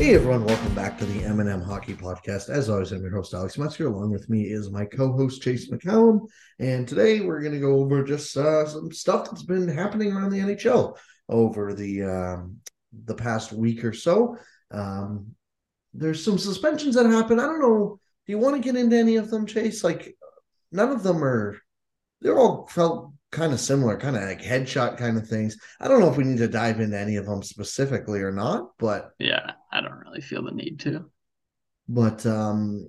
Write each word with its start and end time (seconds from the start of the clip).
Hey 0.00 0.14
everyone, 0.14 0.46
welcome 0.46 0.74
back 0.74 0.96
to 0.96 1.04
the 1.04 1.24
M&M 1.24 1.60
Hockey 1.60 1.92
Podcast. 1.92 2.48
As 2.48 2.70
always, 2.70 2.90
I'm 2.90 3.02
your 3.02 3.10
host 3.10 3.34
Alex 3.34 3.58
Metzger. 3.58 3.86
Along 3.86 4.10
with 4.10 4.30
me 4.30 4.44
is 4.44 4.70
my 4.70 4.86
co-host 4.86 5.42
Chase 5.42 5.70
McCallum, 5.70 6.26
and 6.58 6.88
today 6.88 7.20
we're 7.20 7.42
going 7.42 7.52
to 7.52 7.60
go 7.60 7.80
over 7.80 8.02
just 8.02 8.34
uh, 8.34 8.66
some 8.66 8.90
stuff 8.92 9.26
that's 9.26 9.42
been 9.42 9.68
happening 9.68 10.10
around 10.10 10.30
the 10.30 10.38
NHL 10.38 10.96
over 11.28 11.74
the 11.74 12.02
um, 12.02 12.56
the 13.04 13.14
past 13.14 13.52
week 13.52 13.84
or 13.84 13.92
so. 13.92 14.38
Um, 14.70 15.34
there's 15.92 16.24
some 16.24 16.38
suspensions 16.38 16.94
that 16.94 17.04
happened. 17.04 17.38
I 17.38 17.44
don't 17.44 17.60
know. 17.60 18.00
Do 18.26 18.32
you 18.32 18.38
want 18.38 18.56
to 18.56 18.62
get 18.62 18.80
into 18.80 18.96
any 18.96 19.16
of 19.16 19.28
them, 19.30 19.44
Chase? 19.44 19.84
Like, 19.84 20.16
none 20.72 20.92
of 20.92 21.02
them 21.02 21.22
are. 21.22 21.60
They're 22.22 22.38
all 22.38 22.66
felt 22.68 23.09
kind 23.30 23.52
of 23.52 23.60
similar, 23.60 23.96
kind 23.96 24.16
of 24.16 24.22
like 24.22 24.42
headshot 24.42 24.98
kind 24.98 25.16
of 25.16 25.28
things. 25.28 25.56
I 25.80 25.88
don't 25.88 26.00
know 26.00 26.10
if 26.10 26.16
we 26.16 26.24
need 26.24 26.38
to 26.38 26.48
dive 26.48 26.80
into 26.80 26.98
any 26.98 27.16
of 27.16 27.26
them 27.26 27.42
specifically 27.42 28.20
or 28.20 28.32
not, 28.32 28.70
but 28.78 29.10
yeah, 29.18 29.52
I 29.70 29.80
don't 29.80 29.98
really 29.98 30.20
feel 30.20 30.44
the 30.44 30.52
need 30.52 30.80
to. 30.80 31.04
But 31.88 32.26
um, 32.26 32.88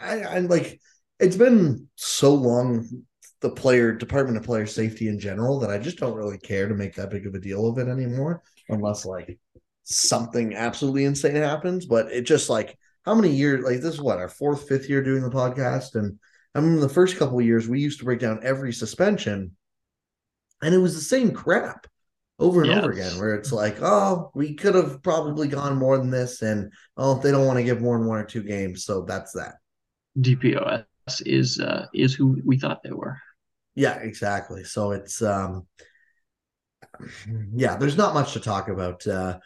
I, 0.00 0.22
I 0.22 0.38
like 0.40 0.80
it's 1.20 1.36
been 1.36 1.88
so 1.96 2.34
long 2.34 3.04
the 3.40 3.50
player 3.50 3.92
department 3.92 4.36
of 4.36 4.44
player 4.44 4.66
safety 4.66 5.08
in 5.08 5.20
general 5.20 5.60
that 5.60 5.70
I 5.70 5.78
just 5.78 5.98
don't 5.98 6.16
really 6.16 6.38
care 6.38 6.68
to 6.68 6.74
make 6.74 6.94
that 6.96 7.10
big 7.10 7.26
of 7.26 7.34
a 7.34 7.40
deal 7.40 7.68
of 7.68 7.78
it 7.78 7.88
anymore, 7.88 8.42
unless 8.68 9.04
like 9.04 9.38
something 9.84 10.54
absolutely 10.54 11.04
insane 11.04 11.36
happens. 11.36 11.86
But 11.86 12.10
it 12.10 12.22
just 12.22 12.50
like 12.50 12.76
how 13.04 13.14
many 13.14 13.30
years 13.30 13.64
like 13.64 13.80
this 13.80 13.94
is 13.94 14.00
what 14.00 14.18
our 14.18 14.28
fourth, 14.28 14.68
fifth 14.68 14.88
year 14.88 15.04
doing 15.04 15.22
the 15.22 15.30
podcast, 15.30 15.94
and 15.94 16.18
I 16.54 16.60
mean 16.60 16.80
the 16.80 16.88
first 16.88 17.16
couple 17.16 17.38
of 17.38 17.46
years 17.46 17.68
we 17.68 17.80
used 17.80 18.00
to 18.00 18.04
break 18.04 18.18
down 18.18 18.40
every 18.42 18.72
suspension 18.72 19.52
and 20.62 20.74
it 20.74 20.78
was 20.78 20.94
the 20.94 21.00
same 21.00 21.32
crap 21.32 21.86
over 22.38 22.62
and 22.62 22.70
yes. 22.70 22.78
over 22.78 22.92
again, 22.92 23.18
where 23.18 23.34
it's 23.34 23.52
like, 23.52 23.78
oh, 23.80 24.30
we 24.34 24.54
could 24.54 24.74
have 24.74 25.02
probably 25.02 25.48
gone 25.48 25.76
more 25.76 25.98
than 25.98 26.10
this, 26.10 26.42
and 26.42 26.72
oh, 26.96 27.18
they 27.18 27.30
don't 27.30 27.46
want 27.46 27.58
to 27.58 27.64
give 27.64 27.80
more 27.80 27.98
than 27.98 28.06
one 28.06 28.18
or 28.18 28.24
two 28.24 28.42
games, 28.42 28.84
so 28.84 29.02
that's 29.02 29.32
that. 29.32 29.54
DPOS 30.18 30.84
is 31.26 31.60
uh, 31.60 31.86
is 31.94 32.14
who 32.14 32.40
we 32.44 32.58
thought 32.58 32.82
they 32.82 32.92
were. 32.92 33.18
Yeah, 33.74 33.96
exactly. 33.98 34.64
So 34.64 34.92
it's 34.92 35.22
um, 35.22 35.66
yeah, 37.54 37.76
there's 37.76 37.96
not 37.96 38.14
much 38.14 38.32
to 38.32 38.40
talk 38.40 38.68
about. 38.68 39.06
Uh, 39.06 39.38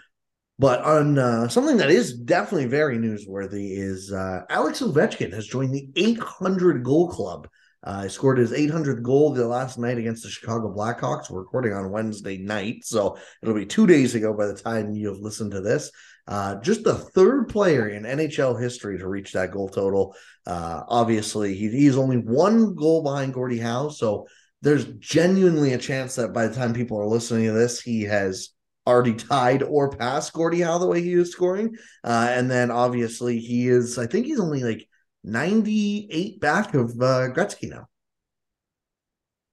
but 0.59 0.81
on 0.83 1.19
uh, 1.19 1.49
something 1.49 1.79
that 1.79 1.91
is 1.91 2.13
definitely 2.15 2.67
very 2.67 2.99
newsworthy 2.99 3.77
is 3.77 4.13
uh, 4.13 4.43
Alex 4.49 4.81
Ovechkin 4.81 5.33
has 5.33 5.47
joined 5.47 5.75
the 5.75 5.89
800 5.97 6.85
goal 6.85 7.09
club 7.09 7.49
uh, 7.85 8.05
he 8.05 8.09
scored 8.09 8.39
his 8.39 8.53
800th 8.53 9.03
goal 9.03 9.33
the 9.33 9.47
last 9.47 9.79
night 9.79 9.99
against 9.99 10.23
the 10.23 10.31
Chicago 10.31 10.73
Blackhawks. 10.73 11.31
We're 11.31 11.41
recording 11.41 11.73
on 11.73 11.91
Wednesday 11.91 12.39
night, 12.39 12.85
so 12.85 13.19
it'll 13.43 13.55
be 13.55 13.67
two 13.67 13.87
days 13.87 14.15
ago 14.15 14.33
by 14.33 14.47
the 14.47 14.55
time 14.55 14.95
you 14.95 15.09
have 15.09 15.19
listened 15.19 15.51
to 15.53 15.61
this. 15.61 15.91
Uh, 16.29 16.55
just 16.57 16.85
the 16.85 16.95
third 16.95 17.49
player 17.49 17.89
in 17.89 18.05
NHL 18.05 18.61
history 18.61 18.99
to 18.99 19.09
reach 19.09 19.33
that 19.33 19.51
goal 19.51 19.69
total. 19.69 20.15
Uh, 20.47 20.83
obviously, 20.89 21.55
he, 21.55 21.69
he's 21.71 21.97
only 21.97 22.19
one 22.19 22.75
goal 22.77 23.03
behind 23.03 23.35
Gordie 23.35 23.59
Howe, 23.59 23.89
so 23.89 24.29
there's 24.61 24.85
genuinely 25.01 25.73
a 25.73 25.79
chance 25.79 26.15
that 26.15 26.33
by 26.33 26.47
the 26.47 26.55
time 26.55 26.73
people 26.73 27.01
are 27.01 27.07
listening 27.07 27.47
to 27.47 27.53
this, 27.53 27.81
he 27.81 28.03
has 28.03 28.51
already 28.87 29.15
tied 29.15 29.63
or 29.65 29.91
passed 29.91 30.33
Gordie 30.33 30.61
Howe 30.61 30.79
the 30.79 30.87
way 30.87 31.03
he 31.03 31.15
is 31.15 31.33
scoring. 31.33 31.77
Uh, 32.05 32.29
and 32.31 32.51
then 32.51 32.71
obviously 32.71 33.39
he 33.39 33.69
is, 33.69 33.99
I 33.99 34.07
think 34.07 34.27
he's 34.27 34.41
only 34.41 34.63
like 34.63 34.87
98 35.25 36.41
back 36.41 36.75
of 36.75 36.91
uh, 36.91 37.29
Gretzky 37.31 37.71
now. 37.71 37.89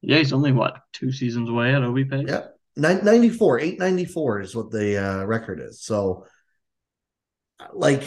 Yeah, 0.02 0.18
he's 0.18 0.34
only 0.34 0.52
what 0.52 0.80
two 0.94 1.12
seasons 1.12 1.50
away 1.50 1.74
at 1.74 1.82
Ovi 1.82 2.10
pace. 2.10 2.26
Yeah, 2.28 2.48
94, 2.78 3.60
894 3.60 4.42
is 4.42 4.56
what 4.56 4.72
the 4.72 4.98
uh, 4.98 5.26
record 5.26 5.60
is. 5.60 5.82
So, 5.82 6.26
like, 7.74 8.04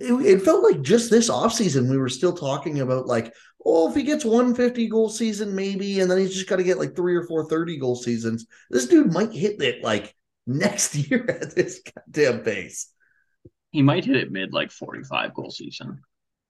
it, 0.00 0.12
it, 0.12 0.42
felt 0.42 0.62
like 0.62 0.82
just 0.82 1.10
this 1.10 1.28
offseason 1.28 1.90
we 1.90 1.98
were 1.98 2.08
still 2.08 2.32
talking 2.32 2.80
about 2.80 3.06
like, 3.06 3.34
oh, 3.64 3.90
if 3.90 3.94
he 3.94 4.02
gets 4.02 4.24
150 4.24 4.88
goal 4.88 5.08
season, 5.08 5.54
maybe, 5.54 6.00
and 6.00 6.10
then 6.10 6.18
he's 6.18 6.34
just 6.34 6.48
got 6.48 6.56
to 6.56 6.64
get 6.64 6.78
like 6.78 6.96
three 6.96 7.14
or 7.14 7.26
four 7.26 7.48
30 7.48 7.78
goal 7.78 7.96
seasons. 7.96 8.46
This 8.70 8.86
dude 8.86 9.12
might 9.12 9.32
hit 9.32 9.60
it 9.60 9.82
like 9.82 10.14
next 10.46 10.94
year 10.94 11.26
at 11.28 11.54
this 11.54 11.80
goddamn 11.94 12.40
pace. 12.40 12.90
He 13.70 13.82
might 13.82 14.04
hit 14.04 14.16
it 14.16 14.32
mid 14.32 14.52
like 14.52 14.70
45 14.70 15.34
goal 15.34 15.50
season. 15.50 16.00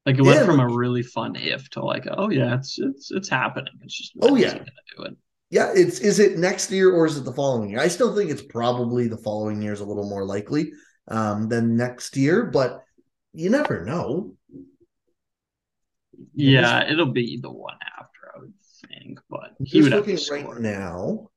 Like 0.07 0.19
it 0.19 0.23
went 0.23 0.41
yeah, 0.41 0.47
from 0.47 0.61
a 0.61 0.69
really 0.69 1.03
fun 1.03 1.35
if 1.35 1.71
to 1.71 1.83
like, 1.83 2.07
oh 2.11 2.29
yeah, 2.29 2.57
it's 2.57 2.79
it's 2.79 3.11
it's 3.11 3.29
happening. 3.29 3.73
It's 3.83 3.97
just 3.97 4.13
oh 4.21 4.37
yeah, 4.37 4.53
do 4.97 5.05
it. 5.05 5.17
Yeah, 5.51 5.73
it's 5.75 6.01
is 6.01 6.19
it 6.19 6.39
next 6.39 6.71
year 6.71 6.93
or 6.93 7.07
is 7.07 7.17
it 7.17 7.25
the 7.25 7.33
following 7.33 7.71
year? 7.71 7.81
I 7.81 7.89
still 7.89 8.15
think 8.15 8.31
it's 8.31 8.43
probably 8.43 9.09
the 9.09 9.17
following 9.17 9.63
year 9.63 9.73
is 9.73 9.81
a 9.81 9.85
little 9.85 10.09
more 10.09 10.25
likely 10.25 10.73
um, 11.09 11.49
than 11.49 11.77
next 11.77 12.17
year, 12.17 12.45
but 12.45 12.83
you 13.33 13.49
never 13.49 13.85
know. 13.85 14.35
Yeah, 16.35 16.91
it'll 16.91 17.13
be 17.13 17.39
the 17.41 17.51
one 17.51 17.79
after, 17.99 18.33
I 18.37 18.41
would 18.41 18.55
think. 18.87 19.21
But 19.31 19.53
he 19.65 19.81
would 19.81 19.93
looking 19.93 20.19
right 20.31 20.61
now. 20.61 21.31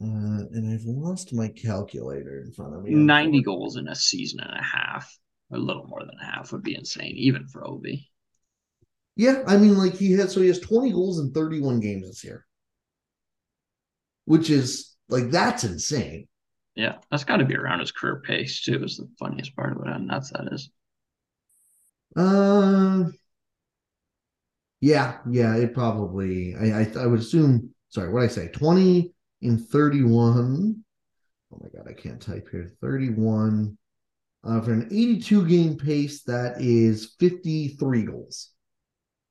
Uh, 0.00 0.48
and 0.52 0.72
I've 0.72 0.84
lost 0.84 1.32
my 1.32 1.48
calculator 1.48 2.40
in 2.40 2.50
front 2.52 2.74
of 2.74 2.82
me. 2.82 2.92
90 2.92 3.42
goals 3.42 3.76
in 3.76 3.86
a 3.86 3.94
season 3.94 4.40
and 4.40 4.58
a 4.58 4.62
half 4.62 5.16
a 5.52 5.58
little 5.58 5.86
more 5.86 6.04
than 6.04 6.16
half 6.18 6.52
would 6.52 6.62
be 6.62 6.74
insane, 6.74 7.14
even 7.16 7.46
for 7.46 7.62
Ovi. 7.62 8.06
Yeah, 9.16 9.42
I 9.46 9.58
mean, 9.58 9.76
like 9.76 9.94
he 9.94 10.12
had 10.12 10.30
so 10.30 10.40
he 10.40 10.48
has 10.48 10.58
20 10.60 10.90
goals 10.92 11.18
in 11.18 11.32
31 11.32 11.80
games 11.80 12.06
this 12.06 12.24
year, 12.24 12.46
which 14.24 14.48
is 14.50 14.96
like 15.08 15.30
that's 15.30 15.64
insane. 15.64 16.28
Yeah, 16.74 16.96
that's 17.10 17.24
got 17.24 17.36
to 17.36 17.44
be 17.44 17.56
around 17.56 17.80
his 17.80 17.92
career 17.92 18.22
pace 18.24 18.62
too. 18.62 18.82
Is 18.82 18.96
the 18.96 19.08
funniest 19.18 19.54
part 19.54 19.76
of 19.76 19.82
it, 19.86 19.92
and 19.92 20.08
that's 20.08 20.30
that 20.30 20.48
is. 20.52 20.70
Uh, 22.16 23.04
yeah, 24.80 25.18
yeah, 25.30 25.56
it 25.56 25.74
probably. 25.74 26.54
I 26.56 26.80
I, 26.80 26.92
I 27.00 27.06
would 27.06 27.20
assume. 27.20 27.74
Sorry, 27.90 28.10
what 28.10 28.22
I 28.22 28.28
say? 28.28 28.48
20 28.48 29.12
in 29.42 29.58
31. 29.58 30.82
Oh 31.52 31.58
my 31.62 31.68
god, 31.68 31.86
I 31.88 31.92
can't 31.92 32.20
type 32.20 32.48
here. 32.50 32.70
31 32.80 33.76
uh, 34.44 34.60
for 34.60 34.72
an 34.72 34.88
82 34.90 35.46
game 35.46 35.76
pace, 35.76 36.22
that 36.24 36.60
is 36.60 37.14
53 37.20 38.02
goals. 38.02 38.50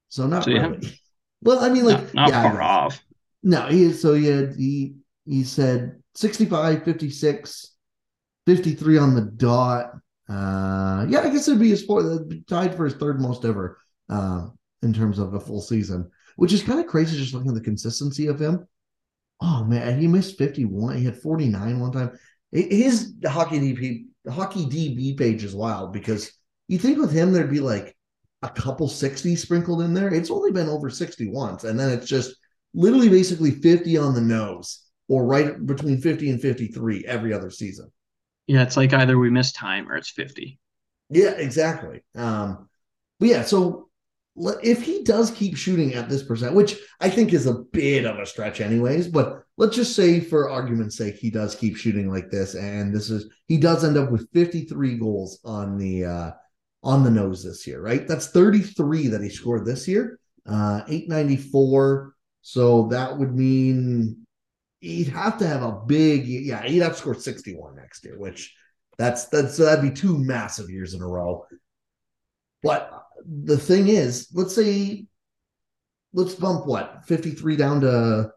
So 0.10 0.28
not 0.28 0.44
so 0.44 0.52
really. 0.52 1.00
Well, 1.44 1.60
I 1.60 1.70
mean, 1.70 1.86
like, 1.86 2.14
not, 2.14 2.14
not 2.14 2.30
yeah, 2.30 2.52
far 2.52 2.62
off. 2.62 3.04
No, 3.42 3.66
he 3.66 3.86
is. 3.86 4.00
so 4.00 4.14
he 4.14 4.28
had 4.28 4.54
he 4.56 4.94
he 5.26 5.44
said 5.44 6.02
65, 6.14 6.84
56, 6.84 7.76
53 8.46 8.98
on 9.00 9.16
the 9.16 9.22
dot. 9.22 9.94
Uh, 10.30 11.08
yeah, 11.10 11.22
I 11.22 11.30
guess 11.30 11.48
it'd 11.48 11.60
be 11.60 11.70
his 11.70 11.84
fourth, 11.84 12.22
tied 12.48 12.76
for 12.76 12.86
his 12.86 12.94
third 12.94 13.20
most 13.20 13.44
ever 13.44 13.80
uh, 14.10 14.50
in 14.84 14.94
terms 14.94 15.18
of 15.18 15.34
a 15.34 15.40
full 15.40 15.62
season, 15.62 16.12
which 16.36 16.54
is 16.54 16.62
kind 16.62 16.80
of 16.80 16.86
crazy 16.86 17.18
just 17.18 17.34
looking 17.34 17.50
at 17.50 17.56
the 17.56 17.62
consistency 17.62 18.28
of 18.28 18.40
him. 18.40 18.68
Oh 19.42 19.64
man, 19.64 20.00
he 20.00 20.08
missed 20.08 20.38
51. 20.38 20.98
He 20.98 21.06
had 21.06 21.18
49 21.18 21.80
one 21.80 21.92
time. 21.92 22.12
His 22.52 23.16
hockey 23.26 23.60
DP 23.60 24.06
the 24.26 24.32
hockey 24.32 24.66
DB 24.66 25.18
page 25.18 25.44
is 25.44 25.56
wild 25.56 25.94
because 25.94 26.32
you 26.68 26.78
think 26.78 26.98
with 26.98 27.12
him 27.12 27.32
there'd 27.32 27.50
be 27.50 27.60
like 27.60 27.96
a 28.44 28.50
couple 28.50 28.88
60 28.88 29.36
sprinkled 29.36 29.82
in 29.82 29.94
there. 29.94 30.14
It's 30.14 30.32
only 30.32 30.52
been 30.52 30.70
over 30.70 30.90
60 30.90 31.30
once, 31.30 31.64
and 31.64 31.80
then 31.80 31.92
it's 31.92 32.08
just 32.08 32.36
literally 32.74 33.10
basically 33.10 33.52
50 33.52 33.98
on 33.98 34.14
the 34.14 34.22
nose 34.22 34.84
or 35.08 35.26
right 35.26 35.66
between 35.66 36.00
50 36.00 36.30
and 36.30 36.42
53 36.42 37.06
every 37.06 37.34
other 37.34 37.50
season. 37.50 37.92
Yeah, 38.48 38.64
it's 38.64 38.78
like 38.78 38.94
either 38.94 39.18
we 39.18 39.30
miss 39.30 39.52
time 39.52 39.90
or 39.90 39.96
it's 39.96 40.10
50. 40.10 40.60
Yeah, 41.10 41.32
exactly. 41.32 42.04
Um, 42.16 42.70
but 43.20 43.30
yeah, 43.30 43.44
so 43.44 43.90
if 44.64 44.82
he 44.82 45.04
does 45.04 45.32
keep 45.32 45.56
shooting 45.56 45.94
at 45.94 46.10
this 46.10 46.24
percent, 46.24 46.56
which 46.56 46.78
I 47.00 47.10
think 47.10 47.34
is 47.34 47.46
a 47.46 47.54
bit 47.54 48.06
of 48.06 48.18
a 48.20 48.26
stretch, 48.26 48.62
anyways, 48.62 49.08
but 49.08 49.44
let's 49.58 49.76
just 49.76 49.96
say 49.96 50.20
for 50.20 50.50
argument's 50.50 50.98
sake, 50.98 51.16
he 51.16 51.30
does 51.30 51.56
keep 51.56 51.78
shooting 51.78 52.10
like 52.10 52.30
this, 52.32 52.56
and 52.56 52.94
this 52.94 53.10
is 53.10 53.32
he 53.48 53.58
does 53.58 53.84
end 53.84 53.98
up 53.98 54.12
with 54.12 54.32
53 54.34 54.98
goals 54.98 55.40
on 55.44 55.78
the 55.78 56.06
uh 56.06 56.32
on 56.84 57.04
the 57.04 57.12
nose 57.12 57.44
this 57.44 57.68
year, 57.68 57.82
right? 57.82 58.08
That's 58.08 58.28
33 58.28 59.08
that 59.08 59.22
he 59.22 59.30
scored 59.30 59.66
this 59.66 59.88
year, 59.88 60.20
uh 60.46 60.82
894. 60.88 62.16
So 62.42 62.88
that 62.88 63.18
would 63.18 63.36
mean 63.36 64.26
he'd 64.80 65.10
have 65.10 65.38
to 65.38 65.48
have 65.48 65.62
a 65.62 65.80
big, 65.86 66.26
yeah, 66.26 66.64
he'd 66.64 66.80
have 66.80 66.94
to 66.94 66.98
score 66.98 67.14
61 67.14 67.76
next 67.76 68.04
year, 68.04 68.18
which 68.18 68.56
that's 68.98 69.26
that's 69.26 69.56
so 69.56 69.66
that'd 69.66 69.84
be 69.84 69.96
two 69.96 70.18
massive 70.18 70.70
years 70.70 70.94
in 70.94 71.02
a 71.02 71.08
row. 71.08 71.46
But 72.64 72.92
the 73.26 73.58
thing 73.58 73.88
is, 73.88 74.30
let's 74.34 74.56
say, 74.56 75.06
let's 76.14 76.36
bump 76.36 76.66
what 76.66 77.04
53 77.06 77.56
down 77.56 77.82
to 77.82 78.32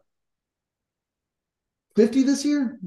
50 1.95 2.23
this 2.23 2.45
year, 2.45 2.79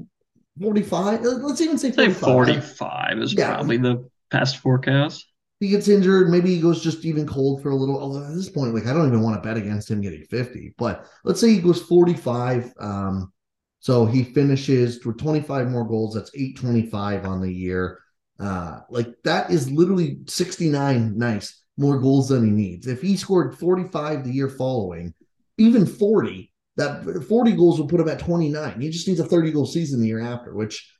45. 0.61 1.19
Uh, 1.19 1.29
let's 1.29 1.61
even 1.61 1.77
say 1.77 1.91
45. 1.91 2.15
Say 2.15 2.21
45 2.21 3.17
is 3.19 3.33
yeah. 3.33 3.55
probably 3.55 3.77
the 3.77 4.09
past 4.31 4.57
forecast. 4.57 5.25
He 5.59 5.69
gets 5.69 5.89
injured. 5.89 6.29
Maybe 6.29 6.55
he 6.55 6.61
goes 6.61 6.81
just 6.81 7.03
even 7.03 7.27
cold 7.27 7.61
for 7.61 7.71
a 7.71 7.75
little. 7.75 7.99
Although 7.99 8.25
at 8.25 8.33
this 8.33 8.49
point, 8.49 8.73
like 8.73 8.85
I 8.85 8.93
don't 8.93 9.07
even 9.07 9.21
want 9.21 9.41
to 9.41 9.47
bet 9.47 9.57
against 9.57 9.91
him 9.91 10.01
getting 10.01 10.23
50. 10.23 10.75
But 10.77 11.05
let's 11.23 11.41
say 11.41 11.49
he 11.49 11.59
goes 11.59 11.81
45. 11.81 12.71
Um, 12.79 13.33
so 13.81 14.05
he 14.05 14.23
finishes 14.23 15.03
with 15.05 15.17
25 15.17 15.69
more 15.69 15.85
goals. 15.85 16.13
That's 16.13 16.31
825 16.33 17.25
on 17.25 17.41
the 17.41 17.51
year. 17.51 17.99
Uh, 18.39 18.79
like 18.89 19.07
that 19.25 19.51
is 19.51 19.69
literally 19.69 20.19
69 20.27 21.17
nice 21.17 21.58
more 21.79 21.97
goals 21.97 22.29
than 22.29 22.45
he 22.45 22.51
needs. 22.51 22.87
If 22.87 23.01
he 23.01 23.15
scored 23.15 23.57
45 23.57 24.23
the 24.23 24.31
year 24.31 24.49
following, 24.49 25.13
even 25.57 25.85
40, 25.85 26.51
that 26.75 27.25
40 27.27 27.51
goals 27.53 27.79
will 27.79 27.87
put 27.87 27.99
him 27.99 28.09
at 28.09 28.19
29. 28.19 28.81
He 28.81 28.89
just 28.89 29.07
needs 29.07 29.19
a 29.19 29.25
30 29.25 29.51
goal 29.51 29.65
season 29.65 30.01
the 30.01 30.07
year 30.07 30.21
after, 30.21 30.53
which 30.53 30.91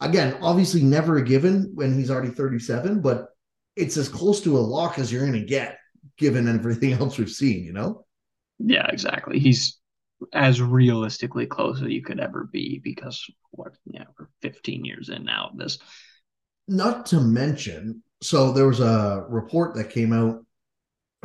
again, 0.00 0.36
obviously 0.42 0.82
never 0.82 1.18
a 1.18 1.24
given 1.24 1.70
when 1.74 1.94
he's 1.94 2.10
already 2.10 2.30
37, 2.30 3.00
but 3.00 3.28
it's 3.76 3.96
as 3.96 4.08
close 4.08 4.40
to 4.42 4.56
a 4.56 4.60
lock 4.60 4.98
as 4.98 5.12
you're 5.12 5.26
going 5.26 5.40
to 5.40 5.46
get 5.46 5.78
given 6.18 6.48
everything 6.48 6.92
else 7.00 7.18
we've 7.18 7.30
seen, 7.30 7.64
you 7.64 7.72
know? 7.72 8.04
Yeah, 8.58 8.86
exactly. 8.88 9.38
He's 9.38 9.78
as 10.32 10.62
realistically 10.62 11.46
close 11.46 11.82
as 11.82 11.88
you 11.88 12.02
could 12.02 12.20
ever 12.20 12.48
be 12.50 12.80
because 12.82 13.24
what, 13.50 13.72
yeah, 13.86 14.04
we're 14.18 14.28
15 14.40 14.84
years 14.84 15.08
in 15.08 15.24
now 15.24 15.50
of 15.52 15.58
this. 15.58 15.78
Not 16.68 17.06
to 17.06 17.20
mention, 17.20 18.02
so 18.22 18.52
there 18.52 18.68
was 18.68 18.80
a 18.80 19.26
report 19.28 19.74
that 19.74 19.90
came 19.90 20.12
out. 20.12 20.44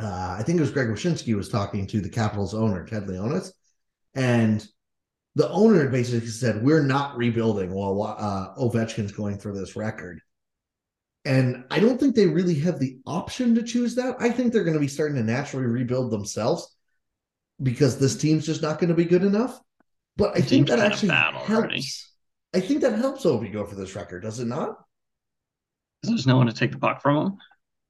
Uh, 0.00 0.36
I 0.38 0.42
think 0.44 0.58
it 0.58 0.60
was 0.60 0.70
Greg 0.70 0.88
Wyshynski 0.88 1.34
was 1.34 1.48
talking 1.48 1.86
to 1.88 2.00
the 2.00 2.08
Capitals 2.08 2.54
owner, 2.54 2.84
Ted 2.84 3.06
Leonsis, 3.06 3.50
and 4.14 4.66
the 5.34 5.48
owner 5.50 5.88
basically 5.88 6.28
said, 6.28 6.62
We're 6.62 6.82
not 6.82 7.16
rebuilding 7.16 7.70
while 7.72 8.02
uh, 8.02 8.54
Ovechkin's 8.60 9.12
going 9.12 9.38
for 9.38 9.52
this 9.52 9.76
record. 9.76 10.20
And 11.24 11.64
I 11.70 11.78
don't 11.78 11.98
think 11.98 12.14
they 12.14 12.26
really 12.26 12.54
have 12.60 12.78
the 12.78 12.98
option 13.06 13.54
to 13.54 13.62
choose 13.62 13.94
that. 13.96 14.16
I 14.18 14.30
think 14.30 14.52
they're 14.52 14.64
going 14.64 14.74
to 14.74 14.80
be 14.80 14.88
starting 14.88 15.16
to 15.16 15.22
naturally 15.22 15.66
rebuild 15.66 16.10
themselves 16.10 16.74
because 17.62 17.98
this 17.98 18.16
team's 18.16 18.46
just 18.46 18.62
not 18.62 18.78
going 18.78 18.88
to 18.88 18.94
be 18.94 19.04
good 19.04 19.24
enough. 19.24 19.60
But 20.16 20.36
I 20.36 20.40
think 20.40 20.68
that 20.68 20.80
actually 20.80 21.10
helps. 21.10 22.12
I 22.54 22.60
think 22.60 22.80
that 22.80 22.98
helps 22.98 23.24
Ovi 23.24 23.52
go 23.52 23.64
for 23.66 23.74
this 23.74 23.94
record, 23.94 24.22
does 24.22 24.40
it 24.40 24.46
not? 24.46 24.76
There's 26.02 26.26
no 26.26 26.36
one 26.36 26.46
to 26.46 26.52
take 26.52 26.72
the 26.72 26.78
puck 26.78 27.02
from 27.02 27.24
them. 27.24 27.38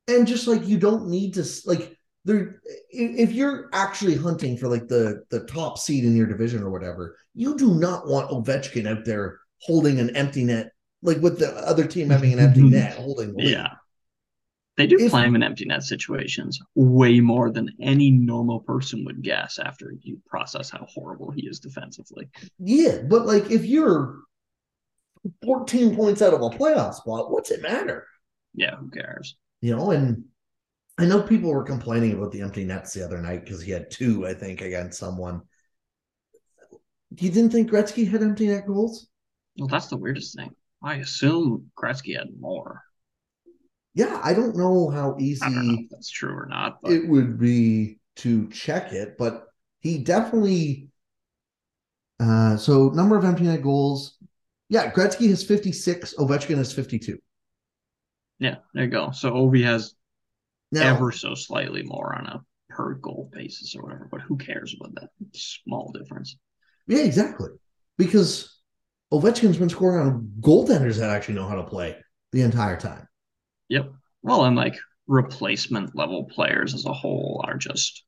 And 0.08 0.26
just 0.26 0.46
like 0.46 0.66
you 0.66 0.78
don't 0.78 1.08
need 1.08 1.34
to 1.34 1.44
like 1.66 1.96
there 2.24 2.60
if 2.90 3.32
you're 3.32 3.68
actually 3.72 4.16
hunting 4.16 4.56
for 4.56 4.68
like 4.68 4.88
the 4.88 5.24
the 5.30 5.40
top 5.44 5.78
seed 5.78 6.04
in 6.04 6.16
your 6.16 6.26
division 6.26 6.62
or 6.62 6.70
whatever, 6.70 7.16
you 7.34 7.56
do 7.56 7.74
not 7.74 8.06
want 8.06 8.30
Ovechkin 8.30 8.86
out 8.86 9.04
there 9.04 9.38
holding 9.60 9.98
an 9.98 10.14
empty 10.16 10.44
net, 10.44 10.72
like 11.02 11.18
with 11.18 11.38
the 11.38 11.52
other 11.66 11.86
team 11.86 12.10
having 12.10 12.32
an 12.32 12.38
empty 12.38 12.62
net 12.62 12.96
holding 12.96 13.34
the 13.34 13.44
Yeah. 13.44 13.68
They 14.76 14.86
do 14.86 14.96
if, 14.96 15.10
play 15.10 15.24
him 15.24 15.34
in 15.34 15.42
empty 15.42 15.64
net 15.64 15.82
situations 15.82 16.60
way 16.76 17.18
more 17.18 17.50
than 17.50 17.68
any 17.80 18.12
normal 18.12 18.60
person 18.60 19.04
would 19.06 19.22
guess 19.22 19.58
after 19.58 19.92
you 20.02 20.20
process 20.24 20.70
how 20.70 20.86
horrible 20.88 21.32
he 21.32 21.48
is 21.48 21.58
defensively. 21.58 22.28
Yeah, 22.60 23.02
but 23.08 23.26
like 23.26 23.50
if 23.50 23.64
you're 23.64 24.20
14 25.44 25.96
points 25.96 26.22
out 26.22 26.34
of 26.34 26.42
a 26.42 26.50
playoff 26.50 26.94
spot, 26.94 27.30
what's 27.30 27.50
it 27.50 27.62
matter? 27.62 28.06
Yeah, 28.54 28.76
who 28.76 28.90
cares? 28.90 29.36
You 29.60 29.76
know, 29.76 29.90
and 29.90 30.24
I 30.98 31.06
know 31.06 31.22
people 31.22 31.50
were 31.50 31.62
complaining 31.62 32.12
about 32.12 32.32
the 32.32 32.42
empty 32.42 32.64
nets 32.64 32.92
the 32.92 33.04
other 33.04 33.20
night 33.20 33.44
because 33.44 33.62
he 33.62 33.70
had 33.70 33.90
two, 33.90 34.26
I 34.26 34.34
think, 34.34 34.60
against 34.60 34.98
someone. 34.98 35.42
You 37.10 37.30
didn't 37.30 37.50
think 37.50 37.70
Gretzky 37.70 38.08
had 38.08 38.22
empty 38.22 38.48
net 38.48 38.66
goals? 38.66 39.08
Well, 39.56 39.68
that's 39.68 39.88
the 39.88 39.96
weirdest 39.96 40.36
thing. 40.36 40.50
I 40.82 40.96
assume 40.96 41.70
Gretzky 41.76 42.16
had 42.16 42.28
more. 42.38 42.82
Yeah, 43.94 44.20
I 44.22 44.34
don't 44.34 44.56
know 44.56 44.90
how 44.90 45.16
easy 45.18 45.48
know 45.48 45.78
that's 45.90 46.10
true 46.10 46.32
or 46.32 46.46
not. 46.48 46.78
But... 46.82 46.92
It 46.92 47.08
would 47.08 47.38
be 47.38 47.98
to 48.16 48.48
check 48.50 48.92
it, 48.92 49.16
but 49.18 49.46
he 49.80 49.98
definitely. 49.98 50.88
Uh, 52.20 52.56
so 52.56 52.88
number 52.88 53.16
of 53.16 53.24
empty 53.24 53.44
net 53.44 53.62
goals, 53.62 54.16
yeah, 54.68 54.90
Gretzky 54.90 55.28
has 55.30 55.42
56, 55.44 56.14
Ovechkin 56.18 56.56
has 56.56 56.72
52. 56.72 57.18
Yeah, 58.38 58.56
there 58.74 58.84
you 58.84 58.90
go. 58.90 59.10
So 59.10 59.32
Ovi 59.32 59.64
has 59.64 59.94
now, 60.70 60.94
ever 60.94 61.10
so 61.10 61.34
slightly 61.34 61.82
more 61.82 62.14
on 62.14 62.26
a 62.26 62.44
per 62.68 62.94
goal 62.94 63.30
basis 63.32 63.74
or 63.74 63.82
whatever, 63.82 64.08
but 64.10 64.20
who 64.20 64.36
cares 64.36 64.74
about 64.78 64.94
that 64.96 65.10
small 65.34 65.92
difference? 65.92 66.36
Yeah, 66.86 67.00
exactly. 67.00 67.50
Because 67.96 68.60
Ovechkin's 69.12 69.56
been 69.56 69.68
scoring 69.68 70.06
on 70.06 70.32
goaltenders 70.40 70.98
that 70.98 71.10
actually 71.10 71.34
know 71.34 71.48
how 71.48 71.56
to 71.56 71.64
play 71.64 71.96
the 72.32 72.42
entire 72.42 72.78
time. 72.78 73.08
Yep. 73.68 73.92
Well, 74.22 74.44
and 74.44 74.56
like 74.56 74.76
replacement 75.06 75.96
level 75.96 76.24
players 76.24 76.74
as 76.74 76.84
a 76.84 76.92
whole 76.92 77.42
are 77.44 77.56
just 77.56 78.04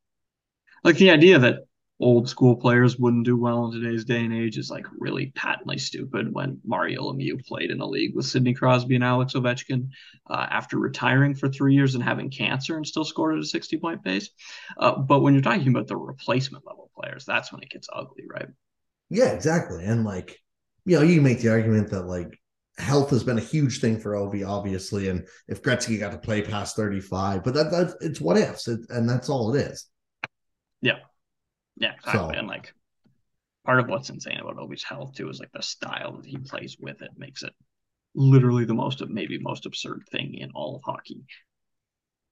like 0.84 0.96
the 0.96 1.10
idea 1.10 1.38
that 1.38 1.66
old 2.00 2.28
school 2.28 2.56
players 2.56 2.98
wouldn't 2.98 3.26
do 3.26 3.36
well 3.36 3.66
in 3.66 3.72
today's 3.72 4.06
day 4.06 4.24
and 4.24 4.32
age 4.32 4.56
is 4.56 4.70
like 4.70 4.86
really 4.98 5.26
patently 5.34 5.76
stupid 5.76 6.32
when 6.32 6.58
Mario 6.64 7.02
Lemieux 7.02 7.44
played 7.46 7.70
in 7.70 7.80
a 7.80 7.86
league 7.86 8.16
with 8.16 8.24
Sidney 8.24 8.54
Crosby 8.54 8.94
and 8.94 9.04
Alex 9.04 9.34
Ovechkin 9.34 9.88
uh, 10.28 10.46
after 10.50 10.78
retiring 10.78 11.34
for 11.34 11.48
three 11.48 11.74
years 11.74 11.94
and 11.94 12.02
having 12.02 12.30
cancer 12.30 12.76
and 12.76 12.86
still 12.86 13.04
scored 13.04 13.34
at 13.34 13.42
a 13.42 13.46
60 13.46 13.76
point 13.76 14.02
pace. 14.02 14.30
Uh, 14.78 14.96
but 14.96 15.20
when 15.20 15.34
you're 15.34 15.42
talking 15.42 15.68
about 15.68 15.88
the 15.88 15.96
replacement 15.96 16.66
level 16.66 16.90
players, 16.98 17.26
that's 17.26 17.52
when 17.52 17.62
it 17.62 17.70
gets 17.70 17.88
ugly, 17.92 18.24
right? 18.32 18.48
Yeah, 19.10 19.32
exactly. 19.32 19.84
And 19.84 20.04
like, 20.04 20.38
you 20.86 20.96
know, 20.96 21.02
you 21.02 21.16
can 21.16 21.24
make 21.24 21.40
the 21.40 21.50
argument 21.50 21.90
that 21.90 22.06
like 22.06 22.40
health 22.78 23.10
has 23.10 23.24
been 23.24 23.36
a 23.36 23.42
huge 23.42 23.80
thing 23.80 24.00
for 24.00 24.12
Ovi, 24.12 24.46
obviously. 24.46 25.10
And 25.10 25.26
if 25.48 25.62
Gretzky 25.62 26.00
got 26.00 26.12
to 26.12 26.18
play 26.18 26.40
past 26.40 26.76
35, 26.76 27.44
but 27.44 27.52
that, 27.52 27.70
that's 27.70 27.94
it's 28.00 28.22
what 28.22 28.38
ifs, 28.38 28.68
it, 28.68 28.80
and 28.88 29.06
that's 29.06 29.28
all 29.28 29.54
it 29.54 29.60
is. 29.60 29.86
Yeah. 30.80 31.00
Yeah, 31.76 31.92
exactly. 31.94 32.34
So, 32.34 32.38
and 32.38 32.48
like 32.48 32.74
part 33.64 33.80
of 33.80 33.88
what's 33.88 34.10
insane 34.10 34.38
about 34.40 34.58
Ovi's 34.58 34.82
health 34.82 35.14
too 35.14 35.28
is 35.28 35.40
like 35.40 35.52
the 35.52 35.62
style 35.62 36.16
that 36.16 36.26
he 36.26 36.38
plays 36.38 36.76
with 36.80 37.02
it 37.02 37.10
makes 37.16 37.42
it 37.42 37.54
literally 38.14 38.64
the 38.64 38.74
most 38.74 39.00
of 39.00 39.10
maybe 39.10 39.38
most 39.38 39.66
absurd 39.66 40.04
thing 40.10 40.34
in 40.34 40.50
all 40.52 40.76
of 40.76 40.82
hockey. 40.84 41.24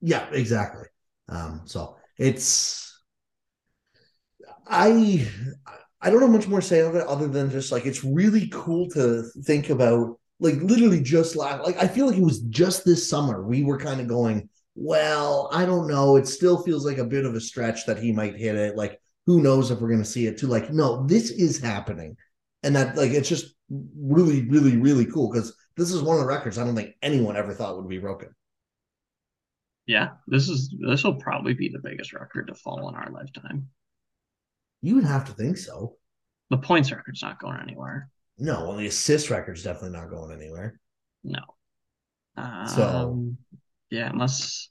Yeah, 0.01 0.29
exactly. 0.31 0.87
Um, 1.29 1.63
so 1.67 1.97
it's 2.17 3.01
I 4.67 5.27
I 6.01 6.11
don't 6.11 6.21
know 6.21 6.29
much 6.29 6.47
more 6.49 6.61
to 6.61 6.67
say 6.67 6.81
of 6.81 6.95
it 6.95 7.07
other 7.07 7.29
than 7.29 7.51
just 7.51 7.73
like 7.73 7.87
it's 7.87 8.05
really 8.05 8.49
cool 8.53 8.89
to 8.91 9.25
think 9.45 9.71
about 9.71 10.19
like 10.41 10.57
literally 10.57 11.03
just 11.03 11.37
last 11.37 11.65
like 11.65 11.77
I 11.83 11.89
feel 11.89 12.07
like 12.07 12.17
it 12.17 12.23
was 12.23 12.41
just 12.43 12.85
this 12.85 13.09
summer 13.09 13.43
we 13.43 13.65
were 13.65 13.79
kind 13.79 14.01
of 14.01 14.09
going, 14.09 14.49
well, 14.75 15.49
I 15.53 15.67
don't 15.67 15.89
know. 15.89 16.17
It 16.17 16.29
still 16.29 16.63
feels 16.63 16.87
like 16.87 16.99
a 16.99 17.05
bit 17.05 17.25
of 17.25 17.35
a 17.35 17.41
stretch 17.41 17.87
that 17.87 17.99
he 17.99 18.13
might 18.13 18.37
hit 18.37 18.55
it. 18.55 18.77
Like 18.77 19.01
who 19.29 19.43
knows 19.43 19.71
if 19.71 19.79
we're 19.79 19.89
going 19.89 20.01
to 20.01 20.07
see 20.07 20.27
it 20.27 20.39
too. 20.39 20.47
Like 20.47 20.73
no 20.73 21.07
this 21.07 21.31
is 21.31 21.61
happening. 21.61 22.17
And 22.63 22.75
that 22.75 22.97
like 22.97 23.11
it's 23.11 23.29
just 23.29 23.55
really 23.69 24.49
really 24.49 24.79
really 24.79 25.05
cool 25.05 25.31
because 25.31 25.55
this 25.77 25.93
is 25.93 26.01
one 26.01 26.17
of 26.17 26.23
the 26.23 26.27
records 26.27 26.57
i 26.57 26.65
don't 26.65 26.75
think 26.75 26.95
anyone 27.03 27.37
ever 27.37 27.53
thought 27.53 27.77
would 27.77 27.91
be 27.91 27.99
broken. 27.99 28.35
Yeah 29.87 30.13
this 30.29 30.49
is 30.49 30.75
this 30.81 31.05
will 31.05 31.17
probably 31.17 31.53
be 31.53 31.69
the 31.69 31.79
biggest 31.79 32.15
record 32.15 32.47
to 32.47 32.55
fall 32.55 32.89
in 32.89 32.95
our 32.95 33.11
lifetime. 33.11 33.69
You 34.81 34.95
would 34.95 35.05
have 35.05 35.27
to 35.27 35.33
think 35.33 35.59
so. 35.59 35.97
The 36.49 36.57
points 36.57 36.91
record's 36.91 37.21
not 37.21 37.39
going 37.39 37.61
anywhere. 37.61 38.09
No 38.39 38.65
well 38.67 38.77
the 38.77 38.87
assist 38.87 39.29
record's 39.29 39.63
definitely 39.63 39.99
not 39.99 40.09
going 40.09 40.33
anywhere. 40.33 40.81
No. 41.23 41.43
Um, 42.35 42.67
so 42.67 43.29
yeah 43.91 44.09
unless 44.09 44.71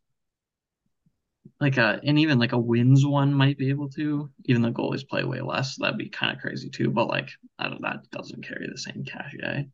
like 1.59 1.77
a 1.77 1.99
and 2.03 2.19
even 2.19 2.39
like 2.39 2.51
a 2.51 2.57
wins 2.57 3.05
one 3.05 3.33
might 3.33 3.57
be 3.57 3.69
able 3.69 3.89
to, 3.89 4.29
even 4.45 4.61
though 4.61 4.71
goalies 4.71 5.07
play 5.07 5.23
way 5.23 5.41
less. 5.41 5.75
So 5.75 5.83
that'd 5.83 5.97
be 5.97 6.09
kind 6.09 6.35
of 6.35 6.41
crazy 6.41 6.69
too. 6.69 6.91
But 6.91 7.07
like 7.07 7.29
I 7.57 7.69
don't 7.69 7.81
that 7.81 8.09
doesn't 8.11 8.47
carry 8.47 8.67
the 8.71 8.77
same 8.77 9.03
cachet. 9.03 9.67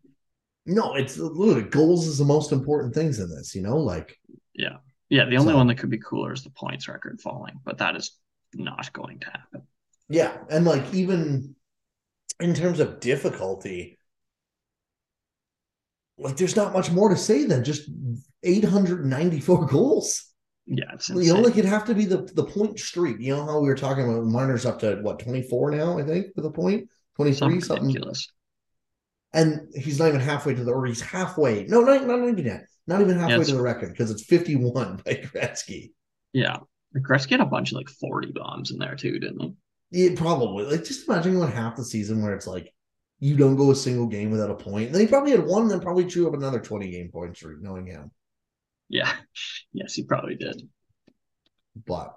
No, 0.65 0.95
it's 0.95 1.17
look, 1.17 1.71
goals 1.71 2.07
is 2.07 2.17
the 2.17 2.25
most 2.25 2.51
important 2.51 2.93
things 2.93 3.19
in 3.19 3.29
this, 3.29 3.53
you 3.53 3.61
know, 3.61 3.77
like 3.77 4.17
yeah. 4.53 4.77
Yeah, 5.09 5.25
the 5.25 5.37
only 5.37 5.51
so, 5.51 5.57
one 5.57 5.67
that 5.67 5.75
could 5.75 5.91
be 5.91 5.99
cooler 5.99 6.33
is 6.33 6.43
the 6.43 6.49
points 6.49 6.87
record 6.87 7.19
falling, 7.21 7.59
but 7.63 7.77
that 7.77 7.95
is 7.95 8.17
not 8.55 8.91
going 8.93 9.19
to 9.19 9.27
happen. 9.27 9.63
Yeah, 10.09 10.37
and 10.49 10.65
like 10.65 10.91
even 10.93 11.55
in 12.39 12.53
terms 12.53 12.79
of 12.79 12.99
difficulty, 12.99 13.99
like 16.17 16.37
there's 16.37 16.55
not 16.55 16.73
much 16.73 16.89
more 16.89 17.09
to 17.09 17.17
say 17.17 17.45
than 17.45 17.63
just 17.63 17.89
894 18.43 19.67
goals. 19.67 20.32
Yeah, 20.65 20.85
it's 20.93 21.09
you 21.09 21.33
know, 21.33 21.41
like 21.41 21.57
it'd 21.57 21.65
have 21.65 21.85
to 21.85 21.95
be 21.95 22.05
the 22.05 22.21
the 22.35 22.45
point 22.45 22.79
streak. 22.79 23.19
You 23.19 23.35
know 23.35 23.45
how 23.45 23.59
we 23.59 23.67
were 23.67 23.75
talking 23.75 24.09
about 24.09 24.23
Marner's 24.23 24.65
up 24.65 24.79
to 24.79 24.95
what 25.01 25.19
twenty 25.19 25.41
four 25.41 25.71
now, 25.71 25.97
I 25.99 26.03
think, 26.03 26.33
for 26.33 26.41
the 26.41 26.51
point 26.51 26.89
twenty 27.15 27.33
three 27.33 27.59
something. 27.59 27.87
Ridiculous. 27.87 28.27
And 29.33 29.67
he's 29.75 29.99
not 29.99 30.09
even 30.09 30.21
halfway 30.21 30.53
to 30.53 30.63
the, 30.63 30.71
or 30.71 30.85
he's 30.85 31.01
halfway. 31.01 31.65
No, 31.65 31.81
not, 31.81 32.05
not 32.05 32.19
even 32.19 32.45
yet. 32.45 32.65
Not 32.85 33.01
even 33.01 33.17
halfway 33.17 33.37
yeah, 33.37 33.43
to 33.43 33.55
the 33.55 33.61
record 33.61 33.89
because 33.89 34.09
it's 34.09 34.23
fifty 34.23 34.55
one 34.55 34.97
by 35.05 35.15
Gretzky. 35.15 35.91
Yeah, 36.31 36.57
Gretzky 36.95 37.31
had 37.31 37.41
a 37.41 37.45
bunch 37.45 37.71
of 37.71 37.77
like 37.77 37.89
forty 37.89 38.31
bombs 38.31 38.71
in 38.71 38.77
there 38.77 38.95
too, 38.95 39.19
didn't 39.19 39.41
he? 39.41 39.53
Yeah, 39.91 40.15
probably. 40.15 40.65
Like 40.65 40.85
just 40.85 41.09
imagine 41.09 41.35
going 41.35 41.51
half 41.51 41.75
the 41.75 41.83
season 41.83 42.21
where 42.21 42.33
it's 42.33 42.47
like 42.47 42.73
you 43.19 43.35
don't 43.35 43.57
go 43.57 43.71
a 43.71 43.75
single 43.75 44.07
game 44.07 44.31
without 44.31 44.51
a 44.51 44.55
point. 44.55 44.91
And 44.91 44.99
he 44.99 45.07
probably 45.07 45.31
had 45.31 45.45
one, 45.45 45.67
then 45.67 45.81
probably 45.81 46.05
chew 46.05 46.27
up 46.27 46.33
another 46.33 46.59
twenty 46.59 46.89
game 46.89 47.09
point 47.11 47.35
streak, 47.35 47.61
knowing 47.61 47.85
him. 47.85 48.11
Yeah. 48.93 49.11
Yes, 49.75 49.95
he 49.95 50.03
probably 50.03 50.35
did. 50.35 50.69
But 51.87 52.15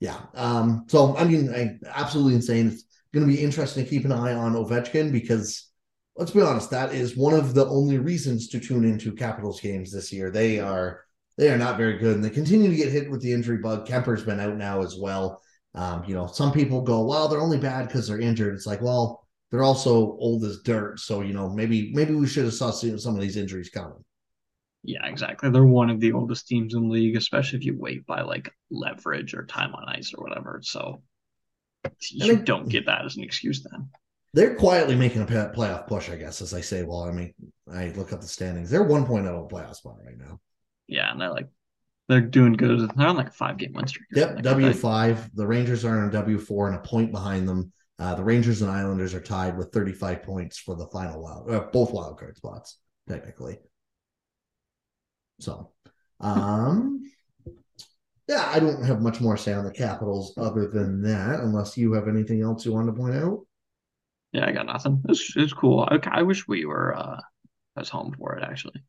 yeah. 0.00 0.18
Um, 0.32 0.86
so 0.88 1.14
I 1.18 1.24
mean, 1.24 1.52
I, 1.54 1.76
absolutely 1.94 2.34
insane. 2.34 2.68
It's 2.68 2.84
going 3.12 3.26
to 3.26 3.30
be 3.30 3.42
interesting 3.42 3.84
to 3.84 3.90
keep 3.90 4.06
an 4.06 4.12
eye 4.12 4.32
on 4.32 4.54
Ovechkin 4.54 5.12
because 5.12 5.70
let's 6.16 6.30
be 6.30 6.40
honest, 6.40 6.70
that 6.70 6.94
is 6.94 7.14
one 7.14 7.34
of 7.34 7.52
the 7.52 7.66
only 7.66 7.98
reasons 7.98 8.48
to 8.48 8.58
tune 8.58 8.86
into 8.86 9.12
Capitals 9.12 9.60
games 9.60 9.92
this 9.92 10.10
year. 10.14 10.30
They 10.30 10.60
are 10.60 11.04
they 11.36 11.50
are 11.50 11.58
not 11.58 11.76
very 11.76 11.98
good, 11.98 12.14
and 12.16 12.24
they 12.24 12.30
continue 12.30 12.70
to 12.70 12.76
get 12.76 12.90
hit 12.90 13.10
with 13.10 13.20
the 13.20 13.32
injury 13.32 13.58
bug. 13.58 13.86
Kuemper's 13.86 14.24
been 14.24 14.40
out 14.40 14.56
now 14.56 14.80
as 14.80 14.96
well. 14.98 15.42
Um, 15.74 16.04
you 16.04 16.14
know, 16.14 16.26
some 16.26 16.52
people 16.52 16.80
go, 16.80 17.04
"Well, 17.04 17.28
they're 17.28 17.40
only 17.40 17.58
bad 17.58 17.88
because 17.88 18.08
they're 18.08 18.18
injured." 18.18 18.54
It's 18.54 18.66
like, 18.66 18.80
well, 18.80 19.28
they're 19.50 19.62
also 19.62 20.16
old 20.18 20.42
as 20.44 20.60
dirt, 20.64 21.00
so 21.00 21.20
you 21.20 21.34
know, 21.34 21.50
maybe 21.50 21.92
maybe 21.92 22.14
we 22.14 22.26
should 22.26 22.44
have 22.44 22.54
saw 22.54 22.70
some 22.70 23.14
of 23.14 23.20
these 23.20 23.36
injuries 23.36 23.68
coming. 23.68 24.02
Yeah, 24.86 25.06
exactly. 25.06 25.50
They're 25.50 25.64
one 25.64 25.88
of 25.88 25.98
the 25.98 26.12
oldest 26.12 26.46
teams 26.46 26.74
in 26.74 26.82
the 26.82 26.92
league, 26.92 27.16
especially 27.16 27.58
if 27.58 27.64
you 27.64 27.74
wait 27.76 28.06
by 28.06 28.20
like 28.20 28.52
leverage 28.70 29.32
or 29.34 29.46
time 29.46 29.74
on 29.74 29.88
ice 29.88 30.12
or 30.14 30.22
whatever. 30.22 30.60
So 30.62 31.02
you 32.10 32.36
don't 32.36 32.68
get 32.68 32.86
that 32.86 33.04
as 33.04 33.16
an 33.16 33.24
excuse 33.24 33.62
then. 33.62 33.88
They're 34.34 34.56
quietly 34.56 34.94
making 34.94 35.22
a 35.22 35.26
playoff 35.26 35.86
push, 35.86 36.10
I 36.10 36.16
guess, 36.16 36.42
as 36.42 36.52
I 36.52 36.60
say. 36.60 36.82
Well, 36.82 37.04
I 37.04 37.12
mean, 37.12 37.32
I 37.72 37.88
look 37.96 38.12
up 38.12 38.20
the 38.20 38.26
standings. 38.26 38.68
They're 38.68 38.82
one 38.82 39.06
point 39.06 39.26
out 39.26 39.34
of 39.34 39.44
a 39.44 39.48
playoff 39.48 39.76
spot 39.76 39.96
right 40.04 40.18
now. 40.18 40.40
Yeah, 40.86 41.10
and 41.10 41.20
they're 41.20 41.30
like 41.30 41.48
they're 42.08 42.20
doing 42.20 42.52
good. 42.52 42.90
They're 42.94 43.06
on 43.06 43.16
like 43.16 43.28
a 43.28 43.32
five 43.32 43.56
game 43.56 43.72
win 43.72 43.86
streak. 43.86 44.06
Yep, 44.12 44.42
W 44.42 44.72
five. 44.74 45.30
The 45.34 45.46
Rangers 45.46 45.84
are 45.84 45.98
on 46.00 46.10
W 46.10 46.38
four 46.38 46.66
and 46.66 46.76
a 46.76 46.80
point 46.80 47.10
behind 47.10 47.48
them. 47.48 47.72
Uh, 47.98 48.14
the 48.16 48.24
Rangers 48.24 48.60
and 48.60 48.70
Islanders 48.70 49.14
are 49.14 49.20
tied 49.20 49.56
with 49.56 49.72
35 49.72 50.24
points 50.24 50.58
for 50.58 50.74
the 50.74 50.88
final 50.88 51.22
wild, 51.22 51.48
uh, 51.48 51.60
both 51.72 51.92
wild 51.92 52.18
card 52.18 52.36
spots, 52.36 52.78
technically. 53.08 53.58
So, 55.40 55.70
um, 56.20 57.02
yeah, 58.28 58.50
I 58.52 58.58
don't 58.58 58.84
have 58.84 59.02
much 59.02 59.20
more 59.20 59.36
to 59.36 59.42
say 59.42 59.52
on 59.52 59.64
the 59.64 59.70
Capitals 59.70 60.32
other 60.36 60.66
than 60.66 61.02
that, 61.02 61.40
unless 61.40 61.76
you 61.76 61.92
have 61.92 62.08
anything 62.08 62.42
else 62.42 62.64
you 62.64 62.72
want 62.72 62.86
to 62.86 62.92
point 62.92 63.16
out. 63.16 63.40
Yeah, 64.32 64.46
I 64.46 64.52
got 64.52 64.66
nothing. 64.66 65.02
It's 65.08 65.36
it's 65.36 65.52
cool. 65.52 65.86
I, 65.88 65.98
I 66.10 66.22
wish 66.22 66.48
we 66.48 66.64
were 66.64 66.96
uh, 66.96 67.20
as 67.76 67.88
home 67.88 68.14
for 68.18 68.36
it 68.36 68.42
actually. 68.42 68.82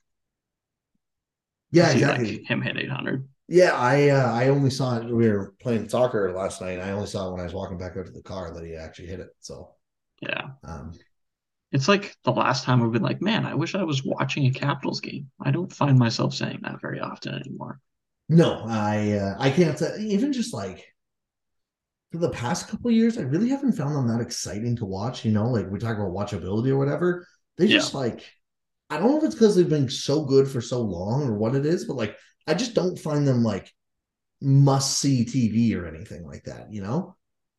Yeah, 1.72 1.92
exactly. 1.92 2.38
Like 2.38 2.48
him 2.48 2.62
hit 2.62 2.78
800. 2.78 3.28
Yeah, 3.48 3.74
I 3.74 4.10
uh, 4.10 4.32
I 4.32 4.48
only 4.48 4.72
saw 4.72 4.98
it. 4.98 5.06
We 5.06 5.30
were 5.30 5.54
playing 5.62 5.90
soccer 5.90 6.32
last 6.34 6.62
night. 6.62 6.80
I 6.80 6.92
only 6.92 7.08
saw 7.08 7.28
it 7.28 7.32
when 7.32 7.42
I 7.42 7.44
was 7.44 7.54
walking 7.54 7.78
back 7.78 7.96
out 7.98 8.06
to 8.06 8.12
the 8.12 8.24
car 8.24 8.52
that 8.54 8.66
he 8.66 8.76
actually 8.76 9.08
hit 9.08 9.20
it. 9.20 9.30
So 9.40 9.70
yeah, 10.22 10.48
um, 10.64 10.94
it's 11.76 11.90
like 11.90 12.16
the 12.24 12.32
last 12.32 12.64
time 12.64 12.80
we've 12.80 12.92
been 12.94 13.02
like, 13.02 13.22
man, 13.22 13.46
I 13.46 13.54
wish 13.54 13.76
I 13.76 13.84
was 13.84 14.02
watching 14.02 14.46
a 14.46 14.52
Capitals 14.52 15.02
game. 15.02 15.30
I 15.44 15.52
don't 15.52 15.72
find 15.72 16.00
myself 16.00 16.34
saying 16.34 16.60
that 16.64 16.80
very 16.80 17.02
often 17.02 17.36
anymore. 17.36 17.82
No, 18.30 18.64
I 18.66 19.12
uh, 19.12 19.36
I 19.38 19.50
can't 19.50 19.78
say 19.78 20.00
even 20.00 20.32
just 20.32 20.54
like 20.54 20.86
for 22.14 22.20
the 22.20 22.30
past 22.30 22.70
couple 22.70 22.90
years, 22.92 23.18
I 23.18 23.24
really 23.24 23.50
haven't 23.50 23.74
found 23.74 23.94
them 23.94 24.08
that 24.08 24.22
exciting 24.24 24.78
to 24.78 24.86
watch. 24.86 25.26
You 25.26 25.34
know, 25.34 25.50
like 25.50 25.70
we 25.70 25.78
talk 25.78 25.98
about 25.98 26.14
watchability 26.14 26.70
or 26.70 26.78
whatever. 26.78 27.28
They 27.58 27.68
just 27.68 27.94
yeah. 27.94 28.00
like 28.00 28.24
I 28.90 28.98
don't 28.98 29.12
know 29.12 29.18
if 29.18 29.26
it's 29.26 29.36
because 29.36 29.58
they've 29.58 29.68
been 29.68 29.90
so 29.90 30.24
good 30.24 30.48
for 30.48 30.62
so 30.62 30.82
long 30.82 31.28
or 31.28 31.38
what 31.38 31.56
it 31.56 31.66
is, 31.66 31.84
but 31.84 31.98
like 31.98 32.16
I 32.48 32.54
just 32.54 32.74
don't 32.74 32.98
find 32.98 33.28
them 33.28 33.44
like 33.44 33.70
must 34.42 34.98
see 34.98 35.26
TV 35.26 35.78
or 35.78 35.86
anything 35.86 36.26
like 36.26 36.46
that. 36.46 36.72
You 36.72 36.84
know? 36.84 37.18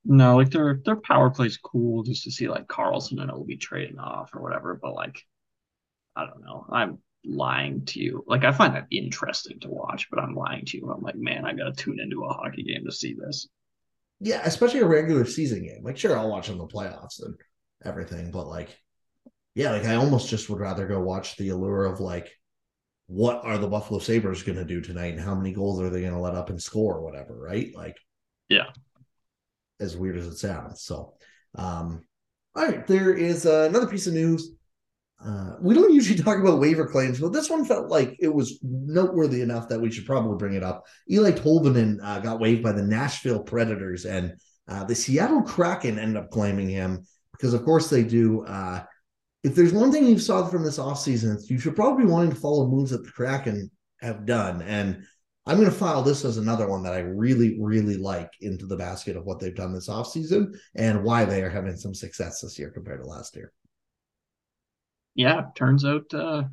No, 0.08 0.36
like 0.36 0.50
their 0.50 0.80
their 0.84 0.96
power 0.96 1.30
play's 1.30 1.56
cool 1.56 2.04
just 2.04 2.22
to 2.24 2.30
see 2.30 2.48
like 2.48 2.68
Carlson 2.68 3.18
and 3.18 3.30
Ovi 3.30 3.60
trading 3.60 3.98
off 3.98 4.34
or 4.34 4.40
whatever. 4.40 4.78
But 4.80 4.94
like, 4.94 5.20
I 6.14 6.26
don't 6.26 6.44
know. 6.44 6.64
I'm 6.70 6.98
lying 7.24 7.84
to 7.86 8.00
you. 8.00 8.24
Like 8.26 8.44
I 8.44 8.52
find 8.52 8.76
that 8.76 8.86
interesting 8.92 9.58
to 9.60 9.68
watch, 9.68 10.08
but 10.08 10.20
I'm 10.20 10.34
lying 10.34 10.64
to 10.66 10.76
you. 10.76 10.88
I'm 10.90 11.02
like, 11.02 11.16
man, 11.16 11.44
I 11.44 11.54
gotta 11.54 11.72
tune 11.72 11.98
into 11.98 12.24
a 12.24 12.32
hockey 12.32 12.62
game 12.62 12.84
to 12.84 12.92
see 12.92 13.14
this. 13.14 13.48
Yeah, 14.20 14.42
especially 14.44 14.80
a 14.80 14.86
regular 14.86 15.24
season 15.24 15.64
game. 15.64 15.82
Like, 15.82 15.98
sure, 15.98 16.16
I'll 16.16 16.30
watch 16.30 16.48
in 16.48 16.58
the 16.58 16.66
playoffs 16.66 17.20
and 17.22 17.34
everything, 17.84 18.30
but 18.30 18.46
like, 18.46 18.68
yeah, 19.54 19.72
like 19.72 19.84
I 19.84 19.96
almost 19.96 20.30
just 20.30 20.48
would 20.48 20.60
rather 20.60 20.86
go 20.86 21.00
watch 21.00 21.36
the 21.36 21.48
allure 21.48 21.84
of 21.84 21.98
like, 22.00 22.30
what 23.08 23.44
are 23.44 23.58
the 23.58 23.68
Buffalo 23.68 23.98
Sabres 23.98 24.42
going 24.42 24.58
to 24.58 24.64
do 24.64 24.80
tonight, 24.80 25.14
and 25.14 25.20
how 25.20 25.34
many 25.34 25.52
goals 25.52 25.80
are 25.82 25.90
they 25.90 26.00
going 26.00 26.12
to 26.12 26.20
let 26.20 26.34
up 26.34 26.48
and 26.48 26.62
score, 26.62 26.94
or 26.94 27.02
whatever, 27.02 27.36
right? 27.38 27.74
Like, 27.74 27.96
yeah, 28.48 28.66
as 29.80 29.96
weird 29.96 30.16
as 30.16 30.26
it 30.26 30.36
sounds. 30.36 30.82
So, 30.82 31.14
um, 31.56 32.04
all 32.54 32.66
right, 32.66 32.86
there 32.86 33.12
is 33.12 33.46
uh, 33.46 33.66
another 33.68 33.86
piece 33.86 34.06
of 34.06 34.14
news. 34.14 34.50
Uh, 35.24 35.56
we 35.60 35.74
don't 35.74 35.94
usually 35.94 36.18
talk 36.22 36.38
about 36.38 36.60
waiver 36.60 36.86
claims, 36.86 37.20
but 37.20 37.32
this 37.32 37.50
one 37.50 37.64
felt 37.64 37.90
like 37.90 38.16
it 38.18 38.32
was 38.32 38.58
noteworthy 38.62 39.42
enough 39.42 39.68
that 39.68 39.80
we 39.80 39.90
should 39.90 40.06
probably 40.06 40.36
bring 40.36 40.54
it 40.54 40.62
up. 40.62 40.84
Eeli 41.10 41.32
Tolvanen 41.32 41.98
uh, 42.02 42.20
got 42.20 42.40
waived 42.40 42.62
by 42.62 42.72
the 42.72 42.82
Nashville 42.82 43.42
Predators, 43.42 44.04
and 44.04 44.34
uh, 44.68 44.84
the 44.84 44.94
Seattle 44.94 45.42
Kraken 45.42 45.98
ended 45.98 46.22
up 46.22 46.30
claiming 46.30 46.68
him 46.68 47.06
because, 47.32 47.54
of 47.54 47.64
course, 47.64 47.88
they 47.88 48.02
do. 48.02 48.44
Uh, 48.44 48.82
if 49.44 49.54
there's 49.54 49.72
one 49.72 49.92
thing 49.92 50.06
you 50.06 50.18
saw 50.18 50.46
from 50.46 50.64
this 50.64 50.78
offseason, 50.78 51.38
you 51.48 51.58
should 51.58 51.76
probably 51.76 52.04
be 52.04 52.10
wanting 52.10 52.30
to 52.30 52.36
follow 52.36 52.66
moves 52.66 52.90
that 52.90 53.04
the 53.04 53.12
Kraken 53.12 53.70
have 54.00 54.26
done. 54.26 54.60
And 54.62 55.04
I'm 55.46 55.58
going 55.58 55.70
to 55.70 55.76
file 55.76 56.02
this 56.02 56.24
as 56.24 56.38
another 56.38 56.66
one 56.66 56.82
that 56.82 56.92
I 56.92 56.98
really, 56.98 57.56
really 57.60 57.96
like 57.96 58.32
into 58.40 58.66
the 58.66 58.76
basket 58.76 59.16
of 59.16 59.24
what 59.24 59.38
they've 59.38 59.54
done 59.54 59.72
this 59.72 59.88
offseason 59.88 60.58
and 60.74 61.04
why 61.04 61.24
they 61.24 61.42
are 61.42 61.50
having 61.50 61.76
some 61.76 61.94
success 61.94 62.40
this 62.40 62.58
year 62.58 62.70
compared 62.70 63.00
to 63.00 63.06
last 63.06 63.36
year. 63.36 63.52
Yeah, 65.14 65.42
turns 65.54 65.84
out 65.84 66.12
uh, 66.12 66.44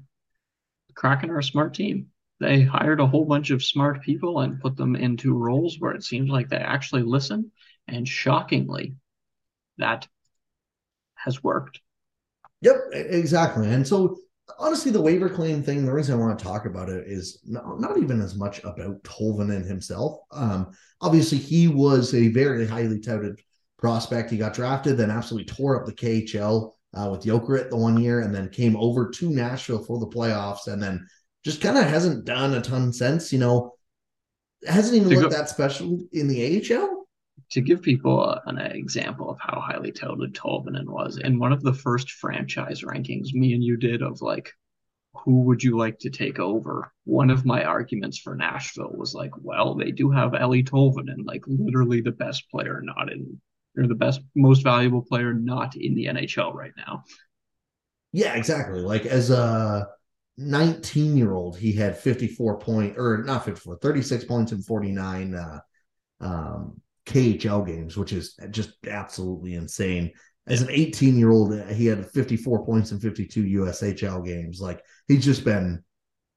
Kraken 0.95 1.31
are 1.31 1.39
a 1.39 1.43
smart 1.43 1.73
team. 1.73 2.07
They 2.39 2.61
hired 2.61 2.99
a 2.99 3.07
whole 3.07 3.25
bunch 3.25 3.49
of 3.49 3.63
smart 3.63 4.03
people 4.03 4.41
and 4.41 4.59
put 4.59 4.77
them 4.77 4.95
into 4.95 5.33
roles 5.33 5.77
where 5.79 5.93
it 5.93 6.03
seems 6.03 6.29
like 6.29 6.49
they 6.49 6.57
actually 6.57 7.03
listen. 7.03 7.51
And 7.87 8.07
shockingly, 8.07 8.95
that 9.77 10.07
has 11.15 11.43
worked. 11.43 11.79
Yep, 12.61 12.75
exactly. 12.93 13.69
And 13.69 13.87
so 13.87 14.17
honestly, 14.59 14.91
the 14.91 15.01
waiver 15.01 15.29
claim 15.29 15.63
thing, 15.63 15.85
the 15.85 15.93
reason 15.93 16.15
I 16.15 16.23
want 16.23 16.37
to 16.37 16.45
talk 16.45 16.65
about 16.65 16.89
it 16.89 17.07
is 17.07 17.39
not, 17.45 17.79
not 17.79 17.97
even 17.97 18.21
as 18.21 18.35
much 18.35 18.59
about 18.63 19.03
Tolvanen 19.03 19.65
himself. 19.65 20.19
Um, 20.31 20.71
obviously, 21.01 21.37
he 21.37 21.67
was 21.67 22.13
a 22.13 22.29
very 22.29 22.67
highly 22.67 22.99
touted 22.99 23.39
prospect. 23.77 24.31
He 24.31 24.37
got 24.37 24.53
drafted, 24.53 24.97
then 24.97 25.11
absolutely 25.11 25.53
tore 25.53 25.79
up 25.79 25.85
the 25.85 25.93
KHL 25.93 26.73
uh, 26.93 27.09
with 27.11 27.23
Jokerit 27.23 27.69
the 27.69 27.77
one 27.77 28.01
year, 28.01 28.21
and 28.21 28.33
then 28.33 28.49
came 28.49 28.75
over 28.75 29.09
to 29.09 29.29
Nashville 29.29 29.83
for 29.83 29.99
the 29.99 30.07
playoffs, 30.07 30.67
and 30.67 30.81
then 30.81 31.05
just 31.43 31.61
kind 31.61 31.77
of 31.77 31.85
hasn't 31.85 32.25
done 32.25 32.53
a 32.53 32.61
ton 32.61 32.93
since. 32.93 33.33
You 33.33 33.39
know, 33.39 33.73
hasn't 34.65 34.95
even 34.95 35.19
looked 35.19 35.33
that 35.33 35.49
special 35.49 35.99
in 36.11 36.27
the 36.27 36.73
AHL 36.73 37.02
to 37.51 37.61
give 37.61 37.81
people 37.81 38.39
an 38.45 38.57
example 38.57 39.29
of 39.29 39.37
how 39.39 39.59
highly 39.59 39.91
touted 39.91 40.33
Tolvanen 40.33 40.87
was, 40.87 41.17
in 41.17 41.39
one 41.39 41.53
of 41.53 41.61
the 41.61 41.73
first 41.73 42.11
franchise 42.11 42.81
rankings 42.81 43.33
me 43.33 43.53
and 43.53 43.63
you 43.63 43.77
did 43.77 44.01
of 44.01 44.21
like, 44.21 44.51
who 45.13 45.41
would 45.41 45.63
you 45.63 45.77
like 45.77 45.99
to 45.99 46.09
take 46.09 46.39
over? 46.39 46.91
One 47.05 47.29
of 47.29 47.45
my 47.45 47.63
arguments 47.63 48.17
for 48.17 48.35
Nashville 48.35 48.93
was 48.93 49.13
like, 49.13 49.31
well, 49.41 49.75
they 49.75 49.91
do 49.91 50.09
have 50.11 50.31
Eeli 50.31 50.67
Tolvanen, 50.67 51.25
like 51.25 51.43
literally 51.47 52.01
the 52.01 52.11
best 52.11 52.49
player 52.49 52.81
not 52.83 53.11
in, 53.11 53.39
or 53.77 53.87
the 53.87 53.95
best, 53.95 54.21
most 54.35 54.63
valuable 54.63 55.03
player 55.03 55.33
not 55.33 55.75
in 55.75 55.95
the 55.95 56.05
NHL 56.05 56.53
right 56.53 56.73
now. 56.75 57.03
Yeah, 58.11 58.35
exactly. 58.35 58.81
Like 58.81 59.05
as 59.05 59.29
a 59.29 59.87
19 60.37 61.15
year 61.15 61.33
old, 61.33 61.57
he 61.57 61.73
had 61.73 61.97
54 61.97 62.59
point, 62.59 62.97
or 62.97 63.23
not 63.23 63.45
54, 63.45 63.77
36 63.77 64.25
points 64.25 64.51
and 64.51 64.65
49 64.65 65.35
uh, 65.35 65.59
um, 66.21 66.81
KHL 67.05 67.65
games, 67.65 67.97
which 67.97 68.13
is 68.13 68.37
just 68.51 68.73
absolutely 68.87 69.55
insane. 69.55 70.11
As 70.47 70.61
an 70.61 70.69
18 70.69 71.17
year 71.17 71.31
old, 71.31 71.57
he 71.69 71.85
had 71.85 72.09
54 72.11 72.65
points 72.65 72.91
in 72.91 72.99
52 72.99 73.43
USHL 73.43 74.25
games. 74.25 74.59
Like 74.59 74.81
he's 75.07 75.23
just 75.23 75.45
been 75.45 75.83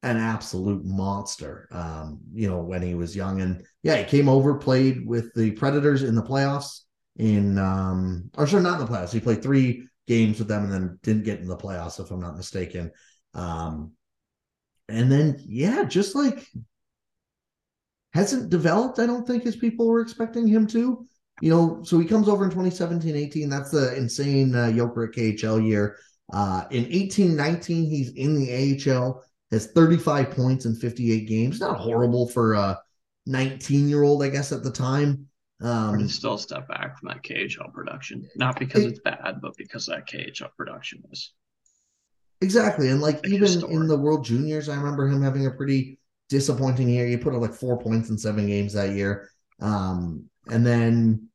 an 0.03 0.17
absolute 0.17 0.85
monster, 0.85 1.69
um, 1.73 2.21
you 2.33 2.49
know, 2.49 2.61
when 2.61 2.83
he 2.83 2.95
was 2.95 3.17
young. 3.17 3.41
And 3.41 3.65
yeah, 3.83 3.97
he 3.97 4.05
came 4.05 4.29
over, 4.29 4.55
played 4.55 5.07
with 5.07 5.35
the 5.35 5.51
Predators 5.53 6.03
in 6.03 6.15
the 6.15 6.23
playoffs 6.23 6.83
in, 7.17 7.59
um, 7.59 8.31
or 8.37 8.47
sorry, 8.47 8.63
not 8.63 8.81
in 8.81 8.87
the 8.87 8.93
playoffs. 8.93 9.13
He 9.13 9.21
played 9.21 9.43
three 9.43 9.89
games 10.07 10.39
with 10.39 10.49
them 10.49 10.65
and 10.65 10.73
then 10.73 10.99
didn't 11.03 11.25
get 11.25 11.41
in 11.41 11.49
the 11.49 11.57
playoffs, 11.57 11.99
if 11.99 12.11
I'm 12.11 12.21
not 12.21 12.37
mistaken. 12.37 12.93
Um, 13.35 13.93
and 14.89 15.11
then, 15.11 15.43
yeah, 15.45 15.85
just 15.85 16.15
like 16.15 16.47
hasn't 18.17 18.51
developed, 18.51 18.99
I 18.99 19.07
don't 19.07 19.27
think, 19.27 19.47
as 19.47 19.57
people 19.57 19.87
were 19.87 20.01
expecting 20.01 20.47
him 20.49 20.67
to. 20.69 21.07
You 21.43 21.51
know, 21.51 21.83
so 21.85 21.99
he 21.99 22.07
comes 22.07 22.29
over 22.29 22.45
in 22.45 22.51
2017 22.51 23.15
18. 23.15 23.49
That's 23.51 23.71
the 23.71 23.95
insane 23.95 24.55
uh, 24.55 24.73
Joker 24.73 25.13
KHL 25.15 25.65
year. 25.65 25.99
Uh, 26.33 26.65
in 26.71 26.87
18 26.87 27.37
19, 27.37 27.85
he's 27.85 28.11
in 28.15 28.35
the 28.35 28.91
AHL, 28.91 29.23
has 29.51 29.67
35 29.73 30.31
points 30.31 30.65
in 30.65 30.75
58 30.75 31.29
games. 31.29 31.61
Not 31.61 31.79
horrible 31.79 32.29
for 32.29 32.55
a 32.55 32.81
19 33.27 33.89
year 33.89 34.03
old, 34.03 34.23
I 34.23 34.31
guess, 34.31 34.51
at 34.51 34.63
the 34.63 34.73
time. 34.73 35.29
Um, 35.61 35.99
but 35.99 36.11
still 36.11 36.35
a 36.35 36.39
step 36.39 36.69
back 36.69 36.99
from 36.99 37.09
that 37.09 37.23
KHL 37.23 37.73
production. 37.73 38.29
Not 38.37 38.59
because 38.59 38.85
it, 38.85 38.89
it's 38.89 39.01
bad, 39.01 39.41
but 39.43 39.57
because 39.59 39.87
that 39.87 40.09
KHL 40.09 40.51
production 40.57 41.03
was. 41.09 41.33
Exactly. 42.41 42.89
And 42.89 43.01
like 43.01 43.27
even 43.27 43.63
in 43.71 43.87
the 43.87 43.97
World 43.97 44.25
Juniors, 44.25 44.69
I 44.69 44.77
remember 44.77 45.07
him 45.07 45.23
having 45.23 45.47
a 45.47 45.51
pretty 45.51 45.99
disappointing 46.29 46.89
year. 46.89 47.07
You 47.07 47.19
put 47.19 47.35
up 47.35 47.41
like 47.41 47.55
four 47.55 47.79
points 47.79 48.11
in 48.11 48.19
seven 48.19 48.47
games 48.47 48.73
that 48.73 48.91
year. 48.91 49.31
Um, 49.61 50.25
and 50.49 50.65
then 50.67 51.29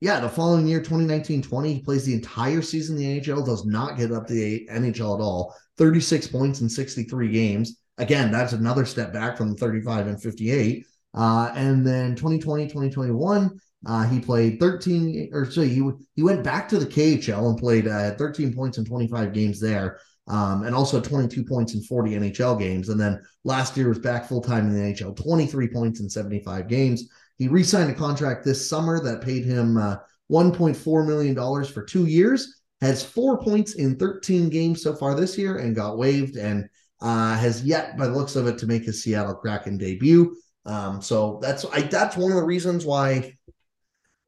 yeah, 0.00 0.18
the 0.18 0.28
following 0.28 0.66
year, 0.66 0.80
2019-20, 0.80 1.66
he 1.66 1.82
plays 1.82 2.06
the 2.06 2.14
entire 2.14 2.62
season 2.62 2.96
in 2.96 3.02
the 3.02 3.20
NHL, 3.20 3.44
does 3.44 3.66
not 3.66 3.98
get 3.98 4.12
up 4.12 4.26
to 4.26 4.32
the 4.32 4.66
NHL 4.70 5.18
at 5.18 5.22
all. 5.22 5.54
36 5.76 6.26
points 6.28 6.62
in 6.62 6.68
63 6.68 7.28
games. 7.28 7.78
Again, 7.98 8.32
that's 8.32 8.54
another 8.54 8.86
step 8.86 9.12
back 9.12 9.36
from 9.36 9.50
the 9.50 9.56
35 9.56 10.06
and 10.06 10.22
58. 10.22 10.86
Uh, 11.12 11.52
and 11.54 11.86
then 11.86 12.14
2020, 12.14 12.64
2021, 12.64 13.60
uh, 13.86 14.06
he 14.06 14.20
played 14.20 14.58
13, 14.58 15.30
or 15.32 15.50
so 15.50 15.62
he 15.62 15.82
he 16.14 16.22
went 16.22 16.44
back 16.44 16.68
to 16.68 16.78
the 16.78 16.86
KHL 16.86 17.48
and 17.48 17.58
played 17.58 17.88
uh, 17.88 18.14
13 18.14 18.54
points 18.54 18.78
in 18.78 18.84
25 18.84 19.32
games 19.32 19.60
there, 19.60 20.00
um, 20.28 20.64
and 20.64 20.74
also 20.74 21.00
22 21.00 21.44
points 21.44 21.74
in 21.74 21.82
40 21.82 22.12
NHL 22.12 22.58
games. 22.58 22.88
And 22.88 23.00
then 23.00 23.20
last 23.44 23.76
year 23.76 23.88
was 23.88 23.98
back 23.98 24.28
full 24.28 24.40
time 24.40 24.66
in 24.66 24.74
the 24.74 24.80
NHL, 24.80 25.16
23 25.16 25.68
points 25.68 26.00
in 26.00 26.08
75 26.08 26.68
games. 26.68 27.08
He 27.38 27.48
re-signed 27.48 27.90
a 27.90 27.94
contract 27.94 28.44
this 28.44 28.68
summer 28.68 29.02
that 29.02 29.22
paid 29.22 29.44
him 29.44 29.76
uh, 29.76 29.96
1.4 30.30 31.06
million 31.06 31.34
dollars 31.34 31.68
for 31.68 31.82
two 31.82 32.06
years. 32.06 32.60
Has 32.80 33.04
four 33.04 33.38
points 33.38 33.74
in 33.74 33.96
13 33.96 34.48
games 34.48 34.82
so 34.82 34.94
far 34.94 35.14
this 35.14 35.36
year 35.36 35.58
and 35.58 35.76
got 35.76 35.98
waived, 35.98 36.36
and 36.36 36.66
uh, 37.02 37.36
has 37.36 37.62
yet, 37.62 37.98
by 37.98 38.06
the 38.06 38.14
looks 38.14 38.36
of 38.36 38.46
it, 38.46 38.56
to 38.58 38.66
make 38.66 38.84
his 38.84 39.02
Seattle 39.02 39.34
Kraken 39.34 39.76
debut. 39.76 40.34
Um, 40.64 41.02
so 41.02 41.38
that's 41.42 41.66
I, 41.66 41.82
that's 41.82 42.16
one 42.16 42.30
of 42.30 42.38
the 42.38 42.44
reasons 42.44 42.86
why 42.86 43.36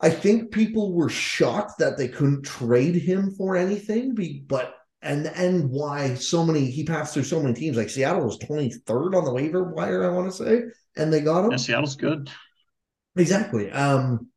I 0.00 0.11
think 0.11 0.50
people 0.50 0.92
were 0.92 1.08
shocked 1.08 1.78
that 1.78 1.96
they 1.96 2.08
couldn't 2.08 2.42
trade 2.42 2.96
him 2.96 3.30
for 3.30 3.56
anything, 3.56 4.44
but 4.46 4.75
and 5.02 5.26
and 5.26 5.71
why 5.71 6.14
so 6.14 6.44
many 6.44 6.71
he 6.71 6.85
passed 6.85 7.14
through 7.14 7.25
so 7.25 7.42
many 7.42 7.54
teams. 7.54 7.76
Like 7.76 7.90
Seattle 7.90 8.25
was 8.25 8.38
23rd 8.38 9.16
on 9.16 9.25
the 9.25 9.32
waiver 9.32 9.64
wire, 9.64 10.04
I 10.04 10.14
want 10.14 10.30
to 10.30 10.37
say, 10.37 10.62
and 10.97 11.12
they 11.12 11.21
got 11.21 11.44
him. 11.44 11.50
Yeah, 11.52 11.56
Seattle's 11.56 11.97
good. 11.97 12.30
Exactly. 13.16 13.71
Um 13.71 14.28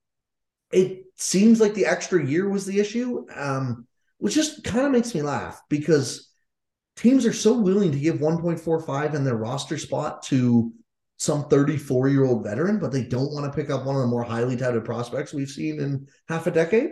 it 0.72 1.05
seems 1.15 1.62
like 1.62 1.74
the 1.74 1.86
extra 1.86 2.25
year 2.25 2.50
was 2.50 2.65
the 2.65 2.79
issue. 2.79 3.25
Um, 3.34 3.88
which 4.17 4.34
just 4.34 4.63
kind 4.63 4.86
of 4.86 4.91
makes 4.91 5.13
me 5.13 5.22
laugh 5.22 5.62
because 5.69 6.31
teams 6.95 7.25
are 7.25 7.34
so 7.34 7.53
willing 7.60 7.91
to 7.91 8.00
give 8.00 8.15
1.45 8.17 9.13
in 9.13 9.24
their 9.24 9.36
roster 9.36 9.77
spot 9.77 10.24
to 10.24 10.74
some 11.17 11.48
34 11.48 12.10
year 12.10 12.25
old 12.25 12.43
veteran, 12.43 12.79
but 12.79 12.91
they 12.91 13.03
don't 13.03 13.31
want 13.31 13.45
to 13.45 13.55
pick 13.55 13.69
up 13.69 13.86
one 13.86 13.95
of 13.95 14.01
the 14.01 14.07
more 14.07 14.24
highly 14.24 14.55
touted 14.55 14.86
prospects 14.86 15.34
we've 15.34 15.50
seen 15.50 15.79
in 15.79 16.07
half 16.27 16.48
a 16.48 16.51
decade. 16.51 16.91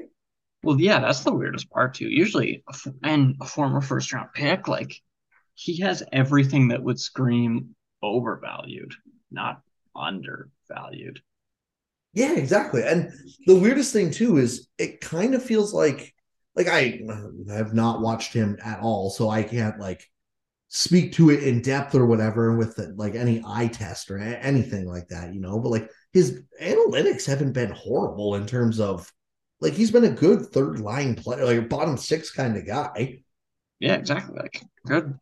Well, 0.63 0.79
yeah, 0.79 0.99
that's 0.99 1.23
the 1.23 1.33
weirdest 1.33 1.69
part 1.69 1.95
too. 1.95 2.07
Usually, 2.07 2.63
and 3.03 3.35
a 3.41 3.45
former 3.45 3.81
first 3.81 4.13
round 4.13 4.29
pick, 4.33 4.67
like 4.67 4.95
he 5.55 5.81
has 5.81 6.03
everything 6.11 6.69
that 6.69 6.81
would 6.81 6.99
scream 6.99 7.75
overvalued, 8.01 8.93
not 9.29 9.61
undervalued. 9.95 11.21
Yeah, 12.13 12.33
exactly. 12.35 12.83
And 12.83 13.11
the 13.45 13.59
weirdest 13.59 13.91
thing 13.91 14.11
too 14.11 14.37
is 14.37 14.67
it 14.77 15.01
kind 15.01 15.35
of 15.35 15.43
feels 15.43 15.73
like 15.73 16.13
like 16.55 16.67
I 16.67 17.01
have 17.49 17.73
not 17.73 18.01
watched 18.01 18.33
him 18.33 18.57
at 18.63 18.79
all, 18.79 19.09
so 19.09 19.29
I 19.29 19.43
can't 19.43 19.79
like 19.79 20.07
speak 20.69 21.11
to 21.13 21.29
it 21.29 21.43
in 21.43 21.61
depth 21.61 21.93
or 21.93 22.05
whatever 22.05 22.55
with 22.55 22.75
the, 22.75 22.93
like 22.95 23.15
any 23.15 23.43
eye 23.45 23.67
test 23.67 24.09
or 24.09 24.17
anything 24.17 24.87
like 24.87 25.07
that, 25.09 25.33
you 25.33 25.41
know. 25.41 25.59
But 25.59 25.69
like 25.69 25.91
his 26.13 26.41
analytics 26.61 27.25
haven't 27.25 27.53
been 27.53 27.71
horrible 27.71 28.35
in 28.35 28.45
terms 28.45 28.79
of 28.79 29.11
like 29.63 29.73
he's 29.73 29.91
been 29.91 30.03
a 30.03 30.09
good 30.09 30.47
third 30.47 30.79
line 30.79 31.15
player, 31.15 31.45
like 31.45 31.57
a 31.57 31.61
bottom 31.61 31.97
six 31.97 32.29
kind 32.29 32.57
of 32.57 32.67
guy. 32.67 33.19
Yeah, 33.79 33.95
exactly. 33.95 34.37
Like 34.37 34.61
good. 34.85 35.17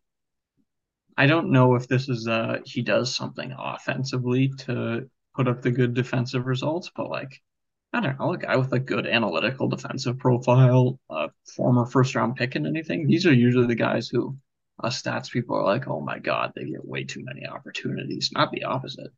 I 1.16 1.26
don't 1.26 1.52
know 1.52 1.76
if 1.76 1.86
this 1.86 2.08
is 2.08 2.26
uh 2.26 2.58
he 2.64 2.82
does 2.82 3.14
something 3.14 3.54
offensively 3.56 4.48
to 4.66 5.08
put 5.34 5.48
up 5.48 5.62
the 5.62 5.70
good 5.70 5.94
defensive 5.94 6.46
results, 6.46 6.90
but 6.94 7.08
like 7.08 7.40
I 7.92 8.00
don't 8.00 8.18
know, 8.18 8.32
a 8.32 8.38
guy 8.38 8.56
with 8.56 8.72
a 8.72 8.80
good 8.80 9.06
analytical 9.06 9.68
defensive 9.68 10.18
profile, 10.18 10.98
a 11.08 11.28
former 11.54 11.86
first 11.86 12.14
round 12.14 12.36
pick 12.36 12.54
and 12.56 12.66
anything. 12.66 13.06
These 13.06 13.26
are 13.26 13.32
usually 13.32 13.66
the 13.66 13.74
guys 13.74 14.08
who 14.08 14.36
us 14.82 15.00
stats 15.00 15.30
people 15.30 15.56
are 15.56 15.64
like, 15.64 15.86
oh 15.86 16.00
my 16.00 16.18
god, 16.18 16.52
they 16.56 16.64
get 16.64 16.84
way 16.84 17.04
too 17.04 17.22
many 17.22 17.46
opportunities. 17.46 18.30
Not 18.32 18.50
the 18.50 18.64
opposite. 18.64 19.10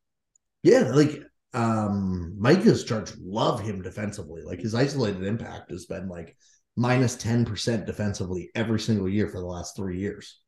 Yeah, 0.63 0.91
like 0.93 1.23
um 1.55 2.35
Micah's 2.39 2.85
charge 2.85 3.13
love 3.21 3.61
him 3.61 3.83
defensively. 3.83 4.43
Like 4.43 4.61
his 4.61 4.75
isolated 4.75 5.25
impact 5.25 5.71
has 5.71 5.87
been 5.87 6.09
like 6.09 6.37
minus 6.77 7.17
10% 7.17 7.87
defensively 7.87 8.51
every 8.55 8.81
single 8.81 9.09
year 9.09 9.29
for 9.29 9.39
the 9.39 9.47
last 9.47 9.77
three 9.77 9.99
years. 10.01 10.41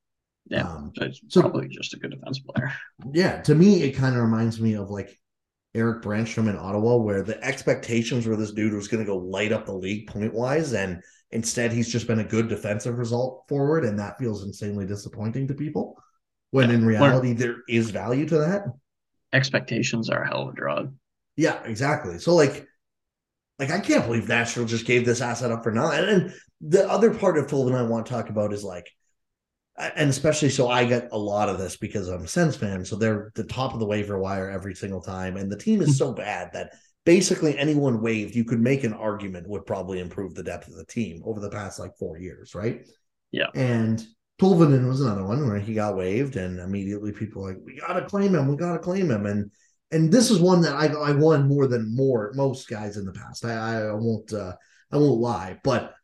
Yeah. 0.48 0.68
Um, 0.68 0.92
so 0.96 1.04
it's 1.04 1.20
so, 1.28 1.40
probably 1.40 1.68
just 1.68 1.94
a 1.94 1.98
good 1.98 2.10
defense 2.10 2.40
player. 2.40 2.72
Yeah. 3.12 3.40
To 3.42 3.54
me, 3.54 3.82
it 3.82 3.92
kind 3.92 4.16
of 4.16 4.22
reminds 4.22 4.60
me 4.60 4.74
of 4.74 4.90
like 4.90 5.18
Erik 5.74 6.02
Brannstrom 6.02 6.48
in 6.48 6.56
Ottawa, 6.56 6.96
where 6.96 7.22
the 7.22 7.42
expectations 7.44 8.26
were 8.26 8.36
this 8.36 8.52
dude 8.52 8.72
was 8.72 8.88
going 8.88 9.04
to 9.04 9.10
go 9.10 9.18
light 9.18 9.52
up 9.52 9.66
the 9.66 9.72
league 9.72 10.08
point 10.08 10.34
wise. 10.34 10.72
And 10.72 11.02
Instead, 11.32 11.72
he's 11.72 11.88
just 11.88 12.06
been 12.06 12.20
a 12.20 12.24
good 12.24 12.48
defensive 12.48 12.98
result 12.98 13.44
forward, 13.48 13.84
and 13.84 13.98
that 13.98 14.18
feels 14.18 14.44
insanely 14.44 14.86
disappointing 14.86 15.48
to 15.48 15.54
people. 15.54 16.00
When 16.50 16.70
yeah. 16.70 16.76
in 16.76 16.86
reality, 16.86 17.32
there 17.32 17.56
is 17.68 17.90
value 17.90 18.26
to 18.28 18.38
that. 18.38 18.64
Expectations 19.32 20.10
are 20.10 20.22
a 20.22 20.28
hell 20.28 20.48
of 20.48 20.54
a 20.54 20.56
drug. 20.56 20.94
Yeah, 21.36 21.62
exactly. 21.64 22.18
So, 22.18 22.34
like, 22.34 22.66
like 23.58 23.70
I 23.70 23.80
can't 23.80 24.04
believe 24.04 24.28
Nashville 24.28 24.64
just 24.64 24.86
gave 24.86 25.04
this 25.04 25.20
asset 25.20 25.52
up 25.52 25.62
for 25.62 25.72
nothing. 25.72 26.08
And 26.08 26.34
the 26.60 26.88
other 26.90 27.12
part 27.12 27.38
of 27.38 27.46
Tolvanen 27.46 27.78
I 27.78 27.82
want 27.82 28.06
to 28.06 28.12
talk 28.12 28.30
about 28.30 28.52
is 28.52 28.64
like, 28.64 28.90
and 29.78 30.08
especially 30.08 30.48
so 30.48 30.68
I 30.68 30.86
get 30.86 31.08
a 31.12 31.18
lot 31.18 31.50
of 31.50 31.58
this 31.58 31.76
because 31.76 32.08
I'm 32.08 32.24
a 32.24 32.28
Sens 32.28 32.56
fan. 32.56 32.84
So 32.84 32.96
they're 32.96 33.30
the 33.34 33.44
top 33.44 33.74
of 33.74 33.80
the 33.80 33.86
waiver 33.86 34.18
wire 34.18 34.50
every 34.50 34.74
single 34.74 35.02
time, 35.02 35.36
and 35.36 35.52
the 35.52 35.58
team 35.58 35.82
is 35.82 35.88
hmm. 35.88 35.94
so 35.94 36.12
bad 36.12 36.50
that 36.54 36.72
basically 37.04 37.56
anyone 37.56 38.02
waived, 38.02 38.34
you 38.34 38.44
could 38.44 38.60
make 38.60 38.84
an 38.84 38.92
argument 38.92 39.48
would 39.48 39.64
probably 39.64 40.00
improve 40.00 40.34
the 40.34 40.42
depth 40.42 40.68
of 40.68 40.74
the 40.74 40.84
team 40.84 41.22
over 41.24 41.40
the 41.40 41.50
past 41.50 41.78
like 41.78 41.96
four 41.98 42.18
years, 42.18 42.54
right? 42.54 42.86
Yeah. 43.30 43.48
And 43.54 44.04
Tolvanen 44.40 44.86
was 44.86 45.00
another 45.00 45.24
one 45.24 45.46
where 45.46 45.58
he 45.58 45.74
got 45.74 45.96
waived, 45.96 46.36
and 46.36 46.58
immediately 46.58 47.12
people 47.12 47.42
like, 47.42 47.56
we 47.64 47.76
gotta 47.76 48.04
claim 48.04 48.34
him, 48.34 48.48
we 48.48 48.56
gotta 48.56 48.78
claim 48.78 49.10
him. 49.10 49.26
And 49.26 49.50
and 49.90 50.12
this 50.12 50.30
is 50.30 50.38
one 50.38 50.60
that 50.62 50.74
I 50.74 50.86
I 50.88 51.12
won 51.12 51.48
more 51.48 51.66
than 51.66 51.94
more 51.94 52.32
most 52.34 52.68
guys 52.68 52.96
in 52.96 53.06
the 53.06 53.12
past. 53.12 53.44
I 53.44 53.86
I 53.86 53.92
won't 53.92 54.32
uh 54.32 54.54
I 54.92 54.96
won't 54.96 55.20
lie, 55.20 55.58
but 55.64 55.94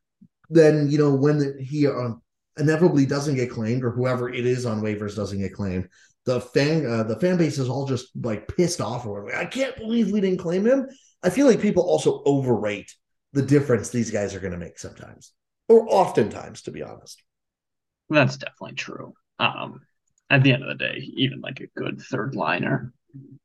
then 0.49 0.91
you 0.91 0.99
know 0.99 1.15
when 1.15 1.39
the, 1.39 1.57
he 1.63 1.87
uh, 1.87 2.11
inevitably 2.59 3.07
doesn't 3.07 3.37
get 3.37 3.51
claimed 3.51 3.85
or 3.85 3.91
whoever 3.91 4.33
it 4.33 4.47
is 4.47 4.67
on 4.67 4.83
waivers 4.83 5.17
doesn't 5.17 5.41
get 5.41 5.55
claimed, 5.55 5.89
the 6.25 6.41
fan 6.41 6.87
uh, 6.87 7.03
the 7.03 7.19
fan 7.19 7.37
base 7.37 7.59
is 7.59 7.69
all 7.69 7.87
just 7.87 8.09
like 8.23 8.49
pissed 8.57 8.81
off 8.81 9.07
or 9.07 9.25
like, 9.25 9.35
I 9.35 9.47
can't 9.47 9.77
believe 9.77 10.11
we 10.11 10.21
didn't 10.21 10.41
claim 10.41 10.67
him. 10.67 10.89
I 11.23 11.31
feel 11.31 11.47
like 11.47 11.61
people 11.61 11.83
also 11.83 12.23
overrate 12.25 12.93
the 13.33 13.43
difference 13.43 13.89
these 13.89 14.11
guys 14.11 14.35
are 14.35 14.41
going 14.41 14.53
to 14.53 14.59
make 14.59 14.79
sometimes, 14.79 15.33
or 15.69 15.87
oftentimes, 15.89 16.63
to 16.63 16.71
be 16.71 16.83
honest. 16.83 17.23
That's 18.11 18.37
definitely 18.37 18.75
true. 18.75 19.15
Um, 19.39 19.81
at 20.31 20.43
the 20.43 20.53
end 20.53 20.63
of 20.63 20.69
the 20.69 20.85
day, 20.85 21.11
even 21.17 21.41
like 21.41 21.61
a 21.61 21.81
good 21.81 22.01
third 22.01 22.35
liner, 22.35 22.93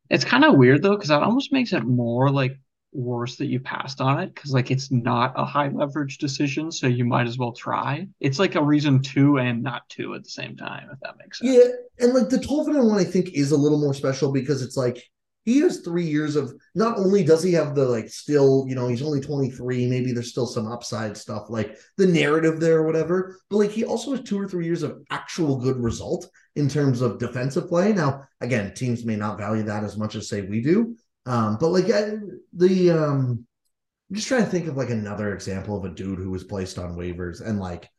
it's 0.10 0.26
kind 0.26 0.46
of 0.46 0.56
weird 0.56 0.84
though 0.84 0.96
because 0.96 1.10
that 1.10 1.24
almost 1.24 1.52
makes 1.52 1.74
it 1.74 1.84
more 1.84 2.30
like 2.30 2.58
worse 2.94 3.36
that 3.36 3.48
you 3.48 3.60
passed 3.60 4.00
on 4.00 4.20
it 4.20 4.34
because 4.34 4.52
like 4.52 4.72
it's 4.72 4.92
not 4.92 5.34
a 5.36 5.46
high 5.46 5.68
leverage 5.70 6.18
decision, 6.18 6.72
so 6.72 6.88
you 6.88 7.06
might 7.06 7.28
as 7.28 7.38
well 7.38 7.52
try. 7.52 8.08
It's 8.20 8.40
like 8.40 8.56
a 8.56 8.64
reason 8.64 9.02
to 9.04 9.38
and 9.38 9.62
not 9.62 9.88
to 9.90 10.16
at 10.16 10.24
the 10.24 10.30
same 10.30 10.56
time, 10.56 10.90
if 10.92 11.00
that 11.02 11.16
makes 11.20 11.40
sense. 11.40 11.54
Yeah, 11.54 12.06
and 12.06 12.14
like 12.14 12.30
the 12.30 12.38
Tolvanen 12.38 12.90
one, 12.90 13.00
I 13.00 13.04
think 13.04 13.34
is 13.34 13.52
a 13.52 13.58
little 13.58 13.80
more 13.80 13.94
special 13.94 14.32
because 14.32 14.62
it's 14.62 14.78
like 14.78 15.04
he 15.48 15.60
has 15.62 15.80
three 15.80 16.06
years 16.06 16.36
of 16.36 16.54
not 16.76 16.98
only 16.98 17.24
does 17.24 17.42
he 17.42 17.54
have 17.54 17.74
the 17.74 17.86
like 17.86 18.10
still 18.10 18.66
you 18.68 18.76
know 18.76 18.88
he's 18.88 19.02
only 19.02 19.22
23 19.22 19.88
maybe 19.88 20.12
there's 20.12 20.30
still 20.30 20.46
some 20.46 20.68
upside 20.68 21.16
stuff 21.16 21.50
like 21.50 21.78
the 21.96 22.06
narrative 22.06 22.60
there 22.60 22.80
or 22.80 22.86
whatever 22.86 23.38
but 23.50 23.58
like 23.58 23.72
he 23.72 23.86
also 23.86 24.12
has 24.12 24.22
two 24.22 24.40
or 24.40 24.48
three 24.48 24.66
years 24.66 24.84
of 24.84 25.02
actual 25.10 25.56
good 25.56 25.78
result 25.78 26.30
in 26.58 26.68
terms 26.68 27.02
of 27.02 27.18
defensive 27.18 27.70
play 27.70 27.94
now 27.94 28.22
again 28.42 28.74
teams 28.74 29.06
may 29.06 29.16
not 29.16 29.38
value 29.38 29.64
that 29.64 29.86
as 29.86 29.98
much 29.98 30.16
as 30.16 30.28
say 30.28 30.42
we 30.42 30.62
do 30.62 30.96
um, 31.26 31.58
but 31.60 31.70
like 31.70 31.90
I, 31.92 32.12
the 32.54 32.92
um, 32.92 33.46
I'm 34.10 34.16
just 34.16 34.28
trying 34.28 34.44
to 34.44 34.50
think 34.50 34.68
of 34.68 34.78
like 34.78 34.90
another 34.90 35.34
example 35.34 35.78
of 35.78 35.84
a 35.84 35.94
dude 35.94 36.20
who 36.20 36.32
was 36.32 36.44
placed 36.44 36.78
on 36.78 36.96
waivers 36.96 37.46
and 37.46 37.60
like 37.60 37.90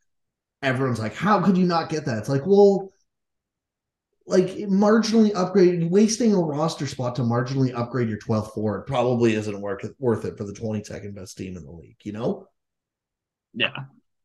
everyone's 0.61 0.99
like, 0.99 1.15
how 1.15 1.39
could 1.41 1.57
you 1.57 1.65
not 1.65 1.89
get 1.89 2.05
that? 2.05 2.17
It's 2.17 2.29
like, 2.29 2.45
well, 2.45 2.89
like 4.29 4.47
marginally 4.67 5.31
upgrade 5.35 5.89
wasting 5.89 6.33
a 6.33 6.39
roster 6.39 6.87
spot 6.87 7.15
to 7.15 7.23
marginally 7.23 7.73
upgrade 7.73 8.09
your 8.09 8.19
12th 8.19 8.53
forward 8.53 8.85
probably 8.85 9.33
isn't 9.33 9.59
worth 9.59 9.83
it, 9.83 9.95
worth 9.99 10.25
it 10.25 10.37
for 10.37 10.43
the 10.43 10.53
22nd 10.53 11.15
best 11.15 11.37
team 11.37 11.57
in 11.57 11.63
the 11.63 11.71
league, 11.71 11.97
you 12.03 12.11
know? 12.11 12.47
Yeah. 13.53 13.73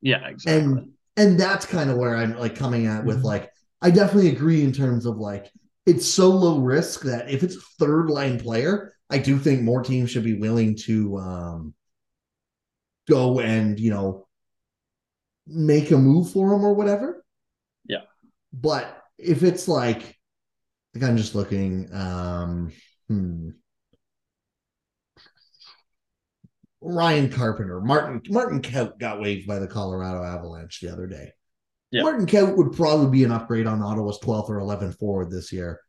Yeah, 0.01 0.27
exactly. 0.29 0.63
And 0.63 0.91
and 1.17 1.41
that's 1.41 1.65
kind 1.65 1.91
of 1.91 1.97
where 1.97 2.17
I'm 2.17 2.39
like 2.39 2.57
coming 2.57 2.87
at 2.87 3.05
with 3.05 3.19
mm-hmm. 3.19 3.27
like 3.27 3.51
I 3.81 3.91
definitely 3.91 4.31
agree 4.31 4.63
in 4.63 4.73
terms 4.73 5.07
of 5.07 5.17
like 5.17 5.51
it's 5.87 6.07
so 6.07 6.29
low 6.29 6.61
risk 6.61 7.03
that 7.03 7.31
if 7.31 7.43
it's 7.43 7.57
a 7.57 7.61
third 7.79 8.11
line 8.11 8.39
player, 8.39 8.95
I 9.11 9.19
do 9.19 9.39
think 9.39 9.63
more 9.63 9.83
teams 9.83 10.11
should 10.11 10.25
be 10.25 10.35
willing 10.35 10.77
to 10.85 11.19
um, 11.19 11.75
go 13.09 13.41
and 13.41 13.79
you 13.79 13.91
know 13.91 14.27
make 15.47 15.91
a 15.91 15.99
move 15.99 16.31
for 16.31 16.53
him 16.53 16.65
or 16.65 16.75
whatever. 16.75 17.25
Yeah. 17.87 18.03
But 18.53 19.04
if 19.25 19.43
it's 19.43 19.69
like, 19.69 20.17
think 20.95 21.05
I'm 21.05 21.17
just 21.17 21.35
looking. 21.35 21.93
Um, 21.93 22.73
hmm. 23.09 23.51
Ryan 26.81 27.31
Carpenter, 27.31 27.81
Martin 27.81 28.21
Martin 28.29 28.61
Kaut 28.61 28.99
got 28.99 29.21
waived 29.21 29.47
by 29.47 29.59
the 29.59 29.67
Colorado 29.67 30.23
Avalanche 30.23 30.81
the 30.81 30.93
other 30.93 31.07
day. 31.07 31.33
Yeah. 31.91 32.03
Martin 32.03 32.27
Kaut 32.27 32.57
would 32.57 32.73
probably 32.73 33.11
be 33.11 33.25
an 33.25 33.33
upgrade 33.33 33.67
on 33.67 33.83
Ottawa's 33.83 34.21
12th 34.21 34.51
or 34.51 34.59
11th 34.61 34.99
forward 34.99 35.31
this 35.31 35.53
year. 35.53 35.81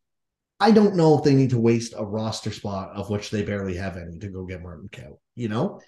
I 0.60 0.72
don't 0.72 0.96
know 0.96 1.18
if 1.18 1.24
they 1.24 1.34
need 1.34 1.50
to 1.50 1.60
waste 1.60 1.94
a 1.98 2.06
roster 2.06 2.52
spot 2.52 2.92
of 2.96 3.10
which 3.10 3.30
they 3.30 3.44
barely 3.44 3.76
have 3.76 3.98
any 3.98 4.18
to 4.20 4.30
go 4.30 4.46
get 4.46 4.62
Martin 4.62 4.88
Kaut, 4.90 5.18
you 5.36 5.50
know? 5.50 5.82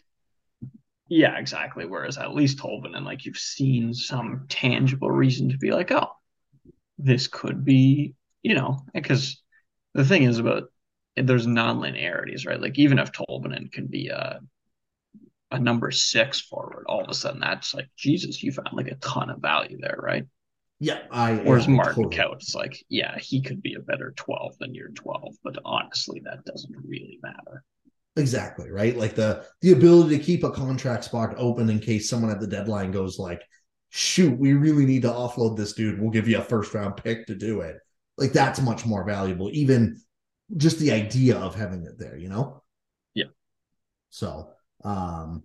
Yeah, 1.07 1.37
exactly. 1.37 1.85
Whereas 1.85 2.17
at 2.17 2.33
least 2.33 2.57
Tolvanen, 2.57 2.97
and 2.97 3.05
like 3.05 3.25
you've 3.25 3.37
seen 3.37 3.93
some 3.93 4.45
tangible 4.49 5.09
reason 5.09 5.49
to 5.49 5.57
be 5.57 5.71
like, 5.71 5.91
oh, 5.91 6.09
this 6.97 7.27
could 7.27 7.63
be, 7.63 8.15
you 8.43 8.55
know, 8.55 8.85
because 8.93 9.41
the 9.93 10.05
thing 10.05 10.23
is 10.23 10.39
about 10.39 10.63
there's 11.15 11.47
non-linearities, 11.47 12.45
right? 12.45 12.61
Like 12.61 12.77
even 12.77 12.99
if 12.99 13.11
Tolvanen 13.11 13.71
can 13.71 13.87
be 13.87 14.09
a 14.09 14.39
a 15.51 15.59
number 15.59 15.91
six 15.91 16.41
forward, 16.41 16.85
all 16.87 17.01
of 17.01 17.09
a 17.09 17.13
sudden 17.13 17.39
that's 17.39 17.73
like 17.73 17.89
Jesus, 17.97 18.43
you 18.43 18.51
found 18.51 18.73
like 18.73 18.87
a 18.87 18.95
ton 18.95 19.29
of 19.29 19.41
value 19.41 19.77
there, 19.79 19.97
right? 19.97 20.25
Yeah, 20.79 20.99
I. 21.09 21.35
Whereas 21.37 21.67
yeah, 21.67 21.73
Martin 21.73 22.03
totally. 22.03 22.17
Kaut, 22.17 22.55
like, 22.55 22.77
yeah, 22.87 23.17
he 23.17 23.41
could 23.41 23.63
be 23.63 23.73
a 23.73 23.79
better 23.79 24.13
twelve 24.15 24.55
than 24.59 24.75
your 24.75 24.89
twelve, 24.89 25.33
but 25.43 25.57
honestly, 25.65 26.21
that 26.25 26.45
doesn't 26.45 26.75
really 26.85 27.19
matter. 27.23 27.63
Exactly 28.15 28.69
right. 28.69 28.95
Like 28.95 29.15
the 29.15 29.45
the 29.61 29.71
ability 29.71 30.17
to 30.17 30.23
keep 30.23 30.43
a 30.43 30.51
contract 30.51 31.05
spot 31.05 31.33
open 31.37 31.69
in 31.69 31.79
case 31.79 32.09
someone 32.09 32.31
at 32.31 32.39
the 32.39 32.47
deadline 32.47 32.91
goes 32.91 33.17
like, 33.17 33.41
"Shoot, 33.89 34.37
we 34.37 34.53
really 34.53 34.85
need 34.85 35.03
to 35.03 35.09
offload 35.09 35.57
this 35.57 35.73
dude. 35.73 35.99
We'll 35.99 36.11
give 36.11 36.27
you 36.27 36.37
a 36.39 36.43
first 36.43 36.73
round 36.73 36.97
pick 36.97 37.27
to 37.27 37.35
do 37.35 37.61
it." 37.61 37.77
Like 38.17 38.33
that's 38.33 38.61
much 38.61 38.85
more 38.85 39.03
valuable. 39.03 39.49
Even 39.53 40.01
just 40.55 40.79
the 40.79 40.91
idea 40.91 41.37
of 41.37 41.55
having 41.55 41.83
it 41.83 41.99
there, 41.99 42.17
you 42.17 42.29
know? 42.29 42.63
Yeah. 43.13 43.25
So, 44.09 44.49
um, 44.83 45.43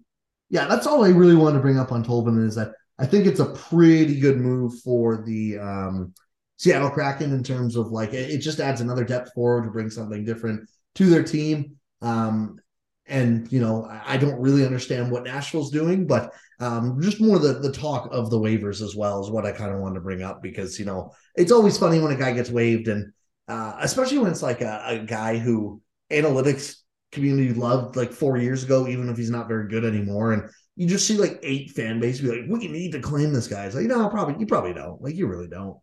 yeah, 0.49 0.67
that's 0.67 0.87
all 0.87 1.05
I 1.05 1.09
really 1.09 1.35
wanted 1.35 1.57
to 1.57 1.63
bring 1.63 1.79
up 1.79 1.93
on 1.93 2.05
Tolvanen 2.05 2.47
is 2.47 2.55
that 2.55 2.73
I 2.99 3.07
think 3.07 3.27
it's 3.27 3.41
a 3.41 3.47
pretty 3.47 4.21
good 4.21 4.39
move 4.39 4.81
for 4.81 5.25
the 5.25 5.59
um, 5.59 6.15
Seattle 6.59 6.91
Kraken 6.91 7.33
in 7.33 7.43
terms 7.43 7.75
of 7.75 7.89
like 7.89 8.13
it, 8.13 8.31
it, 8.31 8.39
just 8.39 8.61
adds 8.61 8.81
another 8.81 9.05
depth 9.05 9.33
forward 9.33 9.65
to 9.65 9.71
bring 9.71 9.91
something 9.91 10.25
different 10.25 10.69
to 10.97 11.07
their 11.07 11.25
team. 11.25 11.77
Um, 12.01 12.61
and 13.07 13.51
you 13.53 13.61
know, 13.61 13.89
I, 13.91 14.17
don't 14.17 14.41
really 14.41 14.65
understand 14.65 15.11
what 15.11 15.25
Nashville's 15.25 15.71
doing, 15.71 16.07
but 16.07 16.33
um, 16.61 17.01
just 17.01 17.21
more 17.21 17.39
the 17.39 17.55
the 17.55 17.73
talk 17.73 18.09
of 18.13 18.31
the 18.31 18.39
waivers 18.39 18.81
as 18.81 18.95
well 18.95 19.21
is 19.23 19.31
what 19.31 19.45
I 19.45 19.53
kind 19.53 19.73
of 19.73 19.81
wanted 19.81 19.97
to 19.97 20.01
bring 20.01 20.23
up 20.23 20.41
because 20.43 20.79
you 20.79 20.85
know 20.85 21.13
it's 21.35 21.53
always 21.53 21.77
funny 21.77 21.99
when 21.99 22.13
a 22.13 22.17
guy 22.17 22.33
gets 22.33 22.51
waived 22.51 22.89
and 22.89 23.13
uh, 23.49 23.77
especially 23.81 24.19
when 24.19 24.31
it's 24.31 24.43
like 24.43 24.61
a, 24.61 24.83
a 24.87 24.99
guy 25.01 25.37
who 25.37 25.83
analytics 26.11 26.77
community 27.11 27.53
loved 27.53 27.97
like 27.97 28.13
four 28.13 28.37
years 28.39 28.65
ago, 28.65 28.89
even 28.89 29.09
if 29.09 29.17
he's 29.17 29.31
not 29.31 29.49
very 29.49 29.69
good 29.69 29.85
anymore. 29.85 30.33
And 30.33 30.51
you 30.77 30.89
just 30.89 31.07
see 31.07 31.19
like 31.19 31.39
eight 31.43 31.71
fan 31.71 32.01
base 32.01 32.21
be 32.21 32.29
like, 32.29 32.49
we 32.49 32.69
need 32.69 32.93
to 32.93 33.01
claim 33.01 33.33
this 33.33 33.49
guy. 33.49 33.67
It's 33.67 33.75
like, 33.75 33.87
no, 33.87 34.09
probably 34.09 34.37
you 34.39 34.47
probably 34.47 34.73
don't. 34.73 35.01
Like 35.03 35.15
you 35.15 35.27
really 35.27 35.49
don't. 35.49 35.77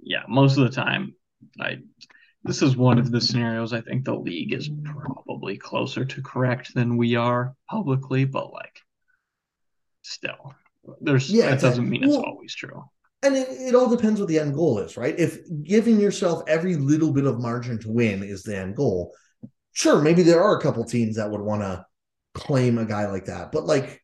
Yeah, 0.00 0.22
most 0.28 0.56
of 0.56 0.64
the 0.64 0.74
time, 0.74 1.14
I 1.60 1.78
this 2.46 2.62
is 2.62 2.76
one 2.76 2.98
of 2.98 3.10
the 3.10 3.20
scenarios 3.20 3.72
I 3.72 3.80
think 3.80 4.04
the 4.04 4.14
league 4.14 4.52
is 4.52 4.70
probably 4.84 5.56
closer 5.56 6.04
to 6.04 6.22
correct 6.22 6.74
than 6.74 6.96
we 6.96 7.16
are 7.16 7.54
publicly, 7.68 8.24
but 8.24 8.52
like 8.52 8.80
still. 10.02 10.54
There's 11.00 11.30
yeah, 11.30 11.50
that 11.50 11.60
doesn't 11.60 11.88
mean 11.88 12.02
well, 12.02 12.10
it's 12.10 12.24
always 12.24 12.54
true 12.54 12.84
and 13.22 13.36
it, 13.36 13.48
it, 13.50 13.74
all 13.74 13.88
depends 13.88 14.20
what 14.20 14.28
the 14.28 14.38
end 14.38 14.54
goal 14.54 14.78
is, 14.78 14.96
right? 14.96 15.18
If 15.18 15.38
giving 15.62 16.00
yourself 16.00 16.42
every 16.46 16.76
little 16.76 17.12
bit 17.12 17.26
of 17.26 17.40
margin 17.40 17.78
to 17.80 17.90
win 17.90 18.22
is 18.22 18.42
the 18.42 18.56
end 18.56 18.76
goal, 18.76 19.14
sure, 19.72 20.00
maybe 20.00 20.22
there 20.22 20.42
are 20.42 20.56
a 20.56 20.62
couple 20.62 20.84
teams 20.84 21.16
that 21.16 21.30
would 21.30 21.40
want 21.40 21.62
to 21.62 21.84
claim 22.34 22.78
a 22.78 22.84
guy 22.84 23.06
like 23.06 23.24
that. 23.26 23.52
But 23.52 23.64
like 23.64 24.02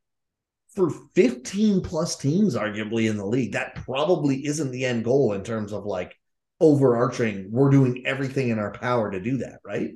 for 0.74 0.90
15 1.14 1.82
plus 1.82 2.16
teams, 2.16 2.56
arguably 2.56 3.08
in 3.08 3.16
the 3.16 3.26
league, 3.26 3.52
that 3.52 3.74
probably 3.76 4.46
isn't 4.46 4.70
the 4.70 4.84
end 4.84 5.04
goal 5.04 5.34
in 5.34 5.44
terms 5.44 5.72
of 5.72 5.84
like 5.84 6.16
overarching, 6.62 7.48
we're 7.50 7.70
doing 7.70 8.04
everything 8.06 8.48
in 8.48 8.58
our 8.58 8.70
power 8.70 9.10
to 9.10 9.20
do 9.20 9.38
that, 9.38 9.58
right? 9.64 9.90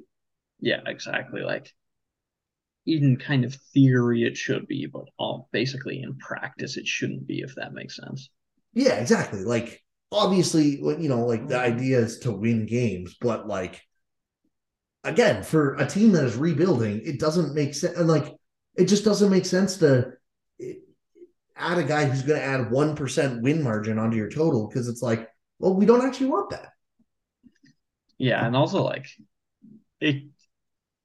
Yeah, 0.60 0.80
exactly. 0.84 1.40
Like 1.40 1.72
in 2.84 3.16
kind 3.16 3.44
of 3.44 3.54
theory, 3.72 4.24
it 4.24 4.36
should 4.36 4.66
be, 4.66 4.86
but 4.86 5.04
all 5.18 5.48
basically 5.52 6.02
in 6.02 6.18
practice, 6.18 6.76
it 6.76 6.86
shouldn't 6.86 7.26
be, 7.26 7.40
if 7.40 7.54
that 7.54 7.72
makes 7.72 7.96
sense. 7.96 8.28
Yeah, 8.74 8.94
exactly. 8.94 9.44
Like 9.44 9.82
obviously, 10.10 10.80
you 10.80 11.08
know, 11.08 11.24
like 11.24 11.46
the 11.46 11.54
mm-hmm. 11.54 11.74
idea 11.74 11.98
is 12.00 12.18
to 12.20 12.32
win 12.32 12.66
games, 12.66 13.16
but 13.20 13.46
like 13.46 13.80
again, 15.04 15.44
for 15.44 15.76
a 15.76 15.86
team 15.86 16.12
that 16.12 16.24
is 16.24 16.36
rebuilding, 16.36 17.00
it 17.04 17.20
doesn't 17.20 17.54
make 17.54 17.74
sense. 17.74 17.96
And 17.96 18.08
like, 18.08 18.34
it 18.76 18.86
just 18.86 19.04
doesn't 19.04 19.30
make 19.30 19.46
sense 19.46 19.76
to 19.78 20.12
eh, 20.60 20.72
add 21.56 21.78
a 21.78 21.84
guy 21.84 22.06
who's 22.06 22.22
going 22.22 22.40
to 22.40 22.44
add 22.44 22.72
one 22.72 22.96
percent 22.96 23.40
win 23.40 23.62
margin 23.62 23.98
onto 23.98 24.16
your 24.16 24.28
total 24.28 24.66
because 24.66 24.88
it's 24.88 25.02
like, 25.02 25.28
well, 25.58 25.74
we 25.74 25.86
don't 25.86 26.04
actually 26.06 26.26
want 26.26 26.50
that. 26.50 26.72
Yeah, 28.18 28.46
and 28.46 28.56
also 28.56 28.82
like 28.82 29.06
it. 30.00 30.24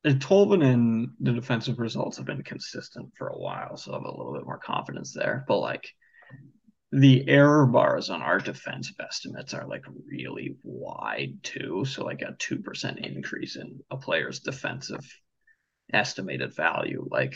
it 0.04 0.20
Tolvanen 0.20 0.74
and 0.74 1.10
the 1.20 1.34
defensive 1.34 1.80
results 1.80 2.18
have 2.18 2.26
been 2.26 2.44
consistent 2.44 3.12
for 3.18 3.28
a 3.28 3.38
while, 3.38 3.78
so 3.78 3.92
I 3.92 3.96
have 3.96 4.04
a 4.04 4.18
little 4.18 4.34
bit 4.34 4.46
more 4.46 4.60
confidence 4.60 5.14
there. 5.14 5.46
But 5.48 5.60
like 5.60 5.88
the 6.92 7.28
error 7.28 7.66
bars 7.66 8.10
on 8.10 8.22
our 8.22 8.40
defensive 8.40 8.96
estimates 9.00 9.54
are 9.54 9.68
like 9.68 9.84
really 10.08 10.58
wide 10.64 11.44
too. 11.44 11.86
So 11.86 12.04
like 12.04 12.22
a 12.22 12.36
two 12.38 12.60
percent 12.60 13.00
increase 13.00 13.56
in 13.56 13.80
a 13.90 13.98
player's 13.98 14.40
defensive 14.40 15.06
estimated 15.94 16.56
value, 16.56 17.08
like 17.10 17.36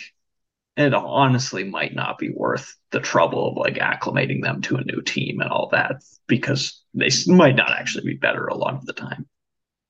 it 0.77 0.93
honestly 0.93 1.63
might 1.63 1.95
not 1.95 2.17
be 2.17 2.29
worth 2.29 2.75
the 2.91 2.99
trouble 2.99 3.49
of 3.49 3.57
like 3.57 3.75
acclimating 3.75 4.41
them 4.41 4.61
to 4.61 4.75
a 4.75 4.83
new 4.83 5.01
team 5.01 5.39
and 5.39 5.49
all 5.49 5.69
that 5.71 6.01
because 6.27 6.83
they 6.95 7.09
might 7.27 7.55
not 7.55 7.71
actually 7.71 8.05
be 8.05 8.17
better 8.17 8.47
a 8.47 8.55
lot 8.55 8.75
of 8.75 8.85
the 8.85 8.93
time. 8.93 9.27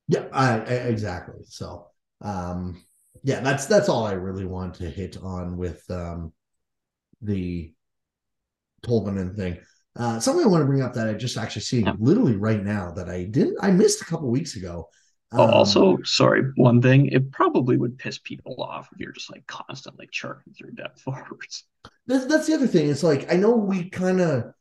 Yeah, 0.08 0.26
I, 0.32 0.60
I, 0.60 0.60
exactly. 0.60 1.44
So, 1.48 1.88
um, 2.22 2.84
yeah, 3.24 3.40
that's 3.40 3.66
that's 3.66 3.90
all 3.90 4.06
I 4.06 4.14
really 4.14 4.46
want 4.46 4.76
to 4.76 4.90
hit 4.90 5.18
on 5.18 5.58
with 5.58 5.84
um, 5.90 6.34
the 7.22 7.74
Tolvanen 8.84 9.36
thing. 9.36 9.60
Uh, 9.98 10.20
something 10.20 10.44
I 10.46 10.50
want 10.50 10.62
to 10.62 10.68
bring 10.68 10.82
up 10.82 10.94
that 10.94 11.08
I 11.08 11.14
just 11.14 11.38
actually 11.38 11.62
see 11.62 11.86
literally 12.00 12.36
right 12.36 12.62
now 12.62 12.92
that 12.92 13.10
I 13.10 13.24
didn't 13.24 13.58
I 13.62 13.72
missed 13.72 14.02
a 14.02 14.06
couple 14.06 14.30
weeks 14.30 14.56
ago. 14.56 14.90
Oh, 15.32 15.44
um, 15.44 15.50
oh, 15.50 15.54
also, 15.54 15.98
sorry, 16.04 16.44
one 16.56 16.82
thing, 16.82 17.08
it 17.08 17.32
probably 17.32 17.78
would 17.78 17.98
piss 17.98 18.20
people 18.20 18.62
off 18.62 18.90
if 18.94 19.00
you're 19.00 19.12
just 19.12 19.32
like 19.32 19.46
constantly 19.48 20.08
churning 20.12 20.54
through 20.58 20.72
depth 20.74 21.02
forwards. 21.04 21.64
That's, 22.08 22.26
that's 22.26 22.48
the 22.48 22.54
other 22.54 22.68
thing. 22.68 22.90
It's 22.90 23.04
like 23.04 23.32
I 23.32 23.38
know 23.38 23.56
we 23.56 23.90
kind 23.90 24.22
of 24.22 24.54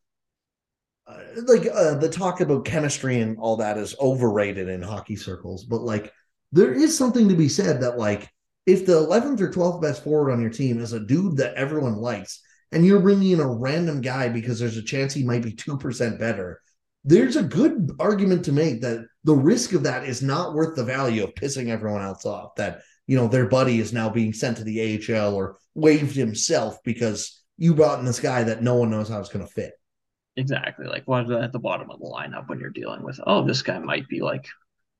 uh, 1.06 1.18
like 1.46 1.66
uh, 1.72 1.94
the 1.94 2.08
talk 2.08 2.40
about 2.40 2.64
chemistry 2.64 3.20
and 3.20 3.38
all 3.38 3.56
that 3.56 3.76
is 3.78 3.94
overrated 4.00 4.68
in 4.68 4.82
hockey 4.82 5.16
circles, 5.16 5.64
but 5.64 5.82
like 5.82 6.12
there 6.52 6.72
is 6.72 6.96
something 6.96 7.28
to 7.28 7.34
be 7.34 7.48
said 7.48 7.80
that 7.80 7.98
like 7.98 8.30
if 8.66 8.86
the 8.86 8.92
11th 8.92 9.40
or 9.40 9.50
12th 9.50 9.82
best 9.82 10.04
forward 10.04 10.32
on 10.32 10.40
your 10.40 10.50
team 10.50 10.80
is 10.80 10.92
a 10.92 11.00
dude 11.00 11.36
that 11.36 11.54
everyone 11.54 11.96
likes 11.96 12.40
and 12.72 12.84
you're 12.84 13.00
bringing 13.00 13.32
in 13.32 13.40
a 13.40 13.46
random 13.46 14.00
guy 14.00 14.28
because 14.28 14.58
there's 14.58 14.76
a 14.76 14.82
chance 14.82 15.12
he 15.12 15.22
might 15.22 15.42
be 15.42 15.52
2% 15.52 16.18
better, 16.18 16.60
there's 17.04 17.36
a 17.36 17.42
good 17.42 17.92
argument 18.00 18.44
to 18.46 18.52
make 18.52 18.80
that 18.80 19.06
the 19.24 19.34
risk 19.34 19.72
of 19.74 19.82
that 19.82 20.08
is 20.08 20.22
not 20.22 20.54
worth 20.54 20.74
the 20.74 20.84
value 20.84 21.22
of 21.22 21.34
pissing 21.34 21.68
everyone 21.68 22.02
else 22.02 22.24
off. 22.24 22.54
That, 22.56 22.80
you 23.06 23.16
know, 23.16 23.28
their 23.28 23.48
buddy 23.48 23.78
is 23.78 23.92
now 23.92 24.08
being 24.08 24.32
sent 24.32 24.56
to 24.56 24.64
the 24.64 24.98
AHL 25.08 25.34
or 25.34 25.58
waived 25.74 26.16
himself 26.16 26.78
because 26.82 27.42
you 27.58 27.74
brought 27.74 27.98
in 28.00 28.06
this 28.06 28.20
guy 28.20 28.42
that 28.44 28.62
no 28.62 28.74
one 28.74 28.90
knows 28.90 29.08
how 29.08 29.20
it's 29.20 29.28
going 29.28 29.46
to 29.46 29.52
fit. 29.52 29.74
Exactly. 30.36 30.86
Like 30.86 31.04
what 31.06 31.30
at 31.30 31.52
the 31.52 31.58
bottom 31.58 31.90
of 31.90 32.00
the 32.00 32.06
lineup 32.06 32.48
when 32.48 32.58
you're 32.58 32.70
dealing 32.70 33.02
with, 33.02 33.20
oh, 33.26 33.46
this 33.46 33.62
guy 33.62 33.78
might 33.78 34.08
be 34.08 34.20
like 34.20 34.46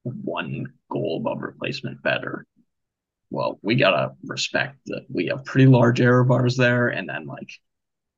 one 0.02 0.66
goal 0.90 1.18
above 1.20 1.42
replacement 1.42 2.02
better. 2.02 2.46
Well, 3.30 3.58
we 3.62 3.74
gotta 3.74 4.12
respect 4.24 4.78
that 4.86 5.06
we 5.08 5.26
have 5.26 5.44
pretty 5.44 5.66
large 5.66 6.00
error 6.00 6.24
bars 6.24 6.56
there, 6.56 6.88
and 6.88 7.08
then 7.08 7.26
like 7.26 7.50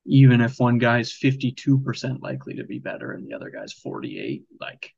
even 0.06 0.40
if 0.40 0.58
one 0.58 0.78
guy's 0.78 1.12
52% 1.12 2.22
likely 2.22 2.54
to 2.54 2.64
be 2.64 2.78
better 2.78 3.12
and 3.12 3.26
the 3.26 3.34
other 3.34 3.50
guy's 3.50 3.72
48 3.72 4.44
like 4.60 4.92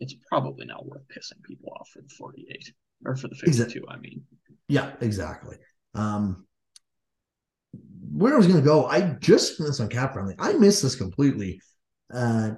it's 0.00 0.14
probably 0.28 0.66
not 0.66 0.86
worth 0.86 1.02
pissing 1.08 1.42
people 1.44 1.72
off 1.78 1.88
for 1.90 2.00
the 2.00 2.08
48 2.08 2.72
or 3.04 3.14
for 3.14 3.28
the 3.28 3.34
52 3.34 3.48
exactly. 3.48 3.82
i 3.88 3.96
mean 3.98 4.22
yeah 4.68 4.92
exactly 5.00 5.56
um 5.94 6.46
where 8.10 8.34
i 8.34 8.36
was 8.36 8.46
going 8.46 8.58
to 8.58 8.64
go 8.64 8.86
i 8.86 9.00
just 9.20 9.58
this 9.58 9.80
on 9.80 9.88
CapFriendly 9.88 10.34
i 10.38 10.52
missed 10.54 10.82
this 10.82 10.96
completely 10.96 11.60
uh 12.12 12.50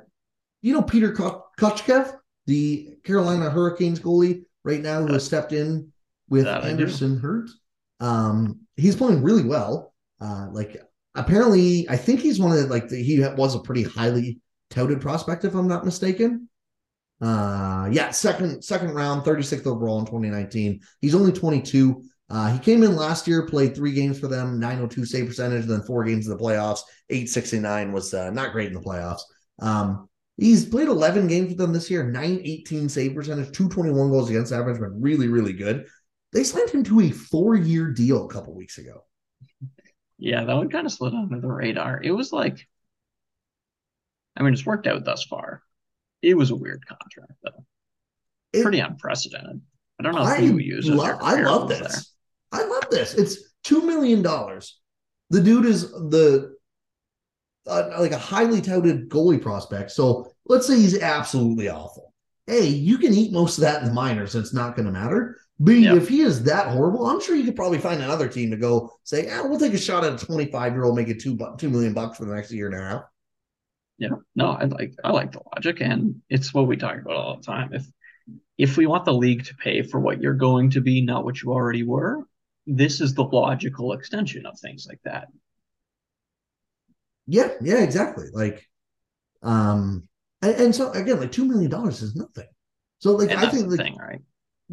you 0.63 0.73
know 0.73 0.83
peter 0.83 1.13
Kochetkov, 1.13 2.17
the 2.47 2.97
carolina 3.05 3.51
hurricanes 3.51 4.01
goalie 4.01 4.45
right 4.65 4.81
now 4.81 5.05
who 5.05 5.13
has 5.13 5.25
stepped 5.25 5.53
in 5.53 5.93
with 6.29 6.47
Andersen 6.47 7.19
hurt 7.19 7.51
um 8.01 8.61
he's 8.77 8.97
playing 8.97 9.23
really 9.23 9.45
well 9.45 9.93
uh 10.21 10.49
like 10.53 10.81
apparently, 11.15 11.89
I 11.89 11.97
think 11.97 12.21
he's 12.21 12.41
one 12.41 12.53
of 12.53 12.59
the 12.59 12.67
like 12.67 12.89
the, 12.89 13.03
he 13.03 13.21
was 13.21 13.55
a 13.55 13.61
pretty 13.61 13.83
highly 13.83 14.41
touted 14.71 15.01
prospect, 15.01 15.45
if 15.45 15.55
I'm 15.55 15.69
not 15.69 15.85
mistaken. 15.85 16.49
Uh, 17.21 17.89
yeah, 17.93 18.11
second 18.11 18.63
second 18.63 18.91
round, 18.95 19.23
36th 19.23 19.67
overall 19.67 20.01
in 20.01 20.07
2019. 20.07 20.81
He's 21.01 21.15
only 21.15 21.33
22. 21.33 22.03
Uh, 22.31 22.53
he 22.53 22.59
came 22.59 22.83
in 22.83 22.97
last 22.97 23.29
year, 23.29 23.47
played 23.47 23.75
three 23.75 23.93
games 23.93 24.19
for 24.19 24.29
them, 24.29 24.59
902 24.59 25.05
save 25.05 25.27
percentage, 25.27 25.67
then 25.67 25.83
four 25.83 26.05
games 26.05 26.27
in 26.27 26.33
the 26.37 26.43
playoffs. 26.43 26.81
869 27.11 27.93
was 27.93 28.15
uh, 28.15 28.31
not 28.31 28.53
great 28.53 28.69
in 28.69 28.75
the 28.75 28.81
playoffs. 28.81 29.21
Um, 29.61 30.09
he's 30.39 30.65
played 30.65 30.89
11 30.89 31.29
games 31.29 31.49
with 31.49 31.59
them 31.59 31.73
this 31.73 31.91
year, 31.91 32.03
918 32.05 32.89
save 32.89 33.15
percentage, 33.15 33.53
221 33.53 34.11
goals 34.11 34.31
against 34.31 34.53
average, 34.53 34.81
but 34.81 35.01
really, 35.01 35.29
really 35.29 35.53
good. 35.53 35.87
They 36.33 36.45
signed 36.45 36.71
him 36.71 36.83
to 36.85 37.01
a 37.01 37.11
four 37.11 37.55
year 37.55 37.91
deal 37.91 38.25
a 38.25 38.29
couple 38.29 38.55
weeks 38.55 38.79
ago. 38.79 39.05
Yeah, 40.19 40.45
that 40.45 40.57
one 40.57 40.71
kind 40.71 40.87
of 40.87 40.93
slid 40.93 41.15
under 41.15 41.41
the 41.41 41.47
radar. 41.47 42.01
It 42.03 42.11
was 42.11 42.33
like, 42.33 42.67
I 44.37 44.43
mean, 44.43 44.55
it's 44.55 44.67
worked 44.67 44.87
out 44.87 45.05
thus 45.05 45.25
far. 45.25 45.63
It 46.23 46.37
was 46.37 46.51
a 46.51 46.57
weird 46.57 46.85
contract, 46.87 47.35
though. 47.43 47.65
It, 48.53 48.63
Pretty 48.63 48.81
unprecedented. 48.81 49.61
I 50.01 50.03
don't 50.03 50.15
know 50.15 50.23
I 50.23 50.39
lo- 50.87 51.19
I 51.21 51.41
love 51.43 51.69
this. 51.69 51.81
There. 51.81 52.03
I 52.55 52.65
love 52.65 52.85
this. 52.91 53.15
It's 53.15 53.55
two 53.63 53.83
million 53.83 54.23
dollars. 54.23 54.81
The 55.31 55.41
dude 55.41 55.67
is 55.67 55.91
the 55.91 56.55
uh, 57.67 57.91
like 57.99 58.13
a 58.13 58.19
highly 58.19 58.61
touted 58.61 59.09
goalie 59.09 59.41
prospect. 59.41 59.91
So 59.91 60.31
let's 60.47 60.67
say 60.67 60.77
he's 60.77 61.01
absolutely 61.01 61.69
awful. 61.69 62.13
A, 62.49 62.63
you 62.63 62.99
can 62.99 63.15
eat 63.15 63.33
most 63.33 63.57
of 63.57 63.63
that 63.63 63.81
in 63.81 63.89
the 63.89 63.95
minors, 63.95 64.35
and 64.35 64.45
it's 64.45 64.53
not 64.53 64.77
going 64.77 64.85
to 64.85 64.93
matter. 64.93 65.39
B, 65.63 65.85
yep. 65.85 65.97
if 65.97 66.09
he 66.09 66.21
is 66.21 66.43
that 66.45 66.69
horrible, 66.69 67.07
I'm 67.07 67.21
sure 67.21 67.37
you 67.37 67.45
could 67.45 67.57
probably 67.57 67.79
find 67.79 68.03
another 68.03 68.29
team 68.29 68.51
to 68.51 68.57
go 68.57 68.91
say, 69.05 69.31
"Ah, 69.31 69.45
we'll 69.45 69.59
take 69.59 69.73
a 69.73 69.79
shot 69.79 70.05
at 70.05 70.21
a 70.21 70.27
25 70.27 70.73
year 70.73 70.85
old 70.85 70.97
making 70.97 71.21
two 71.21 71.39
two 71.59 71.71
million 71.71 71.95
bucks 71.95 72.19
for 72.19 72.27
the 72.27 72.35
next 72.35 72.53
year 72.53 72.67
and 72.67 72.75
a 72.75 72.79
half." 72.79 73.03
Yeah, 73.99 74.17
no, 74.35 74.49
I 74.49 74.65
like 74.65 74.95
I 75.03 75.13
like 75.13 75.33
the 75.33 75.41
logic, 75.55 75.81
and 75.81 76.21
it's 76.29 76.53
what 76.53 76.67
we 76.67 76.77
talk 76.77 76.99
about 77.01 77.17
all 77.17 77.37
the 77.37 77.43
time. 77.43 77.73
If 77.73 77.87
if 78.59 78.77
we 78.77 78.87
want 78.87 79.05
the 79.05 79.15
league 79.15 79.45
to 79.47 79.55
pay 79.55 79.83
for 79.83 80.01
what 80.01 80.21
you're 80.21 80.35
going 80.35 80.71
to 80.71 80.81
be, 80.81 81.01
not 81.01 81.25
what 81.25 81.41
you 81.41 81.53
already 81.53 81.83
were, 81.83 82.27
this 82.67 83.01
is 83.01 83.15
the 83.15 83.25
logical 83.25 83.93
extension 83.93 84.47
of 84.47 84.59
things 84.59 84.87
like 84.89 85.01
that. 85.05 85.29
Yeah, 87.27 87.49
yeah, 87.61 87.83
exactly. 87.83 88.27
Like, 88.33 88.67
um, 89.43 90.09
and, 90.43 90.55
and 90.57 90.75
so 90.75 90.91
again, 90.93 91.21
like 91.21 91.33
two 91.33 91.45
million 91.45 91.71
dollars 91.71 92.03
is 92.03 92.15
nothing. 92.15 92.49
So 92.99 93.13
like, 93.13 93.31
and 93.31 93.41
I 93.41 93.51
think 93.51 93.69
like, 93.69 93.79
thing, 93.79 93.97
right? 93.97 94.21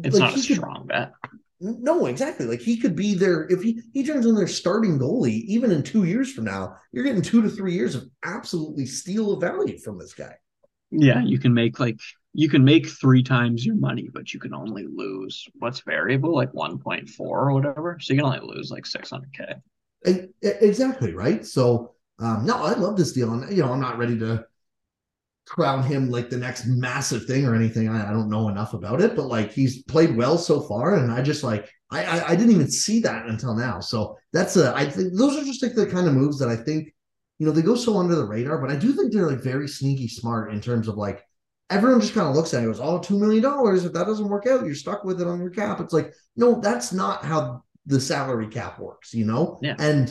It's 0.02 0.18
like 0.18 0.30
not 0.30 0.38
a 0.38 0.42
strong 0.42 0.78
could, 0.80 0.88
bet. 0.88 1.12
No, 1.60 2.06
exactly. 2.06 2.46
Like 2.46 2.60
he 2.60 2.76
could 2.76 2.96
be 2.96 3.14
there 3.14 3.46
if 3.48 3.62
he 3.62 3.80
he 3.92 4.04
turns 4.04 4.26
in 4.26 4.34
their 4.34 4.48
starting 4.48 4.98
goalie, 4.98 5.44
even 5.44 5.70
in 5.70 5.82
two 5.82 6.04
years 6.04 6.32
from 6.32 6.44
now, 6.44 6.76
you're 6.92 7.04
getting 7.04 7.22
two 7.22 7.42
to 7.42 7.48
three 7.48 7.74
years 7.74 7.94
of 7.94 8.04
absolutely 8.24 8.86
steal 8.86 9.32
of 9.32 9.40
value 9.40 9.78
from 9.78 9.98
this 9.98 10.12
guy. 10.12 10.34
Yeah, 10.90 11.22
you 11.22 11.38
can 11.38 11.54
make 11.54 11.78
like 11.78 12.00
you 12.34 12.48
can 12.48 12.64
make 12.64 12.88
three 12.88 13.22
times 13.22 13.64
your 13.64 13.76
money, 13.76 14.08
but 14.12 14.32
you 14.32 14.40
can 14.40 14.54
only 14.54 14.86
lose 14.86 15.46
what's 15.58 15.80
variable, 15.80 16.34
like 16.34 16.52
1.4 16.52 17.20
or 17.20 17.52
whatever. 17.52 17.98
So 18.00 18.14
you 18.14 18.20
can 18.20 18.26
only 18.26 18.40
lose 18.40 18.70
like 18.70 18.84
600K. 18.84 19.60
Exactly, 20.42 21.14
right? 21.14 21.44
So, 21.44 21.94
um, 22.18 22.46
no, 22.46 22.56
I 22.56 22.72
love 22.72 22.96
this 22.96 23.12
deal. 23.12 23.32
And, 23.32 23.54
you 23.54 23.62
know, 23.62 23.72
I'm 23.72 23.80
not 23.80 23.98
ready 23.98 24.18
to 24.20 24.46
crown 25.46 25.82
him 25.82 26.08
like 26.08 26.30
the 26.30 26.38
next 26.38 26.66
massive 26.66 27.26
thing 27.26 27.44
or 27.44 27.54
anything. 27.54 27.88
I, 27.88 28.08
I 28.08 28.12
don't 28.12 28.30
know 28.30 28.48
enough 28.48 28.72
about 28.72 29.02
it, 29.02 29.14
but 29.14 29.26
like 29.26 29.52
he's 29.52 29.82
played 29.82 30.16
well 30.16 30.38
so 30.38 30.60
far. 30.62 30.94
And 30.94 31.12
I 31.12 31.20
just 31.20 31.44
like, 31.44 31.68
I, 31.90 32.04
I, 32.04 32.28
I 32.28 32.36
didn't 32.36 32.52
even 32.52 32.70
see 32.70 33.00
that 33.00 33.26
until 33.26 33.54
now. 33.54 33.80
So 33.80 34.16
that's 34.32 34.56
a, 34.56 34.74
I 34.74 34.88
think 34.88 35.12
those 35.12 35.36
are 35.36 35.44
just 35.44 35.62
like 35.62 35.74
the 35.74 35.86
kind 35.86 36.08
of 36.08 36.14
moves 36.14 36.38
that 36.38 36.48
I 36.48 36.56
think, 36.56 36.94
you 37.38 37.46
know, 37.46 37.52
they 37.52 37.60
go 37.60 37.74
so 37.74 37.98
under 37.98 38.14
the 38.14 38.24
radar, 38.24 38.58
but 38.58 38.70
I 38.70 38.76
do 38.76 38.94
think 38.94 39.12
they're 39.12 39.28
like 39.28 39.42
very 39.42 39.68
sneaky 39.68 40.08
smart 40.08 40.52
in 40.52 40.60
terms 40.60 40.88
of 40.88 40.96
like, 40.96 41.26
everyone 41.72 42.00
just 42.00 42.14
kind 42.14 42.28
of 42.28 42.34
looks 42.34 42.52
at 42.54 42.58
it 42.58 42.66
and 42.66 42.74
goes, 42.74 42.80
oh, 42.80 42.98
$2 43.00 43.18
million. 43.18 43.44
If 43.44 43.92
that 43.92 44.06
doesn't 44.06 44.28
work 44.28 44.46
out, 44.46 44.64
you're 44.64 44.74
stuck 44.74 45.04
with 45.04 45.20
it 45.20 45.26
on 45.26 45.40
your 45.40 45.50
cap. 45.50 45.80
It's 45.80 45.92
like, 45.92 46.12
no, 46.36 46.60
that's 46.60 46.92
not 46.92 47.24
how 47.24 47.62
the 47.86 48.00
salary 48.00 48.48
cap 48.48 48.78
works, 48.78 49.14
you 49.14 49.24
know? 49.24 49.58
Yeah. 49.62 49.76
And 49.78 50.08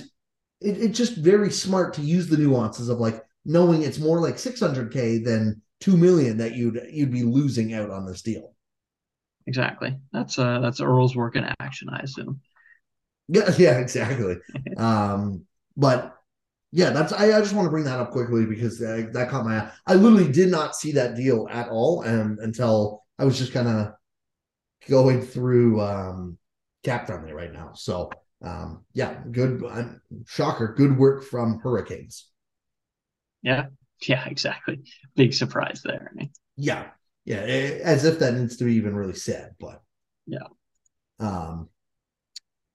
it, 0.60 0.78
it's 0.78 0.98
just 0.98 1.18
very 1.18 1.52
smart 1.52 1.94
to 1.96 2.02
use 2.02 2.28
the 2.28 2.38
nuances 2.38 2.90
of 2.90 3.00
like 3.00 3.22
knowing 3.46 3.84
it's 3.84 4.00
more 4.00 4.20
like 4.20 4.36
600K 4.36 5.24
than 5.24 5.62
2 5.82 5.98
million 5.98 6.38
that 6.38 6.56
you'd 6.56 6.80
you'd 6.92 7.12
be 7.12 7.24
losing 7.24 7.74
out 7.74 7.90
on 7.90 8.06
this 8.06 8.22
deal. 8.22 8.54
Exactly. 9.48 9.98
That's 10.14 10.38
uh 10.38 10.60
that's 10.60 10.80
Earl's 10.80 11.16
work 11.16 11.36
in 11.36 11.48
action, 11.60 11.90
I 11.90 12.00
assume. 12.00 12.42
Yeah, 13.34 13.50
yeah, 13.58 13.80
exactly. 13.80 14.40
um, 14.78 15.46
but 15.78 16.18
yeah, 16.72 16.92
that's 16.92 17.12
I, 17.12 17.38
I 17.38 17.42
just 17.42 17.54
want 17.54 17.66
to 17.66 17.70
bring 17.70 17.84
that 17.84 18.00
up 18.00 18.12
quickly 18.12 18.46
because 18.46 18.82
uh, 18.82 19.08
that 19.12 19.30
caught 19.30 19.46
my 19.46 19.58
eye. 19.58 19.72
I 19.88 19.96
literally 19.96 20.32
did 20.32 20.50
not 20.50 20.76
see 20.76 20.94
that 20.94 21.16
deal 21.16 21.48
at 21.52 21.70
all, 21.70 22.02
and 22.04 22.40
until 22.40 23.04
I 23.20 23.26
was 23.26 23.38
just 23.38 23.54
kind 23.54 23.68
of 23.68 23.94
going 24.90 25.22
through 25.22 25.82
um, 25.82 26.38
CapFriendly 26.86 27.34
right 27.34 27.52
now. 27.52 27.72
So 27.74 28.10
um, 28.42 28.86
yeah, 28.94 29.22
good. 29.32 29.64
I'm, 29.70 30.02
shocker. 30.28 30.74
Good 30.76 30.98
work 30.98 31.24
from 31.24 31.60
Hurricanes. 31.60 32.28
Yeah, 33.42 33.66
yeah, 34.08 34.26
exactly. 34.28 34.82
Big 35.16 35.34
surprise 35.34 35.82
there. 35.84 36.14
Yeah, 36.56 36.88
yeah, 37.26 37.40
as 37.40 38.06
if 38.06 38.20
that 38.20 38.36
needs 38.36 38.58
to 38.58 38.64
be 38.64 38.76
even 38.76 38.96
really 38.96 39.16
said, 39.16 39.56
but 39.60 39.82
yeah. 40.26 40.48
Um, 41.20 41.70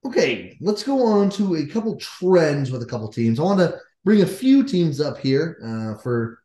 okay, 0.06 0.56
let's 0.60 0.82
go 0.82 1.04
on 1.04 1.30
to 1.30 1.56
a 1.56 1.66
couple 1.66 1.96
trends 1.96 2.70
with 2.70 2.82
a 2.82 2.86
couple 2.86 3.08
teams. 3.08 3.38
I 3.38 3.42
want 3.42 3.60
to 3.60 3.78
bring 4.04 4.22
a 4.22 4.26
few 4.26 4.62
teams 4.62 5.00
up 5.00 5.18
here 5.18 5.58
uh, 5.64 6.00
for 6.00 6.38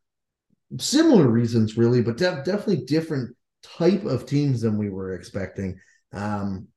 similar 0.80 1.28
reasons, 1.28 1.78
really, 1.78 2.02
but 2.02 2.17
de- 2.17 2.43
definitely 2.45 2.86
different 2.86 3.36
type 3.63 4.06
of 4.06 4.26
teams 4.26 4.62
than 4.62 4.78
we 4.78 4.89
were 4.89 5.13
expecting. 5.13 5.80
Um, 6.13 6.67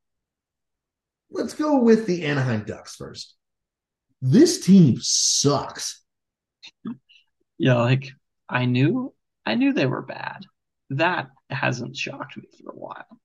let's 1.31 1.55
go 1.55 1.79
with 1.79 2.07
the 2.07 2.25
Anaheim 2.25 2.65
Ducks 2.65 2.97
first. 2.97 3.35
This 4.21 4.65
team 4.65 4.99
sucks. 5.01 6.03
Yeah, 7.59 7.75
like 7.75 8.11
I 8.49 8.65
knew, 8.65 9.15
I 9.47 9.55
knew 9.55 9.73
they 9.73 9.87
were 9.87 10.03
bad. 10.03 10.45
That 10.91 11.29
hasn't 11.51 11.97
shocked 11.97 12.37
me 12.37 12.45
for 12.63 12.73
a 12.73 12.77
while. 12.77 13.21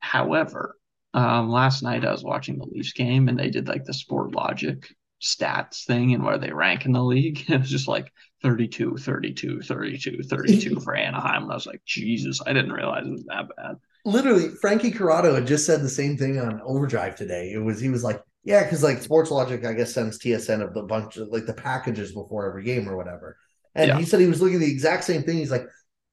However, 0.00 0.76
um, 1.16 1.48
last 1.48 1.82
night 1.82 2.04
I 2.04 2.12
was 2.12 2.22
watching 2.22 2.58
the 2.58 2.66
Leafs 2.66 2.92
game 2.92 3.28
and 3.28 3.38
they 3.38 3.48
did 3.48 3.68
like 3.68 3.84
the 3.84 3.92
Sportlogiq 3.92 4.84
stats 5.22 5.84
thing 5.86 6.12
and 6.12 6.22
where 6.22 6.36
they 6.36 6.52
rank 6.52 6.84
in 6.84 6.92
the 6.92 7.02
league. 7.02 7.42
It 7.48 7.58
was 7.58 7.70
just 7.70 7.88
like 7.88 8.12
32, 8.42 8.98
32, 8.98 9.62
32, 9.62 10.22
32 10.22 10.80
for 10.80 10.94
Anaheim. 10.94 11.44
And 11.44 11.52
I 11.52 11.54
was 11.54 11.66
like, 11.66 11.80
Jesus, 11.86 12.42
I 12.46 12.52
didn't 12.52 12.72
realize 12.72 13.06
it 13.06 13.12
was 13.12 13.24
that 13.24 13.48
bad. 13.56 13.76
Literally, 14.04 14.50
Frankie 14.60 14.90
Corrado 14.90 15.34
had 15.34 15.46
just 15.46 15.64
said 15.64 15.80
the 15.80 15.88
same 15.88 16.18
thing 16.18 16.38
on 16.38 16.60
Overdrive 16.62 17.16
today. 17.16 17.50
It 17.50 17.64
was 17.64 17.80
he 17.80 17.88
was 17.88 18.04
like, 18.04 18.22
Yeah, 18.44 18.62
because 18.62 18.82
like 18.82 18.98
Sportlogiq, 18.98 19.64
I 19.64 19.72
guess, 19.72 19.94
sends 19.94 20.18
TSN 20.18 20.62
of 20.62 20.74
the 20.74 20.82
bunch 20.82 21.16
of 21.16 21.28
like 21.28 21.46
the 21.46 21.54
packages 21.54 22.12
before 22.12 22.46
every 22.46 22.62
game 22.62 22.86
or 22.86 22.94
whatever. 22.94 23.38
And 23.74 23.88
yeah. 23.88 23.98
he 23.98 24.04
said 24.04 24.20
he 24.20 24.26
was 24.26 24.42
looking 24.42 24.56
at 24.56 24.60
the 24.60 24.70
exact 24.70 25.04
same 25.04 25.22
thing. 25.22 25.38
He's 25.38 25.50
like, 25.50 25.66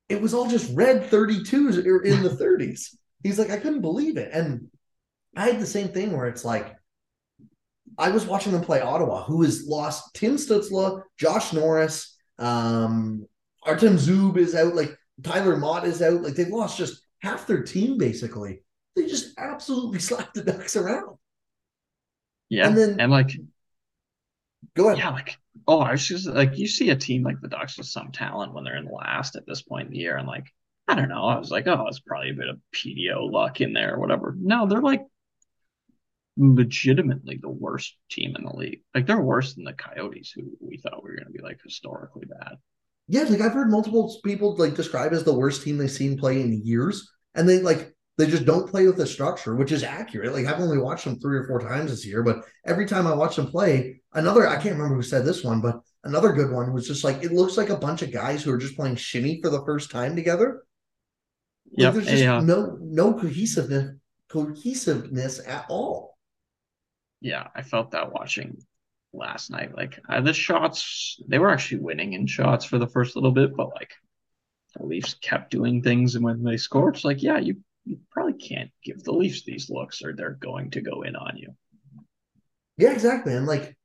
it 0.07 0.21
was 0.21 0.33
all 0.33 0.49
just 0.49 0.73
red 0.73 1.09
32s 1.09 1.77
in 2.05 2.23
the 2.23 2.29
30s. 2.29 2.95
He's 3.21 3.37
like, 3.37 3.49
I 3.49 3.57
couldn't 3.57 3.81
believe 3.81 4.17
it. 4.17 4.31
And 4.33 4.69
I 5.35 5.47
had 5.47 5.59
the 5.59 5.65
same 5.65 5.89
thing 5.89 6.15
where 6.15 6.27
it's 6.27 6.45
like, 6.45 6.75
I 7.97 8.09
was 8.09 8.25
watching 8.25 8.51
them 8.51 8.63
play 8.63 8.81
Ottawa, 8.81 9.23
who 9.23 9.43
has 9.43 9.67
lost 9.67 10.15
Tim 10.15 10.35
Stützle, 10.35 11.03
Josh 11.17 11.53
Norris, 11.53 12.17
um, 12.39 13.27
Artem 13.63 13.97
Zub 13.97 14.37
is 14.37 14.55
out, 14.55 14.75
like 14.75 14.97
Tyler 15.21 15.57
Motte 15.57 15.85
is 15.85 16.01
out. 16.01 16.21
Like 16.21 16.35
they've 16.35 16.47
lost 16.47 16.77
just 16.77 17.01
half 17.21 17.47
their 17.47 17.63
team 17.63 17.97
basically. 17.97 18.63
They 18.95 19.07
just 19.07 19.33
absolutely 19.37 19.99
slapped 19.99 20.33
the 20.33 20.43
Ducks 20.43 20.75
around. 20.75 21.17
Yeah. 22.49 22.67
And 22.67 22.77
then 22.77 22.99
and 22.99 23.11
like 23.11 23.31
go 24.75 24.87
ahead. 24.87 24.99
Yeah, 24.99 25.09
like 25.09 25.37
oh, 25.67 25.79
I 25.79 25.91
was 25.91 26.05
just 26.05 26.27
like 26.27 26.57
you 26.57 26.67
see 26.67 26.89
a 26.89 26.95
team 26.95 27.23
like 27.23 27.41
the 27.41 27.47
Ducks 27.47 27.77
with 27.77 27.87
some 27.87 28.11
talent 28.11 28.53
when 28.53 28.63
they're 28.63 28.77
in 28.77 28.87
last 28.87 29.35
at 29.35 29.45
this 29.47 29.61
point 29.61 29.87
in 29.87 29.93
the 29.93 29.99
year, 29.99 30.17
and 30.17 30.27
like 30.27 30.45
I 30.87 30.95
don't 30.95 31.09
know, 31.09 31.23
I 31.23 31.39
was 31.39 31.49
like, 31.49 31.67
oh, 31.67 31.85
it's 31.87 31.99
probably 31.99 32.31
a 32.31 32.35
bit 32.35 32.49
of 32.49 32.59
PDO 32.75 33.31
luck 33.31 33.61
in 33.61 33.73
there 33.73 33.95
or 33.95 33.99
whatever. 33.99 34.35
No, 34.37 34.67
they're 34.67 34.81
like 34.81 35.01
legitimately 36.37 37.39
the 37.41 37.49
worst 37.49 37.95
team 38.09 38.35
in 38.37 38.45
the 38.45 38.55
league. 38.55 38.81
Like 38.95 39.05
they're 39.05 39.21
worse 39.21 39.53
than 39.53 39.65
the 39.65 39.73
Coyotes, 39.73 40.31
who 40.31 40.51
we 40.59 40.77
thought 40.77 41.03
we 41.03 41.09
were 41.09 41.17
going 41.17 41.27
to 41.27 41.31
be 41.31 41.43
like 41.43 41.59
historically 41.63 42.25
bad. 42.25 42.55
Yeah, 43.07 43.23
like 43.23 43.41
I've 43.41 43.53
heard 43.53 43.69
multiple 43.69 44.15
people 44.23 44.55
like 44.55 44.75
describe 44.75 45.13
as 45.13 45.23
the 45.23 45.33
worst 45.33 45.63
team 45.63 45.77
they've 45.77 45.91
seen 45.91 46.17
play 46.17 46.41
in 46.41 46.65
years, 46.65 47.11
and 47.35 47.47
they 47.47 47.59
like 47.59 47.93
they 48.17 48.27
just 48.27 48.45
don't 48.45 48.69
play 48.69 48.85
with 48.87 48.97
the 48.97 49.05
structure, 49.05 49.55
which 49.55 49.71
is 49.71 49.83
accurate. 49.83 50.33
Like 50.33 50.45
I've 50.45 50.61
only 50.61 50.77
watched 50.77 51.05
them 51.05 51.19
three 51.19 51.37
or 51.37 51.47
four 51.47 51.59
times 51.59 51.91
this 51.91 52.05
year, 52.05 52.23
but 52.23 52.43
every 52.65 52.85
time 52.85 53.05
I 53.05 53.13
watch 53.13 53.35
them 53.35 53.47
play, 53.47 54.01
another 54.13 54.47
I 54.47 54.55
can't 54.55 54.75
remember 54.75 54.95
who 54.95 55.01
said 55.01 55.25
this 55.25 55.43
one, 55.43 55.61
but 55.61 55.81
another 56.03 56.31
good 56.31 56.51
one 56.51 56.73
was 56.73 56.87
just 56.87 57.03
like 57.03 57.23
it 57.23 57.33
looks 57.33 57.57
like 57.57 57.69
a 57.69 57.77
bunch 57.77 58.01
of 58.01 58.11
guys 58.11 58.43
who 58.43 58.51
are 58.51 58.57
just 58.57 58.75
playing 58.75 58.95
shinny 58.95 59.41
for 59.41 59.49
the 59.49 59.65
first 59.65 59.91
time 59.91 60.15
together. 60.15 60.63
Yeah, 61.71 61.87
like, 61.87 61.95
there's 61.95 62.07
just 62.07 62.23
yeah. 62.23 62.39
no 62.39 62.77
no 62.79 63.13
cohesiveness 63.13 63.95
cohesiveness 64.29 65.39
at 65.45 65.65
all 65.69 66.12
yeah, 67.23 67.47
I 67.55 67.62
felt 67.62 67.91
that 67.91 68.12
watching 68.12 68.57
last 69.13 69.49
night. 69.49 69.75
Like 69.75 69.99
uh, 70.09 70.21
the 70.21 70.33
shots, 70.33 71.17
they 71.27 71.39
were 71.39 71.49
actually 71.49 71.79
winning 71.79 72.13
in 72.13 72.27
shots 72.27 72.65
for 72.65 72.77
the 72.77 72.88
first 72.88 73.15
little 73.15 73.31
bit, 73.31 73.55
but 73.55 73.69
like 73.73 73.93
the 74.75 74.86
Leafs 74.86 75.15
kept 75.15 75.49
doing 75.49 75.81
things, 75.81 76.15
and 76.15 76.23
when 76.23 76.43
they 76.43 76.57
scored, 76.57 76.95
it's 76.95 77.05
like, 77.05 77.23
yeah, 77.23 77.39
you 77.39 77.55
you 77.86 77.97
probably 78.12 78.33
can't 78.33 78.71
give 78.83 79.03
the 79.03 79.13
Leafs 79.13 79.43
these 79.43 79.69
looks 79.69 80.03
or 80.03 80.13
they're 80.13 80.38
going 80.39 80.71
to 80.71 80.81
go 80.81 81.01
in 81.01 81.15
on 81.15 81.38
you. 81.38 81.55
Yeah, 82.77 82.91
exactly. 82.91 83.33
And 83.33 83.45
like, 83.45 83.77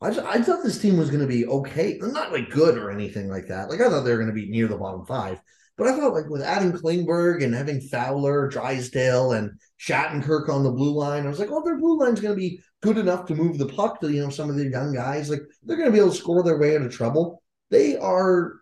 I 0.00 0.10
just, 0.10 0.26
I 0.26 0.40
thought 0.40 0.62
this 0.62 0.78
team 0.78 0.96
was 0.96 1.10
going 1.10 1.22
to 1.22 1.26
be 1.26 1.46
okay, 1.46 1.98
not 2.00 2.32
like 2.32 2.50
good 2.50 2.78
or 2.78 2.90
anything 2.90 3.28
like 3.28 3.48
that. 3.48 3.68
Like 3.68 3.80
I 3.80 3.88
thought 3.88 4.02
they 4.02 4.12
were 4.12 4.22
going 4.22 4.34
to 4.34 4.40
be 4.40 4.50
near 4.50 4.68
the 4.68 4.78
bottom 4.78 5.04
five, 5.04 5.40
but 5.76 5.88
I 5.88 5.96
thought 5.96 6.14
like 6.14 6.28
with 6.28 6.42
adding 6.42 6.72
Klingberg 6.72 7.44
and 7.44 7.54
having 7.54 7.80
Fowler, 7.80 8.48
Drysdale, 8.48 9.32
and 9.32 9.58
Shattenkirk 9.80 10.48
on 10.48 10.62
the 10.62 10.70
blue 10.70 10.92
line, 10.92 11.24
I 11.24 11.28
was 11.28 11.38
like, 11.38 11.50
oh, 11.50 11.64
their 11.64 11.78
blue 11.78 11.98
line's 11.98 12.20
going 12.20 12.34
to 12.34 12.40
be 12.40 12.60
good 12.82 12.98
enough 12.98 13.26
to 13.26 13.34
move 13.34 13.58
the 13.58 13.66
puck 13.66 14.00
to 14.00 14.10
you 14.10 14.22
know 14.22 14.30
some 14.30 14.50
of 14.50 14.56
the 14.56 14.66
young 14.66 14.92
guys. 14.92 15.30
Like 15.30 15.42
they're 15.62 15.76
going 15.76 15.88
to 15.88 15.92
be 15.92 15.98
able 15.98 16.10
to 16.10 16.16
score 16.16 16.42
their 16.42 16.58
way 16.58 16.76
out 16.76 16.82
of 16.82 16.92
trouble. 16.92 17.42
They 17.70 17.96
are 17.96 18.60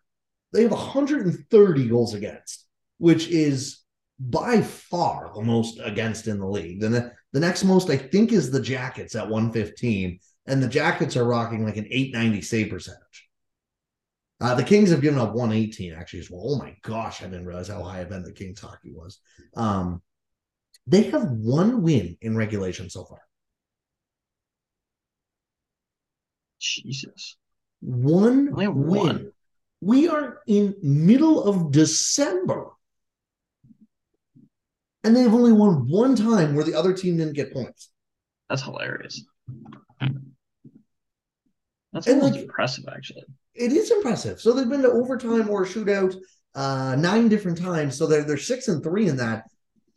they 0.52 0.62
have 0.62 0.70
130 0.70 1.88
goals 1.88 2.14
against, 2.14 2.66
which 2.98 3.28
is 3.28 3.80
by 4.20 4.62
far 4.62 5.30
the 5.34 5.42
most 5.42 5.78
against 5.82 6.26
in 6.26 6.38
the 6.38 6.46
league. 6.46 6.80
Then 6.80 6.92
the, 6.92 7.12
the 7.32 7.40
next 7.40 7.64
most, 7.64 7.90
I 7.90 7.96
think, 7.96 8.32
is 8.32 8.50
the 8.50 8.60
Jackets 8.60 9.14
at 9.14 9.28
115. 9.28 10.18
And 10.46 10.62
the 10.62 10.68
Jackets 10.68 11.16
are 11.16 11.24
rocking 11.24 11.64
like 11.64 11.76
an 11.76 11.86
890 11.90 12.42
save 12.42 12.70
percentage. 12.70 13.28
Uh, 14.40 14.54
the 14.54 14.64
Kings 14.64 14.90
have 14.90 15.02
given 15.02 15.18
up 15.18 15.34
118 15.34 15.94
actually 15.94 16.20
as 16.20 16.30
well. 16.30 16.42
Oh 16.44 16.58
my 16.58 16.74
gosh, 16.82 17.22
I 17.22 17.26
didn't 17.26 17.46
realize 17.46 17.68
how 17.68 17.82
high 17.82 18.00
event 18.00 18.24
the 18.24 18.32
Kings 18.32 18.60
hockey 18.60 18.92
was. 18.92 19.18
Um, 19.56 20.00
they 20.88 21.02
have 21.10 21.24
one 21.30 21.82
win 21.82 22.16
in 22.22 22.36
regulation 22.36 22.88
so 22.88 23.04
far. 23.04 23.20
Jesus. 26.58 27.36
One 27.80 28.52
win. 28.54 28.74
one. 28.74 29.32
We 29.80 30.08
are 30.08 30.38
in 30.46 30.74
middle 30.82 31.44
of 31.44 31.70
December. 31.70 32.70
And 35.04 35.14
they've 35.14 35.32
only 35.32 35.52
won 35.52 35.88
one 35.88 36.16
time 36.16 36.54
where 36.54 36.64
the 36.64 36.74
other 36.74 36.92
team 36.92 37.18
didn't 37.18 37.34
get 37.34 37.52
points. 37.52 37.90
That's 38.48 38.62
hilarious. 38.62 39.22
That's 41.92 42.08
like- 42.08 42.34
impressive, 42.34 42.84
actually. 42.88 43.24
It 43.54 43.72
is 43.72 43.90
impressive. 43.90 44.40
So 44.40 44.52
they've 44.52 44.68
been 44.68 44.82
to 44.82 44.90
overtime 44.90 45.50
or 45.50 45.64
shootout 45.64 46.16
uh, 46.54 46.96
nine 46.96 47.28
different 47.28 47.58
times. 47.58 47.96
So 47.96 48.06
they're 48.06 48.22
they're 48.22 48.36
six 48.36 48.68
and 48.68 48.82
three 48.82 49.08
in 49.08 49.16
that. 49.16 49.44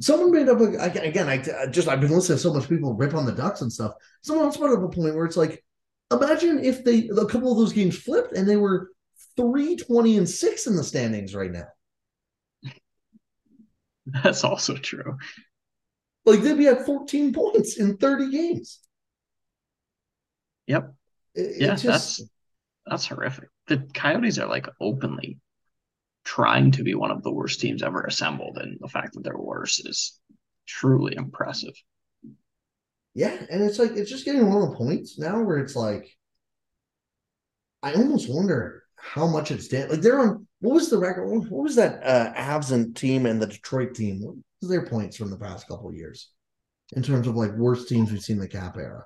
Someone 0.01 0.31
made 0.31 0.49
up 0.49 0.59
a, 0.59 0.65
again. 1.03 1.29
I 1.29 1.43
I 1.63 1.67
just 1.67 1.87
I've 1.87 2.01
been 2.01 2.11
listening 2.11 2.37
to 2.37 2.41
so 2.43 2.53
much 2.53 2.67
people 2.67 2.93
rip 2.95 3.13
on 3.13 3.25
the 3.25 3.31
Ducks 3.31 3.61
and 3.61 3.71
stuff. 3.71 3.93
Someone 4.23 4.45
else 4.45 4.57
brought 4.57 4.73
up 4.77 4.83
a 4.83 4.89
point 4.89 5.15
where 5.15 5.25
it's 5.25 5.37
like, 5.37 5.63
imagine 6.11 6.63
if 6.63 6.83
they 6.83 7.07
a 7.09 7.25
couple 7.25 7.51
of 7.51 7.57
those 7.57 7.71
games 7.73 7.97
flipped 7.97 8.33
and 8.35 8.47
they 8.49 8.57
were 8.57 8.89
three 9.37 9.75
twenty 9.77 10.17
and 10.17 10.27
six 10.29 10.67
in 10.67 10.75
the 10.75 10.83
standings 10.83 11.33
right 11.35 11.51
now. 11.51 11.67
That's 14.07 14.43
also 14.43 14.75
true. 14.75 15.17
Like 16.25 16.41
they'd 16.41 16.57
be 16.57 16.67
at 16.67 16.85
fourteen 16.85 17.33
points 17.33 17.77
in 17.77 17.97
thirty 17.97 18.31
games. 18.31 18.79
Yep. 20.67 20.93
It- 21.35 21.41
it 21.41 21.61
Yeah, 21.61 21.75
just- 21.75 21.83
that's 21.85 22.21
that's 22.85 23.05
horrific. 23.07 23.49
The 23.67 23.87
Coyotes 23.93 24.39
are 24.39 24.47
like 24.47 24.67
openly 24.79 25.37
trying 26.23 26.71
to 26.71 26.83
be 26.83 26.95
one 26.95 27.11
of 27.11 27.23
the 27.23 27.31
worst 27.31 27.59
teams 27.61 27.83
ever 27.83 28.01
assembled, 28.03 28.57
and 28.57 28.77
the 28.79 28.87
fact 28.87 29.13
that 29.13 29.23
they're 29.23 29.37
worse 29.37 29.79
is 29.79 30.19
truly 30.67 31.15
impressive. 31.15 31.73
Yeah, 33.13 33.37
and 33.49 33.61
it's 33.61 33.79
like 33.79 33.91
it's 33.91 34.09
just 34.09 34.25
getting 34.25 34.49
one 34.51 34.69
of 34.69 34.75
points 34.77 35.19
now 35.19 35.41
where 35.41 35.57
it's 35.57 35.75
like 35.75 36.17
I 37.83 37.93
almost 37.93 38.29
wonder 38.29 38.83
how 38.95 39.27
much 39.27 39.51
it's 39.51 39.67
down. 39.67 39.89
Like 39.89 40.01
they're 40.01 40.19
on 40.19 40.47
what 40.59 40.75
was 40.75 40.89
the 40.89 40.97
record? 40.97 41.27
What 41.27 41.63
was 41.63 41.75
that 41.75 42.03
uh 42.03 42.33
Avs 42.33 42.95
team 42.95 43.25
and 43.25 43.41
the 43.41 43.47
Detroit 43.47 43.95
team? 43.95 44.21
What 44.21 44.35
was 44.61 44.69
their 44.69 44.85
points 44.85 45.17
from 45.17 45.29
the 45.31 45.37
past 45.37 45.67
couple 45.67 45.93
years 45.93 46.31
in 46.93 47.03
terms 47.03 47.27
of 47.27 47.35
like 47.35 47.51
worst 47.53 47.89
teams 47.89 48.11
we've 48.11 48.21
seen 48.21 48.37
in 48.37 48.41
the 48.41 48.47
cap 48.47 48.77
era? 48.77 49.05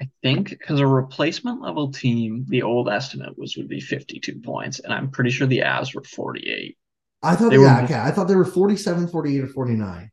I 0.00 0.08
think 0.22 0.50
because 0.50 0.80
a 0.80 0.86
replacement 0.86 1.60
level 1.60 1.90
team, 1.92 2.44
the 2.48 2.62
old 2.62 2.88
estimate 2.88 3.38
was 3.38 3.56
would 3.56 3.68
be 3.68 3.80
52 3.80 4.40
points, 4.40 4.80
and 4.80 4.92
I'm 4.92 5.10
pretty 5.10 5.30
sure 5.30 5.46
the 5.46 5.60
Avs 5.60 5.94
were 5.94 6.02
48. 6.04 6.76
I 7.22 7.34
thought 7.36 7.50
They 7.50 7.58
were- 7.58 7.68
okay. 7.82 7.98
I 7.98 8.10
thought 8.10 8.28
they 8.28 8.36
were 8.36 8.44
47, 8.44 9.08
48, 9.08 9.44
or 9.44 9.48
49. 9.48 10.10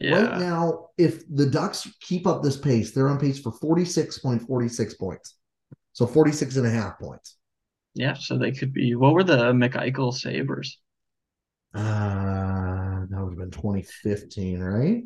Yeah. 0.00 0.20
Right 0.22 0.38
now, 0.40 0.88
if 0.98 1.22
the 1.28 1.46
Ducks 1.46 1.88
keep 2.00 2.26
up 2.26 2.42
this 2.42 2.56
pace, 2.56 2.92
they're 2.92 3.08
on 3.08 3.18
pace 3.18 3.38
for 3.40 3.52
46.46 3.52 4.94
points. 4.98 5.36
So 5.92 6.06
46 6.06 6.56
and 6.56 6.66
a 6.66 6.70
half 6.70 6.98
points. 6.98 7.36
Yeah, 7.94 8.14
so 8.14 8.36
they 8.36 8.50
could 8.52 8.72
be. 8.72 8.94
What 8.96 9.14
were 9.14 9.22
the 9.24 9.52
McEichel 9.52 10.12
Sabres? 10.12 10.78
Uh 11.74 13.04
that 13.10 13.20
would 13.22 13.30
have 13.32 13.38
been 13.38 13.50
2015, 13.50 14.60
right? 14.60 15.02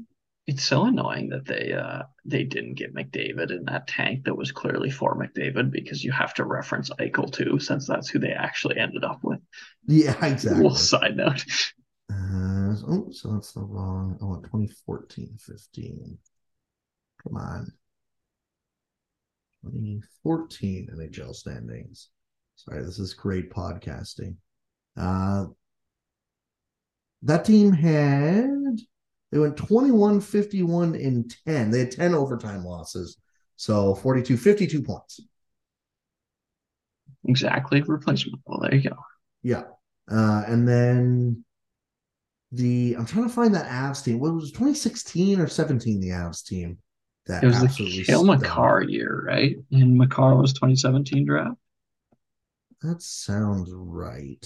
It's 0.48 0.64
so 0.64 0.86
annoying 0.86 1.28
that 1.28 1.44
they 1.44 1.74
uh 1.74 2.04
they 2.24 2.42
didn't 2.42 2.74
get 2.74 2.94
McDavid 2.94 3.50
in 3.50 3.66
that 3.66 3.86
tank 3.86 4.24
that 4.24 4.34
was 4.34 4.50
clearly 4.50 4.90
for 4.90 5.14
McDavid 5.14 5.70
because 5.70 6.02
you 6.02 6.10
have 6.10 6.32
to 6.34 6.44
reference 6.44 6.88
Eichel 6.98 7.30
too, 7.30 7.58
since 7.58 7.86
that's 7.86 8.08
who 8.08 8.18
they 8.18 8.32
actually 8.32 8.78
ended 8.78 9.04
up 9.04 9.20
with. 9.22 9.40
Yeah, 9.86 10.12
exactly. 10.24 10.62
Little 10.62 10.74
side 10.74 11.16
note. 11.16 11.44
Uh, 12.10 12.74
oh, 12.88 13.08
so 13.12 13.34
that's 13.34 13.52
the 13.52 13.60
wrong. 13.60 14.18
Oh, 14.22 14.36
2014, 14.36 15.36
15. 15.38 16.18
Come 17.22 17.36
on. 17.36 17.66
2014 19.64 20.88
NHL 20.96 21.34
standings. 21.34 22.08
Sorry, 22.56 22.82
this 22.82 22.98
is 22.98 23.12
great 23.12 23.50
podcasting. 23.50 24.36
Uh, 24.96 25.44
that 27.22 27.44
team 27.44 27.72
had, 27.72 28.78
they 29.30 29.38
went 29.38 29.56
21, 29.56 30.20
51, 30.20 30.94
and 30.94 31.34
10. 31.46 31.70
They 31.70 31.80
had 31.80 31.90
10 31.90 32.14
overtime 32.14 32.64
losses. 32.64 33.18
So 33.56 33.94
42, 33.94 34.36
52 34.36 34.82
points. 34.82 35.20
Exactly 37.26 37.82
replacement. 37.82 38.40
Well, 38.46 38.60
there 38.60 38.74
you 38.74 38.88
go. 38.90 38.96
Yeah. 39.42 39.64
Uh, 40.10 40.44
and 40.46 40.66
then 40.66 41.44
the 42.52 42.96
I'm 42.98 43.04
trying 43.04 43.28
to 43.28 43.34
find 43.34 43.54
that 43.54 43.68
Avs 43.68 44.02
team. 44.04 44.18
What 44.20 44.32
was 44.32 44.44
it, 44.44 44.52
2016 44.52 45.40
or 45.40 45.48
17? 45.48 46.00
The 46.00 46.08
Avs 46.08 46.44
team 46.44 46.78
that 47.26 47.44
It 47.44 47.46
was 47.48 47.60
the 47.60 48.04
Cale. 48.06 48.24
Makar 48.24 48.82
year, 48.82 49.22
right? 49.26 49.56
And 49.70 49.98
Makar 49.98 50.36
was 50.36 50.54
2017 50.54 51.26
draft. 51.26 51.56
That 52.82 53.02
sounds 53.02 53.70
right. 53.72 54.40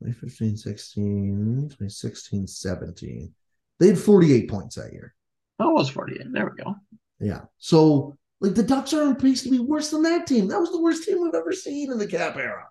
2015, 0.00 0.56
16, 0.56 1.68
2016, 1.70 2.46
17. 2.46 3.34
They 3.82 3.88
had 3.88 3.98
48 3.98 4.48
points 4.48 4.76
that 4.76 4.92
year. 4.92 5.12
Oh, 5.58 5.70
it 5.70 5.74
was 5.74 5.88
48. 5.88 6.28
There 6.30 6.54
we 6.56 6.62
go. 6.62 6.76
Yeah. 7.18 7.40
So 7.58 8.16
like 8.40 8.54
the 8.54 8.62
Ducks 8.62 8.92
are 8.92 9.02
on 9.02 9.16
pace 9.16 9.42
to 9.42 9.50
be 9.50 9.58
worse 9.58 9.90
than 9.90 10.04
that 10.04 10.28
team. 10.28 10.46
That 10.46 10.60
was 10.60 10.70
the 10.70 10.80
worst 10.80 11.02
team 11.02 11.20
we've 11.20 11.34
ever 11.34 11.52
seen 11.52 11.90
in 11.90 11.98
the 11.98 12.06
cap 12.06 12.36
era. 12.36 12.68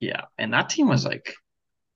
Yeah, 0.00 0.22
and 0.38 0.52
that 0.54 0.70
team 0.70 0.88
was 0.88 1.04
like, 1.04 1.32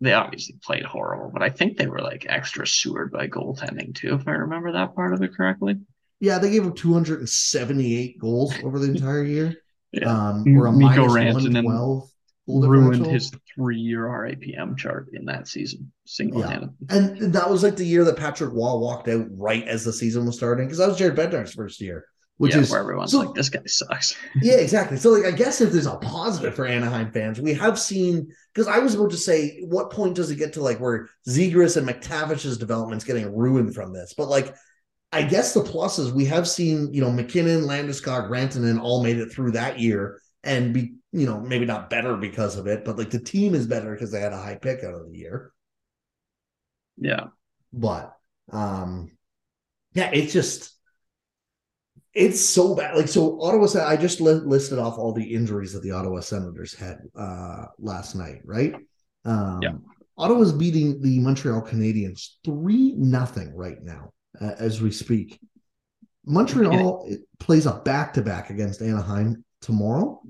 they 0.01 0.12
obviously 0.12 0.55
played 0.62 0.85
horrible, 0.85 1.33
but 1.33 1.42
I 1.42 1.51
think 1.51 1.77
they 1.77 1.88
were 1.88 2.01
like 2.01 2.27
extra 2.29 2.64
sewered 2.64 3.11
by 3.11 3.27
goaltending 3.27 3.92
too, 3.92 4.14
if 4.14 4.29
I 4.29 4.33
remember 4.33 4.71
that 4.71 4.95
part 4.95 5.12
of 5.12 5.21
it 5.23 5.35
correctly. 5.35 5.75
Yeah, 6.21 6.38
they 6.38 6.53
gave 6.53 6.64
up 6.64 6.77
278 6.77 8.21
goals 8.21 8.55
over 8.62 8.79
the 8.79 8.90
entire 8.90 9.25
year. 9.25 9.57
Yeah. 9.92 10.11
Um, 10.11 10.45
or 10.59 10.66
a 10.66 10.73
minus 10.73 11.12
Rantanen 11.12 11.64
112 11.64 11.64
goal 11.64 12.11
Ruined 12.49 13.07
his 13.07 13.33
three-year 13.55 14.07
RAPM 14.07 14.77
chart 14.77 15.09
in 15.13 15.25
that 15.25 15.49
season, 15.49 15.93
single-handed. 16.05 16.71
And 16.91 17.33
that 17.33 17.51
was 17.51 17.65
like 17.65 17.75
the 17.75 17.85
year 17.85 18.05
that 18.05 18.17
Patrick 18.17 18.53
Roy 18.53 18.77
walked 18.77 19.09
out 19.09 19.27
right 19.33 19.67
as 19.67 19.85
the 19.85 19.93
season 19.93 20.27
was 20.27 20.37
starting 20.37 20.67
because 20.67 20.79
that 20.79 20.89
was 20.89 20.97
Jared 20.97 21.17
Bednar's 21.17 21.55
first 21.55 21.81
year, 21.81 22.05
which 22.37 22.55
yeah, 22.55 22.61
is 22.61 22.71
where 22.71 22.79
everyone's 22.79 23.11
so- 23.11 23.19
like, 23.19 23.35
"This 23.35 23.49
guy 23.49 23.63
sucks." 23.67 24.15
yeah, 24.43 24.59
exactly. 24.59 24.97
So 24.97 25.11
like, 25.11 25.25
I 25.25 25.37
guess 25.37 25.61
if 25.61 25.73
there's 25.73 25.87
a 25.87 25.97
positive 25.97 26.55
for 26.55 26.67
Anaheim 26.67 27.11
fans, 27.11 27.40
we 27.40 27.53
have 27.55 27.81
seen 27.81 28.29
because 28.55 28.69
I 28.69 28.79
was 28.79 28.94
about 28.94 29.11
to 29.11 29.17
say, 29.17 29.63
what 29.65 29.90
point 29.90 30.15
does 30.15 30.31
it 30.31 30.37
get 30.37 30.53
to 30.53 30.63
like 30.63 30.79
where 30.79 31.09
Zegras 31.29 31.77
and 31.77 31.88
McTavish's 31.88 32.59
development's 32.59 33.05
getting 33.05 33.35
ruined 33.35 33.75
from 33.75 33.92
this? 33.92 34.15
But 34.17 34.29
like, 34.29 34.55
I 35.11 35.25
guess 35.25 35.53
the 35.53 35.65
plus 35.65 35.99
is 35.99 36.13
we 36.13 36.27
have 36.27 36.47
seen 36.47 36.94
you 36.94 37.01
know 37.01 37.11
MacKinnon, 37.11 37.63
Landeskog, 37.63 38.31
Rantanen 38.31 38.81
all 38.81 39.03
made 39.03 39.19
it 39.19 39.33
through 39.33 39.51
that 39.53 39.81
year 39.81 40.21
and 40.47 40.73
be 40.73 40.94
you 41.13 41.27
know 41.27 41.40
maybe 41.40 41.67
not 41.67 41.90
better 41.90 42.17
because 42.17 42.57
of 42.57 42.67
it, 42.67 42.85
but 42.85 42.97
like 42.97 43.11
the 43.11 43.19
team 43.19 43.55
is 43.55 43.67
better 43.67 43.92
because 43.92 44.11
they 44.13 44.21
had 44.21 44.33
a 44.33 44.40
high 44.40 44.55
pick 44.57 44.85
out 44.85 44.94
of 44.94 45.11
the 45.11 45.17
year. 45.19 45.53
Yeah, 46.97 47.29
but 47.73 48.17
um 48.53 49.11
yeah 49.92 50.11
it's 50.13 50.33
just 50.33 50.73
it's 52.15 52.40
so 52.40 52.75
bad. 52.75 52.97
Like 52.97 53.09
so 53.09 53.40
ottawa 53.42 53.67
said 53.67 53.83
i 53.87 53.97
just 53.97 54.21
li- 54.21 54.33
listed 54.33 54.79
off 54.79 54.99
all 54.99 55.13
the 55.13 55.35
injuries 55.35 55.73
that 55.73 55.83
the 55.83 55.90
ottawa 55.90 56.21
senators 56.21 56.75
had 56.75 56.99
uh 57.19 57.67
last 57.79 58.15
night 58.15 58.40
right? 58.44 58.75
Um 59.25 59.61
Yeah. 59.63 59.73
ottawa's 60.17 60.53
beating 60.53 61.03
the 61.03 61.19
montreal 61.21 61.61
canadiens 61.61 62.37
three 62.44 62.94
nothing 62.97 63.55
right 63.55 63.83
now 63.83 64.13
uh, 64.40 64.53
as 64.59 64.81
we 64.81 64.90
speak. 64.90 65.40
Montreal 66.25 67.09
plays 67.38 67.67
a 67.67 67.73
back-to-back 67.73 68.51
against 68.51 68.81
anaheim 68.81 69.44
tomorrow 69.67 70.23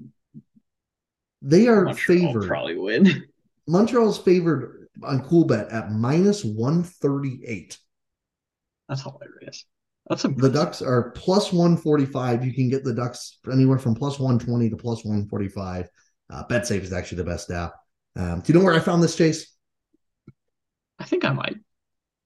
they 1.43 1.68
are 1.68 1.84
Montreal 1.84 2.32
favored 2.32 2.49
probably 2.49 2.76
win. 2.76 3.24
Montreal's 3.68 4.18
favored 4.18 4.89
on 5.03 5.20
Coolbet 5.22 5.72
at 5.72 5.93
minus 5.93 6.45
138. 6.45 7.78
That's 8.89 9.03
hilarious. 9.03 9.64
That's 10.09 10.24
a 10.24 10.28
The 10.28 10.49
Ducks 10.49 10.82
are 10.82 11.11
plus 11.11 11.53
145. 11.53 12.45
You 12.45 12.53
can 12.53 12.68
get 12.68 12.84
the 12.84 12.95
Ducks 12.95 13.39
anywhere 13.53 13.78
from 13.78 13.95
plus 13.95 14.18
120 14.18 14.70
to 14.70 14.76
plus 14.76 15.05
145. 15.05 15.89
Uh, 16.30 16.45
BetSafe 16.49 16.82
is 16.82 16.93
actually 16.93 17.18
the 17.18 17.24
best 17.24 17.51
app. 17.51 17.74
Um, 18.16 18.41
do 18.41 18.53
you 18.53 18.59
know 18.59 18.64
where 18.64 18.74
I 18.74 18.80
found 18.80 19.03
this, 19.03 19.16
Chase? 19.16 19.53
I 20.99 21.05
think 21.05 21.24
I 21.24 21.32
might. 21.32 21.57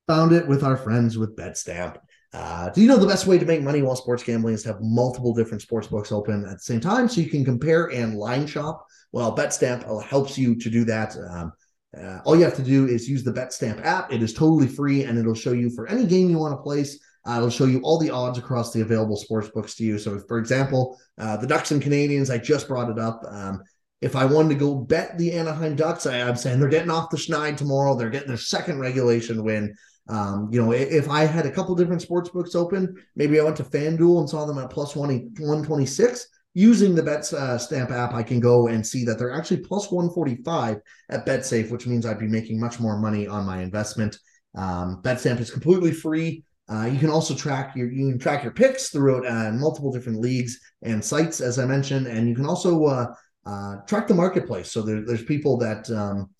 Found 0.08 0.32
it 0.32 0.46
with 0.46 0.62
our 0.62 0.76
friends 0.76 1.18
with 1.18 1.36
BetStamp. 1.36 1.96
Uh, 2.32 2.70
do 2.70 2.80
you 2.80 2.86
know 2.86 2.96
the 2.96 3.06
best 3.06 3.26
way 3.26 3.38
to 3.38 3.44
make 3.44 3.62
money 3.62 3.82
while 3.82 3.96
sports 3.96 4.22
gambling 4.22 4.54
is 4.54 4.62
to 4.62 4.68
have 4.68 4.80
multiple 4.80 5.34
different 5.34 5.62
sports 5.62 5.88
books 5.88 6.12
open 6.12 6.44
at 6.44 6.52
the 6.52 6.58
same 6.58 6.80
time 6.80 7.08
so 7.08 7.20
you 7.20 7.28
can 7.28 7.44
compare 7.44 7.86
and 7.86 8.16
line 8.16 8.46
shop? 8.46 8.86
Well, 9.12 9.34
BetStamp 9.36 10.04
helps 10.04 10.38
you 10.38 10.54
to 10.54 10.70
do 10.70 10.84
that. 10.84 11.16
Um, 11.16 11.52
uh, 11.98 12.20
all 12.24 12.36
you 12.36 12.44
have 12.44 12.54
to 12.54 12.62
do 12.62 12.86
is 12.86 13.08
use 13.08 13.24
the 13.24 13.32
BetStamp 13.32 13.84
app. 13.84 14.12
It 14.12 14.22
is 14.22 14.32
totally 14.32 14.68
free 14.68 15.04
and 15.04 15.18
it'll 15.18 15.34
show 15.34 15.52
you 15.52 15.70
for 15.70 15.88
any 15.88 16.06
game 16.06 16.30
you 16.30 16.38
want 16.38 16.56
to 16.56 16.62
place. 16.62 17.00
Uh, 17.26 17.36
it'll 17.36 17.50
show 17.50 17.66
you 17.66 17.80
all 17.82 17.98
the 17.98 18.10
odds 18.10 18.38
across 18.38 18.72
the 18.72 18.80
available 18.80 19.16
sports 19.16 19.48
books 19.48 19.74
to 19.74 19.84
you. 19.84 19.98
So, 19.98 20.20
for 20.20 20.38
example, 20.38 20.98
uh, 21.18 21.36
the 21.36 21.46
Ducks 21.46 21.72
and 21.72 21.82
Canadiens, 21.82 22.32
I 22.32 22.38
just 22.38 22.68
brought 22.68 22.90
it 22.90 22.98
up. 22.98 23.22
Um, 23.28 23.62
if 24.00 24.16
I 24.16 24.24
wanted 24.24 24.50
to 24.50 24.54
go 24.54 24.74
bet 24.76 25.18
the 25.18 25.32
Anaheim 25.32 25.76
Ducks, 25.76 26.06
I, 26.06 26.16
am 26.18 26.36
saying 26.36 26.60
they're 26.60 26.70
getting 26.70 26.90
off 26.90 27.10
the 27.10 27.18
schneid 27.18 27.56
tomorrow. 27.56 27.94
They're 27.94 28.08
getting 28.08 28.28
their 28.28 28.38
second 28.38 28.78
regulation 28.78 29.44
win. 29.44 29.74
Um, 30.10 30.48
you 30.50 30.60
know, 30.60 30.72
if 30.72 31.08
I 31.08 31.24
had 31.24 31.46
a 31.46 31.50
couple 31.52 31.74
different 31.76 32.02
sports 32.02 32.30
books 32.30 32.56
open, 32.56 32.96
maybe 33.14 33.38
I 33.38 33.44
went 33.44 33.56
to 33.58 33.64
FanDuel 33.64 34.18
and 34.18 34.28
saw 34.28 34.44
them 34.44 34.58
at 34.58 34.70
plus 34.70 34.92
20, 34.92 35.18
126. 35.38 36.26
Using 36.52 36.96
the 36.96 37.02
Bet 37.04 37.32
uh, 37.32 37.56
Stamp 37.58 37.92
app, 37.92 38.12
I 38.12 38.24
can 38.24 38.40
go 38.40 38.66
and 38.66 38.84
see 38.84 39.04
that 39.04 39.20
they're 39.20 39.32
actually 39.32 39.58
plus 39.58 39.92
145 39.92 40.80
at 41.08 41.24
BetSafe, 41.24 41.70
which 41.70 41.86
means 41.86 42.04
I'd 42.04 42.18
be 42.18 42.26
making 42.26 42.58
much 42.58 42.80
more 42.80 42.98
money 42.98 43.28
on 43.28 43.46
my 43.46 43.62
investment. 43.62 44.18
Um, 44.56 45.00
BetStamp 45.02 45.38
is 45.38 45.52
completely 45.52 45.92
free. 45.92 46.42
Uh, 46.68 46.86
you 46.86 46.98
can 46.98 47.10
also 47.10 47.34
track 47.34 47.76
your 47.76 47.90
you 47.90 48.10
can 48.10 48.18
track 48.18 48.42
your 48.42 48.52
picks 48.52 48.90
throughout 48.90 49.24
uh, 49.26 49.52
multiple 49.52 49.92
different 49.92 50.20
leagues 50.20 50.58
and 50.82 51.04
sites, 51.04 51.40
as 51.40 51.60
I 51.60 51.66
mentioned, 51.66 52.08
and 52.08 52.28
you 52.28 52.34
can 52.34 52.46
also 52.46 52.84
uh, 52.84 53.14
uh 53.46 53.76
track 53.86 54.08
the 54.08 54.14
marketplace. 54.14 54.72
So 54.72 54.82
there, 54.82 55.04
there's 55.04 55.24
people 55.24 55.56
that 55.58 55.88
um, 55.90 56.30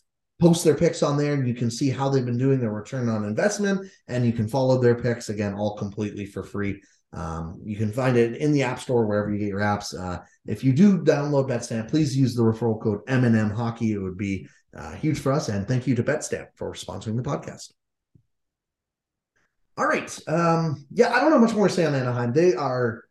post 0.40 0.64
their 0.64 0.74
picks 0.74 1.02
on 1.02 1.16
there 1.16 1.34
and 1.34 1.46
you 1.46 1.54
can 1.54 1.70
see 1.70 1.90
how 1.90 2.08
they've 2.08 2.24
been 2.24 2.38
doing 2.38 2.58
their 2.58 2.72
return 2.72 3.08
on 3.08 3.24
investment 3.24 3.86
and 4.08 4.24
you 4.24 4.32
can 4.32 4.48
follow 4.48 4.80
their 4.80 4.94
picks 4.94 5.28
again 5.28 5.54
all 5.54 5.76
completely 5.76 6.24
for 6.24 6.42
free. 6.42 6.80
Um, 7.12 7.60
you 7.62 7.76
can 7.76 7.92
find 7.92 8.16
it 8.16 8.36
in 8.36 8.52
the 8.52 8.62
app 8.62 8.80
store 8.80 9.04
wherever 9.06 9.30
you 9.30 9.38
get 9.38 9.48
your 9.48 9.60
apps. 9.60 9.98
Uh, 9.98 10.22
if 10.46 10.64
you 10.64 10.72
do 10.72 10.98
download 10.98 11.48
betstamp 11.48 11.90
please 11.90 12.16
use 12.16 12.34
the 12.34 12.42
referral 12.42 12.80
code 12.80 13.00
m&m 13.06 13.50
hockey. 13.50 13.92
It 13.92 13.98
would 13.98 14.16
be 14.16 14.48
uh, 14.76 14.92
huge 14.92 15.18
for 15.18 15.32
us. 15.32 15.48
And 15.48 15.68
thank 15.68 15.86
you 15.86 15.94
to 15.96 16.02
betstamp 16.02 16.46
for 16.54 16.72
sponsoring 16.72 17.16
the 17.16 17.22
podcast. 17.22 17.72
All 19.76 19.86
right. 19.86 20.18
Um, 20.26 20.86
yeah 20.90 21.14
i 21.14 21.20
don't 21.20 21.30
know 21.30 21.38
much 21.38 21.54
more 21.54 21.68
to 21.68 21.74
say 21.74 21.84
on 21.84 21.94
anaheim. 21.94 22.32
They 22.32 22.54
are 22.54 23.04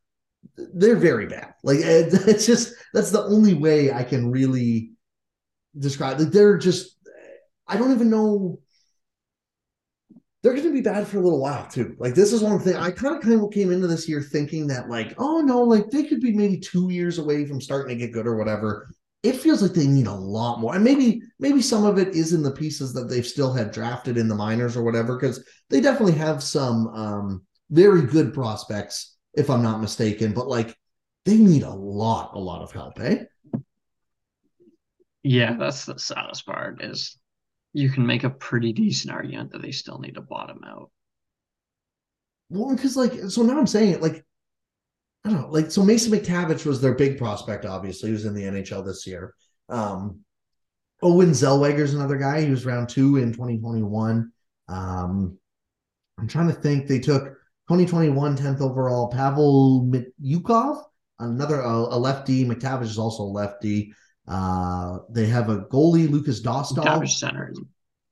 they're 0.55 0.95
very 0.95 1.27
bad. 1.27 1.53
Like 1.63 1.79
it's 1.81 2.47
just 2.47 2.73
that's 2.93 3.11
the 3.11 3.23
only 3.23 3.53
way 3.53 3.93
i 3.93 4.03
can 4.03 4.31
really 4.31 4.93
describe 5.77 6.19
like 6.19 6.29
they're 6.29 6.57
just 6.57 6.97
I 7.69 7.77
don't 7.77 7.93
even 7.93 8.09
know. 8.09 8.59
They're 10.41 10.53
going 10.53 10.65
to 10.65 10.73
be 10.73 10.81
bad 10.81 11.07
for 11.07 11.17
a 11.17 11.21
little 11.21 11.41
while 11.41 11.67
too. 11.67 11.95
Like 11.99 12.15
this 12.15 12.33
is 12.33 12.41
one 12.41 12.59
thing 12.59 12.75
I 12.75 12.91
kind 12.91 13.15
of 13.15 13.21
kind 13.21 13.41
of 13.41 13.51
came 13.51 13.71
into 13.71 13.87
this 13.87 14.07
year 14.07 14.21
thinking 14.21 14.67
that 14.67 14.89
like, 14.89 15.13
oh 15.17 15.41
no, 15.41 15.61
like 15.61 15.89
they 15.89 16.03
could 16.03 16.21
be 16.21 16.33
maybe 16.33 16.57
two 16.57 16.89
years 16.89 17.19
away 17.19 17.45
from 17.45 17.61
starting 17.61 17.97
to 17.97 18.05
get 18.05 18.13
good 18.13 18.25
or 18.25 18.35
whatever. 18.35 18.89
It 19.21 19.35
feels 19.35 19.61
like 19.61 19.73
they 19.73 19.85
need 19.85 20.07
a 20.07 20.13
lot 20.13 20.61
more, 20.61 20.75
and 20.75 20.83
maybe 20.83 21.21
maybe 21.39 21.61
some 21.61 21.85
of 21.85 21.97
it 21.97 22.15
is 22.15 22.31
in 22.31 22.41
the 22.41 22.51
pieces 22.51 22.93
that 22.93 23.09
they've 23.09 23.27
still 23.27 23.51
had 23.51 23.71
drafted 23.71 24.17
in 24.17 24.29
the 24.29 24.35
minors 24.35 24.77
or 24.77 24.83
whatever, 24.83 25.17
because 25.17 25.45
they 25.69 25.81
definitely 25.81 26.13
have 26.13 26.41
some 26.41 26.87
um, 26.87 27.45
very 27.69 28.03
good 28.03 28.33
prospects, 28.33 29.17
if 29.33 29.49
I'm 29.49 29.61
not 29.61 29.81
mistaken. 29.81 30.31
But 30.31 30.47
like, 30.47 30.73
they 31.25 31.35
need 31.35 31.63
a 31.63 31.69
lot, 31.69 32.31
a 32.33 32.39
lot 32.39 32.61
of 32.61 32.71
help, 32.71 32.97
eh? 33.01 33.25
Yeah, 35.21 35.57
that's 35.59 35.83
the 35.83 35.99
saddest 35.99 36.45
part 36.45 36.81
is 36.81 37.18
you 37.73 37.89
can 37.89 38.05
make 38.05 38.23
a 38.23 38.29
pretty 38.29 38.73
decent 38.73 39.13
argument 39.13 39.51
that 39.51 39.61
they 39.61 39.71
still 39.71 39.99
need 39.99 40.15
to 40.15 40.21
bottom 40.21 40.61
out. 40.65 40.91
Well, 42.49 42.75
because 42.75 42.95
like, 42.95 43.13
so 43.29 43.43
now 43.43 43.59
I'm 43.59 43.67
saying 43.67 43.93
it 43.93 44.01
like, 44.01 44.25
I 45.23 45.29
don't 45.29 45.41
know, 45.41 45.49
like, 45.49 45.69
so 45.69 45.83
Mason 45.83 46.11
McTavish 46.11 46.65
was 46.65 46.81
their 46.81 46.95
big 46.95 47.17
prospect. 47.17 47.65
Obviously, 47.65 48.09
he 48.09 48.13
was 48.13 48.25
in 48.25 48.33
the 48.33 48.43
NHL 48.43 48.85
this 48.85 49.05
year. 49.05 49.33
Um, 49.67 50.21
Olen 51.01 51.31
Zellweger's 51.31 51.93
another 51.93 52.17
guy. 52.17 52.41
He 52.41 52.49
was 52.49 52.65
round 52.65 52.89
two 52.89 53.17
in 53.17 53.31
2021. 53.31 54.31
Um, 54.67 55.37
I'm 56.17 56.27
trying 56.27 56.47
to 56.47 56.53
think. 56.53 56.87
They 56.87 56.99
took 56.99 57.23
2021 57.69 58.37
10th 58.37 58.61
overall 58.61 59.09
Pavel 59.09 59.87
Mintyukov, 59.91 60.83
another 61.19 61.63
uh, 61.63 61.69
a 61.71 61.97
lefty. 61.97 62.45
McTavish 62.45 62.83
is 62.83 62.97
also 62.97 63.23
a 63.23 63.25
lefty. 63.25 63.93
Uh, 64.29 64.99
they 65.09 65.25
have 65.25 65.49
a 65.49 65.61
goalie, 65.61 66.09
Lucas 66.09 66.41
Dostal. 66.41 66.85
McTavish 66.85 67.17
center. 67.17 67.51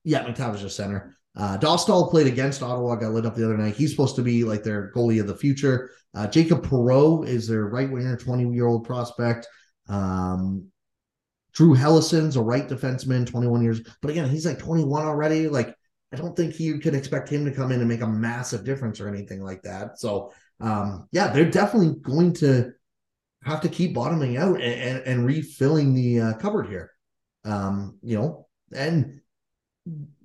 Yeah, 0.04 0.26
McTavish 0.26 0.64
is 0.64 0.76
center. 0.76 1.16
Uh, 1.36 1.58
Dostal 1.60 2.10
played 2.10 2.26
against 2.26 2.64
Ottawa, 2.64 2.96
got 2.96 3.12
lit 3.12 3.28
up 3.28 3.36
the 3.36 3.46
other 3.46 3.58
night. 3.58 3.76
He's 3.76 3.92
supposed 3.92 4.16
to 4.16 4.24
be 4.24 4.44
like 4.44 4.64
their 4.64 4.92
goalie 4.96 5.22
of 5.22 5.28
the 5.28 5.36
future. 5.36 5.92
Uh, 6.16 6.26
Jacob 6.26 6.66
Perreault 6.66 7.28
is 7.28 7.48
their 7.48 7.66
right 7.66 7.90
winger, 7.90 8.18
20 8.18 8.52
year 8.56 8.66
old 8.66 8.86
prospect. 8.86 9.48
Um, 9.88 10.72
Drew 11.54 11.76
Helleson's 11.76 12.36
a 12.36 12.42
right 12.42 12.68
defenseman, 12.68 13.28
21 13.28 13.62
years. 13.62 13.82
But 14.02 14.10
again, 14.12 14.28
he's 14.30 14.46
like 14.46 14.58
21 14.58 15.06
already. 15.06 15.48
Like, 15.48 15.76
I 16.12 16.16
don't 16.16 16.36
think 16.36 16.60
you 16.60 16.80
could 16.80 16.96
expect 16.96 17.30
him 17.30 17.46
to 17.46 17.52
come 17.52 17.72
in 17.72 17.80
and 17.80 17.90
make 17.90 18.02
a 18.02 18.08
massive 18.08 18.64
difference 18.64 19.00
or 19.00 19.08
anything 19.08 19.44
like 19.44 19.62
that. 19.64 20.00
So, 20.00 20.32
um, 20.60 21.08
yeah, 21.12 21.28
they're 21.28 21.52
definitely 21.52 22.00
going 22.02 22.34
to 22.36 22.72
have 23.48 23.62
to 23.62 23.70
keep 23.70 23.94
bottoming 23.94 24.38
out 24.38 24.62
and, 24.62 24.82
and, 24.82 25.08
and 25.08 25.26
refilling 25.26 25.94
the 25.94 26.20
uh, 26.20 26.34
cupboard 26.34 26.68
here. 26.68 26.92
Um, 27.46 27.98
you 28.04 28.18
know, 28.18 28.48
and 28.76 29.22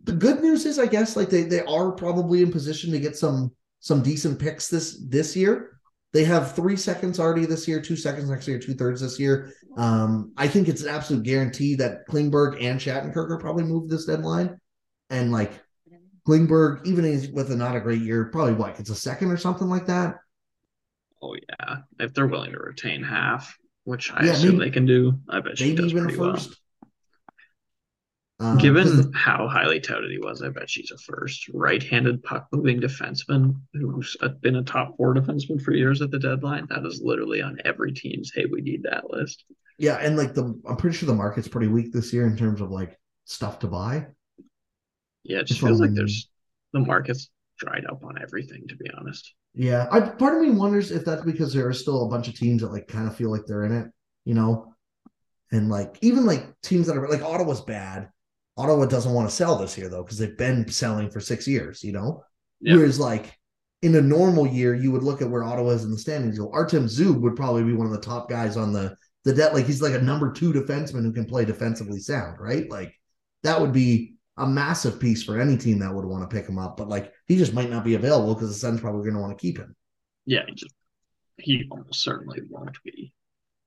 the 0.02 0.12
good 0.12 0.40
news 0.40 0.66
is, 0.66 0.78
I 0.78 0.86
guess, 0.86 1.16
like 1.16 1.30
they 1.30 1.42
they 1.44 1.62
are 1.62 1.92
probably 1.92 2.42
in 2.42 2.50
position 2.50 2.90
to 2.90 2.98
get 2.98 3.16
some 3.16 3.52
some 3.78 4.02
decent 4.02 4.40
picks 4.40 4.68
this 4.68 5.00
this 5.08 5.36
year. 5.36 5.78
They 6.12 6.24
have 6.24 6.54
three 6.54 6.76
seconds 6.76 7.20
already 7.20 7.46
this 7.46 7.66
year, 7.66 7.80
two 7.80 7.96
seconds 7.96 8.28
next 8.28 8.46
year, 8.48 8.58
two 8.58 8.74
thirds 8.74 9.00
this 9.00 9.18
year. 9.18 9.52
Um, 9.78 10.32
I 10.36 10.48
think 10.48 10.68
it's 10.68 10.82
an 10.82 10.90
absolute 10.90 11.22
guarantee 11.22 11.76
that 11.76 12.06
Klingberg 12.08 12.62
and 12.62 12.78
Shattenkirk 12.78 13.30
are 13.30 13.38
probably 13.38 13.64
moved 13.64 13.88
this 13.88 14.04
deadline. 14.04 14.58
And 15.08 15.32
like 15.32 15.52
Klingberg, 16.26 16.86
even 16.86 17.32
with 17.32 17.50
a 17.50 17.56
not 17.56 17.76
a 17.76 17.80
great 17.80 18.02
year, 18.02 18.26
probably 18.26 18.54
what 18.54 18.78
it's 18.78 18.90
a 18.90 18.94
second 18.94 19.30
or 19.30 19.38
something 19.38 19.68
like 19.68 19.86
that. 19.86 20.16
Oh 21.22 21.34
yeah, 21.34 21.76
if 22.00 22.12
they're 22.14 22.26
willing 22.26 22.52
to 22.52 22.58
retain 22.58 23.02
half, 23.02 23.56
which 23.84 24.12
I 24.12 24.24
yeah, 24.24 24.32
assume 24.32 24.58
maybe, 24.58 24.70
they 24.70 24.74
can 24.74 24.86
do, 24.86 25.20
I 25.28 25.40
bet 25.40 25.56
she 25.56 25.74
does 25.74 25.92
pretty 25.92 26.16
well. 26.16 26.38
Um, 28.40 28.58
Given 28.58 29.12
how 29.12 29.46
highly 29.46 29.78
touted 29.78 30.10
he 30.10 30.18
was, 30.18 30.42
I 30.42 30.48
bet 30.48 30.68
she's 30.68 30.90
a 30.90 30.98
first 30.98 31.48
right-handed 31.50 32.24
puck-moving 32.24 32.80
defenseman 32.80 33.54
who's 33.72 34.16
been 34.40 34.56
a 34.56 34.64
top 34.64 34.96
four 34.96 35.14
defenseman 35.14 35.62
for 35.62 35.72
years 35.72 36.02
at 36.02 36.10
the 36.10 36.18
deadline. 36.18 36.66
That 36.68 36.84
is 36.84 37.00
literally 37.04 37.40
on 37.40 37.58
every 37.64 37.92
team's 37.92 38.32
"Hey, 38.34 38.46
we 38.46 38.60
need 38.60 38.82
that" 38.82 39.10
list. 39.10 39.44
Yeah, 39.78 39.98
and 39.98 40.16
like 40.16 40.34
the, 40.34 40.60
I'm 40.68 40.76
pretty 40.76 40.96
sure 40.96 41.06
the 41.06 41.14
market's 41.14 41.46
pretty 41.46 41.68
weak 41.68 41.92
this 41.92 42.12
year 42.12 42.26
in 42.26 42.36
terms 42.36 42.60
of 42.60 42.70
like 42.70 42.98
stuff 43.26 43.60
to 43.60 43.68
buy. 43.68 44.08
Yeah, 45.22 45.38
it 45.38 45.46
just 45.46 45.60
feels 45.60 45.80
like 45.80 45.94
there's 45.94 46.28
the 46.72 46.80
market's 46.80 47.30
dried 47.58 47.86
up 47.86 48.04
on 48.04 48.20
everything. 48.20 48.66
To 48.68 48.76
be 48.76 48.90
honest. 48.90 49.32
Yeah, 49.54 49.86
I, 49.90 50.00
part 50.00 50.34
of 50.34 50.40
me 50.40 50.50
wonders 50.50 50.90
if 50.90 51.04
that's 51.04 51.22
because 51.22 51.52
there 51.52 51.68
are 51.68 51.74
still 51.74 52.06
a 52.06 52.08
bunch 52.08 52.28
of 52.28 52.34
teams 52.34 52.62
that 52.62 52.72
like 52.72 52.88
kind 52.88 53.06
of 53.06 53.16
feel 53.16 53.30
like 53.30 53.44
they're 53.46 53.64
in 53.64 53.72
it, 53.72 53.88
you 54.24 54.34
know, 54.34 54.74
and 55.50 55.68
like 55.68 55.98
even 56.00 56.24
like 56.24 56.46
teams 56.62 56.86
that 56.86 56.96
are 56.96 57.08
like 57.08 57.22
Ottawa's 57.22 57.60
bad. 57.60 58.08
Ottawa 58.56 58.86
doesn't 58.86 59.12
want 59.12 59.28
to 59.28 59.34
sell 59.34 59.56
this 59.56 59.76
year 59.78 59.88
though 59.88 60.02
because 60.02 60.18
they've 60.18 60.36
been 60.36 60.68
selling 60.70 61.10
for 61.10 61.20
six 61.20 61.46
years, 61.46 61.84
you 61.84 61.92
know. 61.92 62.22
Yep. 62.60 62.76
Whereas 62.76 62.98
like 62.98 63.38
in 63.82 63.94
a 63.96 64.00
normal 64.00 64.46
year, 64.46 64.74
you 64.74 64.90
would 64.92 65.02
look 65.02 65.20
at 65.20 65.28
where 65.28 65.44
Ottawa 65.44 65.70
is 65.70 65.84
in 65.84 65.90
the 65.90 65.98
standings. 65.98 66.38
Go, 66.38 66.50
Artem 66.52 66.86
Zub 66.86 67.20
would 67.20 67.36
probably 67.36 67.64
be 67.64 67.74
one 67.74 67.86
of 67.86 67.92
the 67.92 68.00
top 68.00 68.30
guys 68.30 68.56
on 68.56 68.72
the 68.72 68.96
the 69.24 69.34
debt. 69.34 69.54
Like 69.54 69.66
he's 69.66 69.82
like 69.82 69.94
a 69.94 70.00
number 70.00 70.32
two 70.32 70.52
defenseman 70.52 71.02
who 71.02 71.12
can 71.12 71.26
play 71.26 71.44
defensively 71.44 71.98
sound, 71.98 72.38
right? 72.40 72.70
Like 72.70 72.94
that 73.42 73.60
would 73.60 73.72
be 73.72 74.16
a 74.36 74.46
massive 74.46 74.98
piece 74.98 75.22
for 75.22 75.40
any 75.40 75.56
team 75.56 75.78
that 75.80 75.92
would 75.92 76.04
want 76.04 76.28
to 76.28 76.34
pick 76.34 76.48
him 76.48 76.58
up. 76.58 76.76
But 76.76 76.88
like 76.88 77.12
he 77.26 77.36
just 77.36 77.54
might 77.54 77.70
not 77.70 77.84
be 77.84 77.94
available 77.94 78.34
because 78.34 78.48
the 78.48 78.54
Sens 78.54 78.80
probably 78.80 79.02
going 79.02 79.14
to 79.14 79.20
want 79.20 79.36
to 79.36 79.42
keep 79.42 79.58
him. 79.58 79.76
Yeah, 80.24 80.42
he 80.46 80.54
just 80.54 80.74
he 81.38 81.64
almost 81.70 82.02
certainly 82.02 82.40
won't 82.48 82.76
be. 82.84 83.12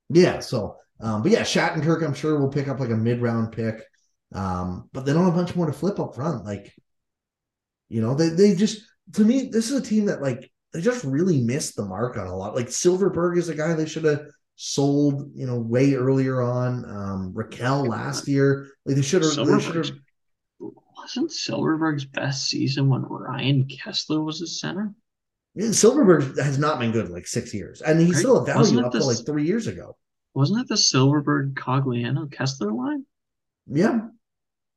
Yeah. 0.08 0.40
So, 0.40 0.76
um, 1.00 1.22
but 1.22 1.32
yeah, 1.32 1.42
Shattenkirk, 1.42 2.02
I'm 2.02 2.14
sure 2.14 2.38
will 2.38 2.48
pick 2.48 2.68
up 2.68 2.80
like 2.80 2.90
a 2.90 2.96
mid 2.96 3.20
round 3.20 3.52
pick. 3.52 3.82
Um, 4.34 4.88
but 4.92 5.06
they 5.06 5.12
don't 5.12 5.24
have 5.24 5.34
a 5.34 5.36
bunch 5.36 5.54
more 5.54 5.66
to 5.66 5.72
flip 5.72 6.00
up 6.00 6.14
front. 6.14 6.44
Like, 6.44 6.74
you 7.88 8.00
know, 8.00 8.14
they 8.14 8.30
they 8.30 8.54
just 8.54 8.82
to 9.14 9.24
me, 9.24 9.48
this 9.52 9.70
is 9.70 9.78
a 9.78 9.84
team 9.84 10.06
that 10.06 10.22
like 10.22 10.50
they 10.72 10.80
just 10.80 11.04
really 11.04 11.42
missed 11.42 11.76
the 11.76 11.84
mark 11.84 12.16
on 12.16 12.26
a 12.26 12.36
lot. 12.36 12.54
Like 12.54 12.66
Silfverberg 12.66 13.38
is 13.38 13.48
a 13.48 13.54
guy 13.54 13.74
they 13.74 13.86
should 13.86 14.04
have 14.04 14.26
sold, 14.56 15.30
you 15.34 15.46
know, 15.46 15.58
way 15.58 15.94
earlier 15.94 16.42
on. 16.42 16.84
Um, 16.84 17.32
Rakell 17.34 17.86
last 17.86 18.26
year, 18.26 18.68
like 18.84 18.96
they 18.96 19.02
should 19.02 19.22
have. 19.22 19.36
They 19.36 19.60
should 19.60 19.76
have 19.76 19.90
wasn't 21.06 21.30
Silfverberg's 21.30 22.04
best 22.04 22.48
season 22.48 22.88
when 22.88 23.02
Ryan 23.02 23.64
Kesler 23.66 24.24
was 24.24 24.40
a 24.40 24.46
center? 24.46 24.92
Silfverberg 25.56 26.36
has 26.42 26.58
not 26.58 26.78
been 26.78 26.92
good 26.92 27.08
like 27.10 27.26
six 27.26 27.54
years, 27.54 27.80
and 27.80 28.00
he's 28.00 28.10
Right. 28.16 28.18
still 28.18 28.38
a 28.38 28.44
value 28.44 28.80
up 28.84 28.92
to 28.92 28.98
like 29.04 29.24
three 29.24 29.46
years 29.46 29.66
ago. 29.66 29.96
Wasn't 30.34 30.60
it 30.60 30.68
the 30.68 30.74
Silfverberg 30.74 31.54
Cogliano 31.54 32.28
Kesler 32.28 32.76
line? 32.76 33.06
Yeah, 33.66 34.08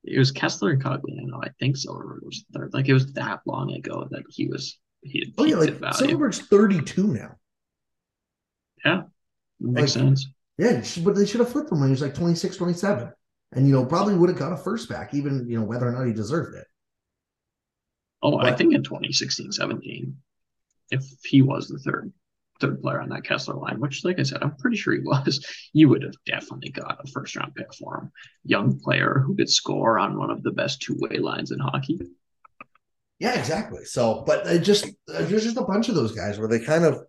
It 0.03 0.17
was 0.17 0.31
Kesler 0.31 0.71
and 0.73 0.81
Cogliano. 0.83 1.43
I 1.43 1.49
think 1.59 1.75
Silfverberg 1.75 2.23
was 2.23 2.45
third. 2.53 2.73
Like 2.73 2.87
it 2.87 2.93
was 2.93 3.11
that 3.13 3.41
long 3.45 3.73
ago 3.73 4.07
that 4.11 4.23
he 4.29 4.47
was 4.47 4.79
he 5.01 5.19
had 5.19 5.33
oh 5.37 5.43
yeah, 5.45 5.55
like 5.57 5.73
value. 5.73 5.93
Silfverberg's 6.15 6.39
thirty-two 6.39 7.07
now. 7.07 7.35
Yeah, 8.85 9.01
makes 9.59 9.95
like- 9.95 10.03
sense. 10.05 10.27
Yeah, 10.57 10.83
but 11.03 11.15
they 11.15 11.25
should 11.25 11.39
have 11.39 11.49
flipped 11.51 11.71
him 11.71 11.79
when 11.79 11.87
he 11.87 11.91
was 11.91 12.01
like 12.01 12.13
26, 12.13 12.57
27. 12.57 13.13
And 13.51 13.67
you 13.67 13.73
know 13.73 13.85
probably 13.85 14.15
would 14.15 14.29
have 14.29 14.37
got 14.37 14.53
a 14.53 14.57
first 14.57 14.89
back, 14.89 15.13
even 15.13 15.47
you 15.49 15.59
know 15.59 15.65
whether 15.65 15.87
or 15.87 15.91
not 15.91 16.05
he 16.05 16.13
deserved 16.13 16.55
it. 16.55 16.67
Oh, 18.21 18.37
I 18.37 18.53
think 18.53 18.73
in 18.73 18.83
2016, 18.83 19.53
17, 19.53 20.17
if 20.91 21.05
he 21.23 21.41
was 21.41 21.67
the 21.67 21.79
third 21.79 22.11
third 22.59 22.81
player 22.81 23.01
on 23.01 23.09
that 23.09 23.23
Kesler 23.23 23.59
line, 23.59 23.79
which, 23.79 24.03
like 24.03 24.19
I 24.19 24.23
said, 24.23 24.43
I'm 24.43 24.55
pretty 24.55 24.77
sure 24.77 24.93
he 24.93 24.99
was, 24.99 25.45
you 25.73 25.89
would 25.89 26.03
have 26.03 26.15
definitely 26.25 26.71
got 26.71 26.99
a 27.03 27.07
first 27.07 27.35
round 27.35 27.55
pick 27.55 27.73
for 27.73 27.97
him. 27.97 28.11
Young 28.43 28.79
player 28.79 29.23
who 29.25 29.35
could 29.35 29.49
score 29.49 29.97
on 29.97 30.17
one 30.17 30.29
of 30.29 30.43
the 30.43 30.51
best 30.51 30.81
two 30.81 30.95
way 30.99 31.17
lines 31.17 31.51
in 31.51 31.59
hockey. 31.59 31.99
Yeah, 33.19 33.37
exactly. 33.37 33.83
So, 33.85 34.23
but 34.25 34.47
it 34.47 34.59
just 34.59 34.87
there's 35.07 35.43
just 35.43 35.57
a 35.57 35.63
bunch 35.63 35.89
of 35.89 35.95
those 35.95 36.13
guys 36.13 36.39
where 36.39 36.47
they 36.47 36.59
kind 36.59 36.85
of 36.85 37.03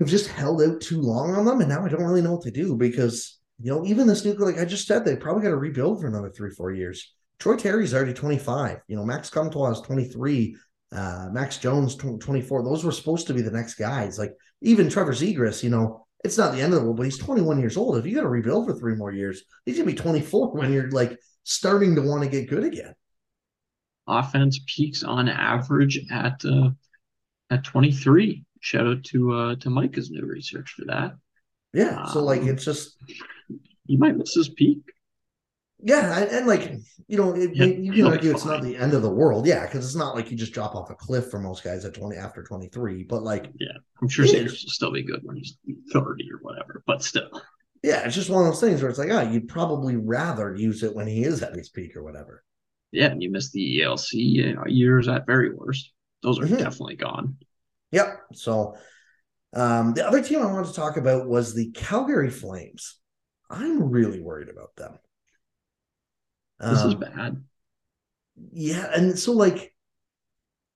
have 0.00 0.08
just 0.08 0.28
held 0.28 0.62
out 0.62 0.80
too 0.80 1.00
long 1.00 1.34
on 1.34 1.44
them, 1.44 1.60
and 1.60 1.68
now 1.68 1.84
I 1.84 1.88
don't 1.88 2.02
really 2.02 2.22
know 2.22 2.34
what 2.34 2.42
to 2.42 2.50
do 2.50 2.76
because 2.76 3.37
you 3.60 3.72
know 3.72 3.84
even 3.84 4.06
this 4.06 4.24
new 4.24 4.34
like 4.34 4.58
I 4.58 4.64
just 4.64 4.86
said 4.86 5.04
they 5.04 5.16
probably 5.16 5.42
got 5.42 5.50
to 5.50 5.56
rebuild 5.56 6.00
for 6.00 6.06
another 6.06 6.30
three 6.30 6.50
four 6.50 6.72
years. 6.72 7.14
Troy 7.38 7.56
Terry's 7.56 7.94
already 7.94 8.14
25. 8.14 8.80
You 8.88 8.96
know 8.96 9.04
Max 9.04 9.30
Comtois 9.30 9.72
is 9.72 9.80
23. 9.82 10.56
Uh, 10.90 11.28
Max 11.32 11.58
Jones 11.58 11.96
24. 11.96 12.62
Those 12.62 12.84
were 12.84 12.92
supposed 12.92 13.26
to 13.26 13.34
be 13.34 13.42
the 13.42 13.50
next 13.50 13.74
guys. 13.74 14.18
Like 14.18 14.32
even 14.62 14.88
Trevor 14.88 15.12
Zegras, 15.12 15.62
you 15.62 15.70
know. 15.70 16.04
It's 16.24 16.36
not 16.36 16.52
the 16.52 16.60
end 16.60 16.72
of 16.72 16.80
the 16.80 16.84
world, 16.84 16.96
but 16.96 17.04
he's 17.04 17.16
21 17.16 17.60
years 17.60 17.76
old. 17.76 17.96
If 17.96 18.04
you 18.04 18.12
got 18.12 18.22
to 18.22 18.28
rebuild 18.28 18.66
for 18.66 18.74
three 18.74 18.96
more 18.96 19.12
years, 19.12 19.44
he's 19.64 19.76
gonna 19.76 19.86
be 19.86 19.94
24 19.94 20.50
when 20.52 20.72
you're 20.72 20.90
like 20.90 21.16
starting 21.44 21.94
to 21.94 22.02
want 22.02 22.24
to 22.24 22.28
get 22.28 22.50
good 22.50 22.64
again. 22.64 22.94
Offense 24.08 24.58
peaks 24.66 25.04
on 25.04 25.28
average 25.28 26.00
at 26.10 26.44
uh, 26.44 26.70
at 27.50 27.62
23. 27.62 28.44
Shout 28.60 28.86
out 28.86 29.04
to 29.04 29.32
uh, 29.32 29.54
to 29.56 29.70
Micah's 29.70 30.10
new 30.10 30.26
research 30.26 30.74
for 30.76 30.86
that. 30.86 31.12
Yeah. 31.72 32.06
So 32.06 32.22
like 32.22 32.42
Um, 32.42 32.48
it's 32.48 32.64
just 32.64 32.96
You 33.88 33.98
might 33.98 34.16
miss 34.16 34.34
his 34.34 34.48
peak. 34.48 34.78
Yeah, 35.80 36.18
and, 36.18 36.30
and 36.30 36.46
like 36.46 36.72
you 37.06 37.16
know, 37.16 37.34
it, 37.34 37.54
Yeah, 37.54 37.66
you 37.66 37.92
can 37.92 38.06
argue 38.06 38.30
it's 38.32 38.44
not 38.44 38.62
the 38.62 38.76
end 38.76 38.94
of 38.94 39.02
the 39.02 39.10
world, 39.10 39.46
yeah, 39.46 39.64
because 39.64 39.84
it's 39.84 39.94
not 39.94 40.14
like 40.16 40.30
you 40.30 40.36
just 40.36 40.52
drop 40.52 40.74
off 40.74 40.90
a 40.90 40.94
cliff 40.94 41.30
for 41.30 41.38
most 41.38 41.62
guys 41.62 41.84
at 41.84 41.94
twenty 41.94 42.16
after 42.16 42.42
twenty 42.42 42.68
three. 42.68 43.04
But 43.04 43.22
like, 43.22 43.46
yeah, 43.60 43.68
I'm 44.02 44.08
sure 44.08 44.26
Sanders 44.26 44.54
is. 44.54 44.64
will 44.64 44.70
still 44.70 44.92
be 44.92 45.02
good 45.04 45.20
when 45.22 45.36
he's 45.36 45.56
30 45.92 46.28
or 46.32 46.38
whatever, 46.42 46.82
but 46.86 47.02
still. 47.02 47.30
yeah, 47.82 48.04
it's 48.04 48.16
just 48.16 48.28
one 48.28 48.44
of 48.44 48.52
those 48.52 48.60
things 48.60 48.82
where 48.82 48.90
it's 48.90 48.98
like, 48.98 49.10
ah, 49.12 49.22
you'd 49.22 49.46
probably 49.48 49.94
rather 49.96 50.54
use 50.54 50.82
it 50.82 50.94
when 50.94 51.06
he 51.06 51.22
is 51.22 51.42
at 51.44 51.54
his 51.54 51.68
peak 51.68 51.94
or 51.96 52.02
whatever. 52.02 52.42
Yeah, 52.90 53.06
and 53.06 53.22
you 53.22 53.30
miss 53.30 53.52
the 53.52 53.80
ELC 53.80 54.56
years 54.66 55.06
at 55.08 55.26
very 55.26 55.54
worst. 55.54 55.92
Those 56.24 56.40
are 56.40 56.46
Mhm. 56.46 56.58
definitely 56.58 56.96
gone. 56.96 57.36
Yep. 57.92 58.18
So, 58.34 58.74
um, 59.54 59.94
the 59.94 60.04
other 60.06 60.22
team 60.22 60.42
I 60.42 60.46
wanted 60.50 60.66
to 60.68 60.74
talk 60.74 60.96
about 60.96 61.28
was 61.28 61.54
the 61.54 61.70
Calgary 61.70 62.30
Flames. 62.30 62.98
I'm 63.50 63.90
really 63.90 64.20
worried 64.20 64.48
about 64.48 64.76
them. 64.76 64.98
This 66.60 66.78
is 66.80 66.94
Um, 66.94 67.00
bad. 67.00 67.44
Yeah, 68.52 68.90
and 68.94 69.18
so 69.18 69.32
like 69.32 69.74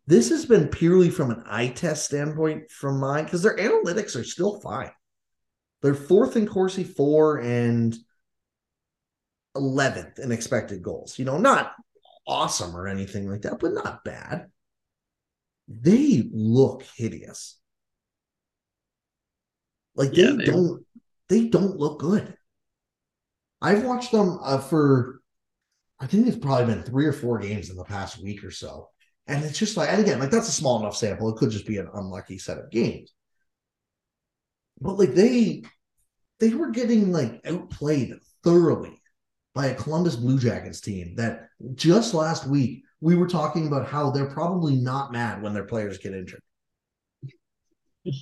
this 0.07 0.31
has 0.31 0.47
been 0.47 0.69
purely 0.69 1.11
from 1.11 1.31
an 1.31 1.43
eye 1.47 1.69
test 1.69 2.05
standpoint 2.07 2.71
from 2.71 2.99
mine 2.99 3.25
because 3.25 3.43
their 3.43 3.57
analytics 3.57 4.19
are 4.19 4.25
still 4.25 4.61
fine. 4.61 4.91
They're 5.81 5.95
fourth 5.95 6.37
in 6.37 6.47
Corsi 6.47 6.85
four 6.85 7.39
and 7.39 7.97
eleventh 9.55 10.19
in 10.19 10.33
expected 10.33 10.83
goals. 10.83 11.19
You 11.19 11.25
know, 11.25 11.39
not 11.39 11.75
awesome 12.27 12.75
or 12.77 12.89
anything 12.89 13.29
like 13.29 13.43
that, 13.43 13.59
but 13.59 13.73
not 13.75 14.05
bad. 14.05 14.51
They 15.69 16.29
look 16.33 16.83
hideous. 16.83 17.59
Like 19.95 20.13
they, 20.13 20.23
Yeah, 20.23 20.33
they- 20.33 20.45
don't 20.47 20.87
they 21.29 21.49
don't 21.49 21.77
look 21.77 22.01
good. 22.01 22.37
I've 23.63 23.85
watched 23.85 24.13
them 24.13 24.39
uh, 24.43 24.59
for 24.59 25.21
I 26.01 26.07
think 26.07 26.27
it's 26.27 26.37
probably 26.37 26.75
been 26.75 26.83
three 26.83 27.07
or 27.07 27.13
four 27.13 27.39
games 27.39 27.71
in 27.71 27.77
the 27.77 27.85
past 27.85 28.21
week 28.21 28.43
or 28.43 28.51
so. 28.51 28.89
And 29.29 29.45
it's 29.45 29.59
just 29.59 29.77
like, 29.77 29.89
and 29.89 30.03
again, 30.03 30.19
like 30.19 30.31
that's 30.31 30.49
a 30.49 30.53
small 30.53 30.81
enough 30.81 30.97
sample. 30.97 31.29
It 31.29 31.37
could 31.37 31.51
just 31.51 31.67
be 31.67 31.79
an 31.79 31.89
unlucky 31.95 32.39
set 32.39 32.59
of 32.59 32.73
games. 32.73 33.15
But 34.81 34.99
like 34.99 35.15
they 35.15 35.63
they 36.41 36.51
were 36.55 36.71
getting 36.71 37.13
like 37.13 37.41
outplayed 37.47 38.15
thoroughly 38.43 39.01
by 39.55 39.67
a 39.67 39.75
Columbus 39.77 40.17
Blue 40.17 40.41
Jackets 40.41 40.81
team 40.81 41.15
that 41.17 41.49
just 41.75 42.15
last 42.15 42.49
week 42.49 42.83
we 43.01 43.15
were 43.15 43.29
talking 43.29 43.69
about 43.69 43.87
how 43.87 44.11
they're 44.11 44.27
probably 44.27 44.75
not 44.75 45.13
mad 45.13 45.41
when 45.41 45.55
their 45.55 45.67
players 45.67 45.99
get 45.99 46.15
injured. 46.15 46.43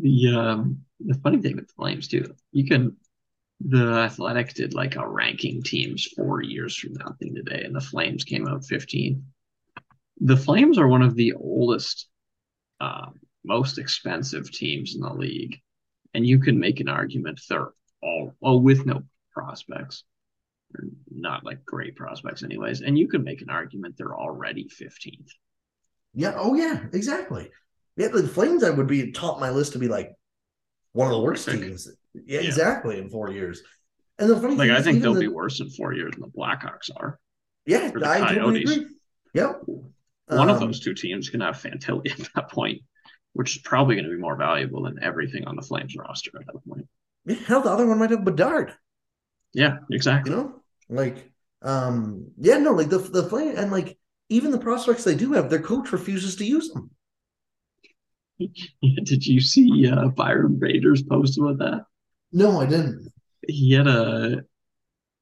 The 0.00 0.34
um 0.34 0.80
the 0.98 1.14
funny 1.22 1.42
thing 1.42 1.56
with 1.56 1.68
the 1.68 1.74
Flames 1.74 2.08
too, 2.08 2.34
you 2.52 2.66
can 2.66 2.96
the 3.60 3.84
Athletic 3.84 4.54
did 4.54 4.74
like 4.74 4.96
a 4.96 5.08
ranking 5.08 5.62
teams 5.62 6.06
four 6.16 6.42
years 6.42 6.76
from 6.76 6.94
now 6.94 7.14
thing 7.18 7.34
today, 7.34 7.62
and 7.64 7.74
the 7.74 7.80
Flames 7.80 8.24
came 8.24 8.46
out 8.46 8.64
15. 8.64 9.24
The 10.20 10.36
Flames 10.36 10.78
are 10.78 10.88
one 10.88 11.02
of 11.02 11.16
the 11.16 11.34
oldest, 11.34 12.08
uh, 12.80 13.06
most 13.44 13.78
expensive 13.78 14.50
teams 14.50 14.94
in 14.94 15.00
the 15.00 15.12
league, 15.12 15.60
and 16.14 16.26
you 16.26 16.38
can 16.38 16.58
make 16.58 16.80
an 16.80 16.88
argument 16.88 17.40
they're 17.48 17.70
all 18.02 18.32
well 18.40 18.60
with 18.60 18.86
no 18.86 19.02
prospects, 19.32 20.04
or 20.74 20.84
not 21.10 21.44
like 21.44 21.64
great 21.64 21.96
prospects 21.96 22.44
anyways, 22.44 22.82
and 22.82 22.96
you 22.96 23.08
can 23.08 23.24
make 23.24 23.42
an 23.42 23.50
argument 23.50 23.96
they're 23.96 24.16
already 24.16 24.68
15th. 24.68 25.30
Yeah. 26.14 26.34
Oh 26.36 26.54
yeah, 26.54 26.84
exactly. 26.92 27.50
Yeah, 27.96 28.08
the 28.08 28.28
Flames 28.28 28.62
I 28.62 28.70
would 28.70 28.86
be 28.86 29.10
top 29.10 29.40
my 29.40 29.50
list 29.50 29.72
to 29.72 29.80
be 29.80 29.88
like 29.88 30.12
one 30.92 31.08
of 31.08 31.12
the 31.12 31.20
worst 31.22 31.48
teams. 31.48 31.88
Yeah, 32.14 32.40
Yeah. 32.40 32.46
exactly 32.46 32.98
in 32.98 33.08
four 33.10 33.30
years. 33.30 33.62
And 34.18 34.28
the 34.28 34.36
funny 34.36 34.56
Like 34.56 34.68
thing 34.68 34.76
I 34.76 34.82
think 34.82 35.02
they'll 35.02 35.14
the- 35.14 35.20
be 35.20 35.28
worse 35.28 35.60
in 35.60 35.70
four 35.70 35.92
years 35.92 36.12
than 36.14 36.22
the 36.22 36.28
Blackhawks 36.28 36.90
are. 36.96 37.18
Yeah, 37.66 37.90
I 38.04 38.20
totally 38.34 38.64
Coyotes. 38.64 38.72
agree. 38.76 38.86
Yep. 39.34 39.62
One 40.26 40.50
of 40.50 40.56
Um, 40.56 40.66
those 40.68 40.80
two 40.80 40.94
teams 40.94 41.28
can 41.30 41.40
have 41.40 41.56
Fantilli 41.56 42.10
at 42.20 42.28
that 42.34 42.50
point, 42.50 42.82
which 43.34 43.56
is 43.56 43.62
probably 43.62 43.94
going 43.94 44.06
to 44.06 44.10
be 44.14 44.20
more 44.20 44.36
valuable 44.36 44.82
than 44.84 44.98
everything 45.02 45.46
on 45.46 45.54
the 45.56 45.62
Flames 45.62 45.94
roster 45.96 46.30
at 46.40 46.46
that 46.46 46.64
point. 46.68 46.88
yeah, 47.26 47.34
Hell, 47.36 47.62
the 47.62 47.70
other 47.70 47.86
one 47.86 47.98
might 47.98 48.10
have 48.10 48.24
Bedard. 48.24 48.74
Yeah, 49.52 49.78
exactly. 49.90 50.30
You 50.32 50.36
know, 50.36 50.62
like, 50.88 51.30
um, 51.62 52.32
yeah, 52.38 52.58
no, 52.58 52.72
like 52.72 52.88
the 52.88 52.98
the 52.98 53.28
flame 53.28 53.54
and 53.56 53.70
like 53.70 53.98
even 54.28 54.50
the 54.50 54.58
prospects 54.58 55.04
they 55.04 55.14
do 55.14 55.32
have, 55.32 55.48
their 55.48 55.62
coach 55.62 55.90
refuses 55.92 56.36
to 56.36 56.44
use 56.44 56.70
them. 56.70 56.90
Did 59.04 59.26
you 59.26 59.40
see 59.40 59.88
uh, 59.88 60.08
Byron 60.08 60.58
Bader's 60.58 61.02
post 61.02 61.38
about 61.38 61.58
that? 61.58 61.86
No, 62.32 62.60
I 62.62 62.66
didn't. 62.66 63.12
He 63.46 63.72
had 63.72 63.86
a 63.88 64.44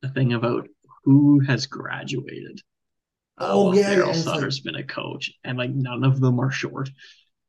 a 0.02 0.08
thing 0.10 0.32
about 0.34 0.68
who 1.04 1.40
has 1.40 1.66
graduated. 1.66 2.60
uh, 3.38 3.46
Oh, 3.50 3.72
yeah, 3.72 3.92
yeah, 3.92 4.04
Daryl 4.04 4.14
it's 4.14 4.24
Sutter's 4.24 4.60
been 4.60 4.76
a 4.76 4.84
coach, 4.84 5.32
and 5.44 5.58
like 5.58 5.70
none 5.70 6.04
of 6.04 6.20
them 6.20 6.40
are 6.40 6.50
short. 6.50 6.90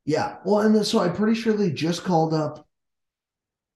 Yeah, 0.05 0.38
well, 0.45 0.61
and 0.61 0.86
so 0.86 0.99
I'm 1.01 1.13
pretty 1.15 1.39
sure 1.39 1.53
they 1.53 1.72
just 1.72 2.03
called 2.03 2.34
up. 2.34 2.68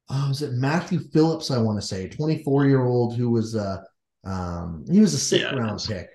Oh, 0.10 0.28
was 0.30 0.42
it 0.42 0.54
Matthew 0.54 1.00
Phillips? 1.00 1.52
I 1.52 1.58
want 1.58 1.80
to 1.80 1.86
say, 1.88 2.10
24 2.10 2.66
year 2.66 2.84
old 2.86 3.16
who 3.16 3.30
was 3.30 3.56
a 3.56 3.84
um 4.24 4.86
he 4.92 5.00
was 5.00 5.14
a 5.14 5.18
sixth 5.20 5.52
Yeah, 5.52 5.52
round 5.52 5.84
pick, 5.88 6.10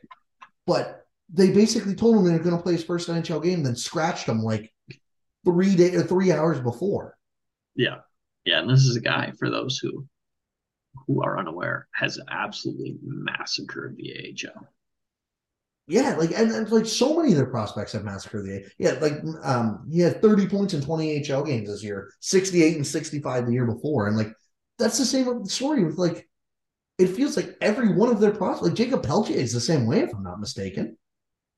but 0.67 1.07
they 1.33 1.51
basically 1.53 1.95
told 1.97 2.17
him 2.17 2.25
they 2.25 2.33
were 2.33 2.39
going 2.45 2.57
to 2.57 2.63
play 2.63 2.75
his 2.75 2.85
first 2.85 3.09
NHL 3.09 3.41
game, 3.41 3.63
then 3.63 3.77
scratched 3.77 4.29
him 4.29 4.43
like 4.43 4.73
three 5.47 5.77
day 5.77 5.95
or 5.95 6.03
three 6.03 6.33
hours 6.33 6.61
before. 6.61 7.17
Yeah, 7.75 7.99
yeah, 8.45 8.61
and 8.61 8.69
this 8.69 8.85
is 8.85 8.97
a 8.97 9.01
guy 9.01 9.33
for 9.39 9.49
those 9.49 9.79
who 9.79 10.07
who 11.07 11.23
are 11.23 11.39
unaware 11.39 11.89
has 11.93 12.19
absolutely 12.31 12.97
massacred 13.03 13.97
the 13.97 14.13
AHL. 14.15 14.67
Yeah, 15.89 16.17
like 16.17 16.33
and, 16.33 16.51
and 16.51 16.71
like 16.71 16.87
so 16.87 17.17
many 17.17 17.31
of 17.31 17.37
their 17.37 17.47
prospects 17.47 17.93
have 17.93 18.05
massacred 18.05 18.45
the 18.45 18.57
AHL. 18.57 18.71
yeah, 18.79 18.93
like 19.01 19.15
um 19.43 19.89
he 19.91 20.01
had 20.01 20.21
30 20.21 20.49
points 20.49 20.75
in 20.75 20.81
20 20.83 21.33
AHL 21.33 21.45
games 21.45 21.69
this 21.69 21.85
year, 21.85 22.11
68 22.21 22.77
and 22.77 22.87
65 22.87 23.47
the 23.47 23.53
year 23.53 23.67
before. 23.67 24.09
And 24.09 24.17
like 24.17 24.33
that's 24.79 24.99
the 24.99 25.05
same 25.05 25.45
story 25.47 25.85
with 25.85 25.97
like 25.97 26.29
it 26.99 27.09
feels 27.09 27.37
like 27.37 27.57
every 27.61 27.93
one 27.93 28.09
of 28.09 28.21
their 28.21 28.33
prospects, 28.33 28.67
like 28.67 28.75
Jakob 28.75 29.03
Pelletier 29.03 29.37
is 29.37 29.53
the 29.53 29.61
same 29.61 29.87
way, 29.87 30.01
if 30.01 30.15
I'm 30.15 30.23
not 30.23 30.41
mistaken. 30.41 30.97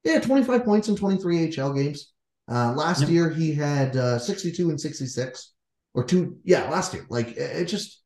Yeah, 0.05 0.21
25 0.21 0.65
points 0.65 0.89
in 0.89 0.97
23 0.97 1.57
AHL 1.59 1.73
games. 1.75 2.13
Uh 2.51 2.73
last 2.73 3.03
Yep. 3.03 3.11
year 3.11 3.31
he 3.31 3.55
had 3.55 3.97
uh 3.97 4.19
62 4.19 4.71
and 4.71 4.81
66 4.81 5.53
or 5.95 6.05
two, 6.05 6.39
yeah, 6.45 6.69
last 6.71 6.95
year. 6.95 7.07
Like 7.11 7.37
it, 7.37 7.65
just 7.67 8.03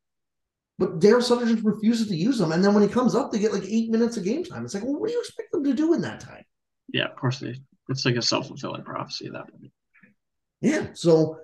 But 0.78 1.00
Daryl 1.00 1.22
Sutter 1.22 1.46
just 1.46 1.64
refuses 1.64 2.08
to 2.08 2.16
use 2.16 2.38
them. 2.38 2.52
And 2.52 2.64
then 2.64 2.74
when 2.74 2.82
he 2.82 2.88
comes 2.88 3.14
up, 3.14 3.30
they 3.32 3.38
get 3.38 3.52
like 3.52 3.64
eight 3.66 3.90
minutes 3.90 4.16
of 4.16 4.24
game 4.24 4.44
time. 4.44 4.64
It's 4.64 4.74
like, 4.74 4.84
well, 4.84 4.98
what 4.98 5.08
do 5.08 5.14
you 5.14 5.20
expect 5.20 5.52
them 5.52 5.64
to 5.64 5.74
do 5.74 5.94
in 5.94 6.00
that 6.02 6.20
time? 6.20 6.44
Yeah, 6.92 7.06
of 7.06 7.16
course 7.16 7.38
they. 7.40 7.54
It's 7.88 8.04
like 8.04 8.16
a 8.16 8.22
self 8.22 8.48
fulfilling 8.48 8.84
prophecy 8.84 9.26
at 9.26 9.32
that 9.34 9.50
point. 9.50 9.72
Yeah. 10.60 10.88
So 10.94 11.38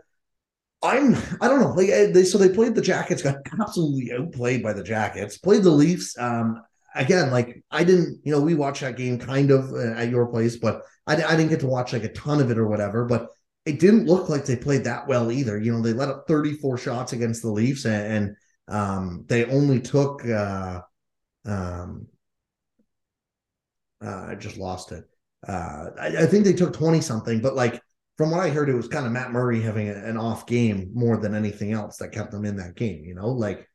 I'm 0.82 1.16
I 1.40 1.48
don't 1.48 1.60
know. 1.60 1.72
Like 1.72 1.88
eh, 1.88 2.12
they 2.12 2.24
so 2.24 2.38
they 2.38 2.48
played 2.50 2.74
the 2.74 2.82
Jackets, 2.82 3.22
got 3.22 3.36
absolutely 3.60 4.12
outplayed 4.12 4.62
by 4.62 4.72
the 4.72 4.82
Jackets. 4.84 5.38
Played 5.38 5.64
the 5.64 5.70
Leafs. 5.70 6.16
Um, 6.18 6.62
again, 6.94 7.30
like 7.30 7.62
I 7.70 7.84
didn't, 7.84 8.20
you 8.24 8.32
know, 8.32 8.40
we 8.40 8.54
watched 8.54 8.80
that 8.80 8.96
game 8.96 9.18
kind 9.18 9.50
of 9.50 9.72
uh, 9.72 9.92
at 9.92 10.10
your 10.10 10.26
place, 10.26 10.56
but 10.56 10.82
I, 11.06 11.14
I 11.14 11.36
didn't 11.36 11.48
get 11.48 11.60
to 11.60 11.66
watch 11.66 11.92
like 11.92 12.04
a 12.04 12.12
ton 12.12 12.40
of 12.40 12.50
it 12.50 12.58
or 12.58 12.68
whatever. 12.68 13.04
But 13.04 13.28
it 13.64 13.80
didn't 13.80 14.06
look 14.06 14.28
like 14.28 14.44
they 14.44 14.56
played 14.56 14.84
that 14.84 15.06
well 15.06 15.30
either. 15.30 15.58
You 15.58 15.72
know, 15.72 15.82
they 15.82 15.92
let 15.92 16.08
up 16.08 16.24
34 16.26 16.78
shots 16.78 17.12
against 17.12 17.42
the 17.42 17.50
Leafs, 17.50 17.84
and, 17.84 18.12
and 18.12 18.36
um, 18.68 19.24
they 19.28 19.44
only 19.44 19.80
took. 19.80 20.26
Uh, 20.26 20.80
um, 21.44 22.06
uh, 24.04 24.26
I 24.30 24.34
just 24.36 24.56
lost 24.56 24.92
it. 24.92 25.04
Uh, 25.46 25.90
I, 26.00 26.06
I 26.06 26.26
think 26.26 26.44
they 26.44 26.52
took 26.52 26.72
20 26.72 27.00
something, 27.00 27.40
but 27.40 27.54
like 27.54 27.80
from 28.16 28.30
what 28.30 28.40
I 28.40 28.50
heard, 28.50 28.68
it 28.68 28.74
was 28.74 28.88
kind 28.88 29.06
of 29.06 29.12
Matt 29.12 29.32
Murray 29.32 29.60
having 29.60 29.88
a, 29.88 29.94
an 29.94 30.16
off 30.16 30.46
game 30.46 30.90
more 30.92 31.16
than 31.16 31.34
anything 31.34 31.72
else 31.72 31.96
that 31.98 32.12
kept 32.12 32.32
them 32.32 32.44
in 32.44 32.56
that 32.56 32.74
game. 32.74 33.04
You 33.04 33.14
know, 33.14 33.28
like 33.28 33.68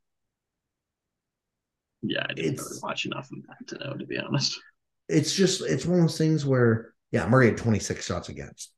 yeah, 2.03 2.25
I 2.29 2.33
didn't 2.33 2.57
really 2.57 2.79
watch 2.81 3.05
enough 3.05 3.29
of 3.31 3.39
that 3.47 3.67
to 3.67 3.83
know, 3.83 3.93
to 3.95 4.05
be 4.05 4.17
honest. 4.17 4.59
It's 5.09 5.33
just 5.33 5.61
it's 5.61 5.85
one 5.85 5.99
of 5.99 6.05
those 6.05 6.17
things 6.17 6.45
where 6.45 6.93
yeah, 7.11 7.27
Murray 7.27 7.47
had 7.47 7.57
26 7.57 8.05
shots 8.05 8.29
against. 8.29 8.71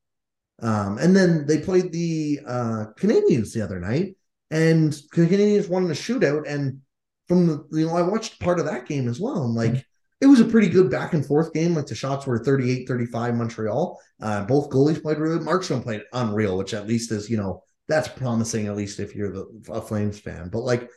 Um, 0.61 0.97
and 0.97 1.15
then 1.15 1.45
they 1.45 1.59
played 1.59 1.91
the 1.91 2.39
uh, 2.45 2.85
Canadiens 2.97 3.53
the 3.53 3.61
other 3.61 3.79
night, 3.79 4.15
and 4.51 4.93
the 4.93 5.27
Canadiens 5.27 5.69
won 5.69 5.85
a 5.85 5.89
shootout. 5.89 6.43
And 6.47 6.81
from 7.27 7.47
the 7.47 7.67
you 7.71 7.87
know, 7.87 7.95
I 7.95 8.01
watched 8.01 8.39
part 8.39 8.59
of 8.59 8.65
that 8.65 8.87
game 8.87 9.07
as 9.07 9.19
well. 9.19 9.43
And 9.43 9.53
like 9.53 9.71
mm-hmm 9.71 9.79
it 10.21 10.27
was 10.27 10.39
a 10.39 10.45
pretty 10.45 10.69
good 10.69 10.89
back 10.89 11.13
and 11.13 11.25
forth 11.25 11.53
game. 11.53 11.75
Like 11.75 11.87
the 11.87 11.95
shots 11.95 12.25
were 12.25 12.43
38 12.43 12.87
35 12.87 13.35
Montreal. 13.35 13.99
Uh, 14.21 14.45
both 14.45 14.69
goalies 14.69 15.01
played 15.01 15.17
really 15.17 15.43
Markstrom 15.43 15.83
played 15.83 16.03
unreal, 16.13 16.57
which 16.57 16.73
at 16.73 16.87
least 16.87 17.11
is, 17.11 17.29
you 17.29 17.37
know, 17.37 17.61
that's 17.87 18.07
promising, 18.07 18.67
at 18.67 18.75
least 18.75 18.99
if 18.99 19.15
you're 19.15 19.31
the, 19.31 19.63
a 19.69 19.81
Flames 19.81 20.19
fan. 20.19 20.49
But 20.49 20.61
like, 20.61 20.89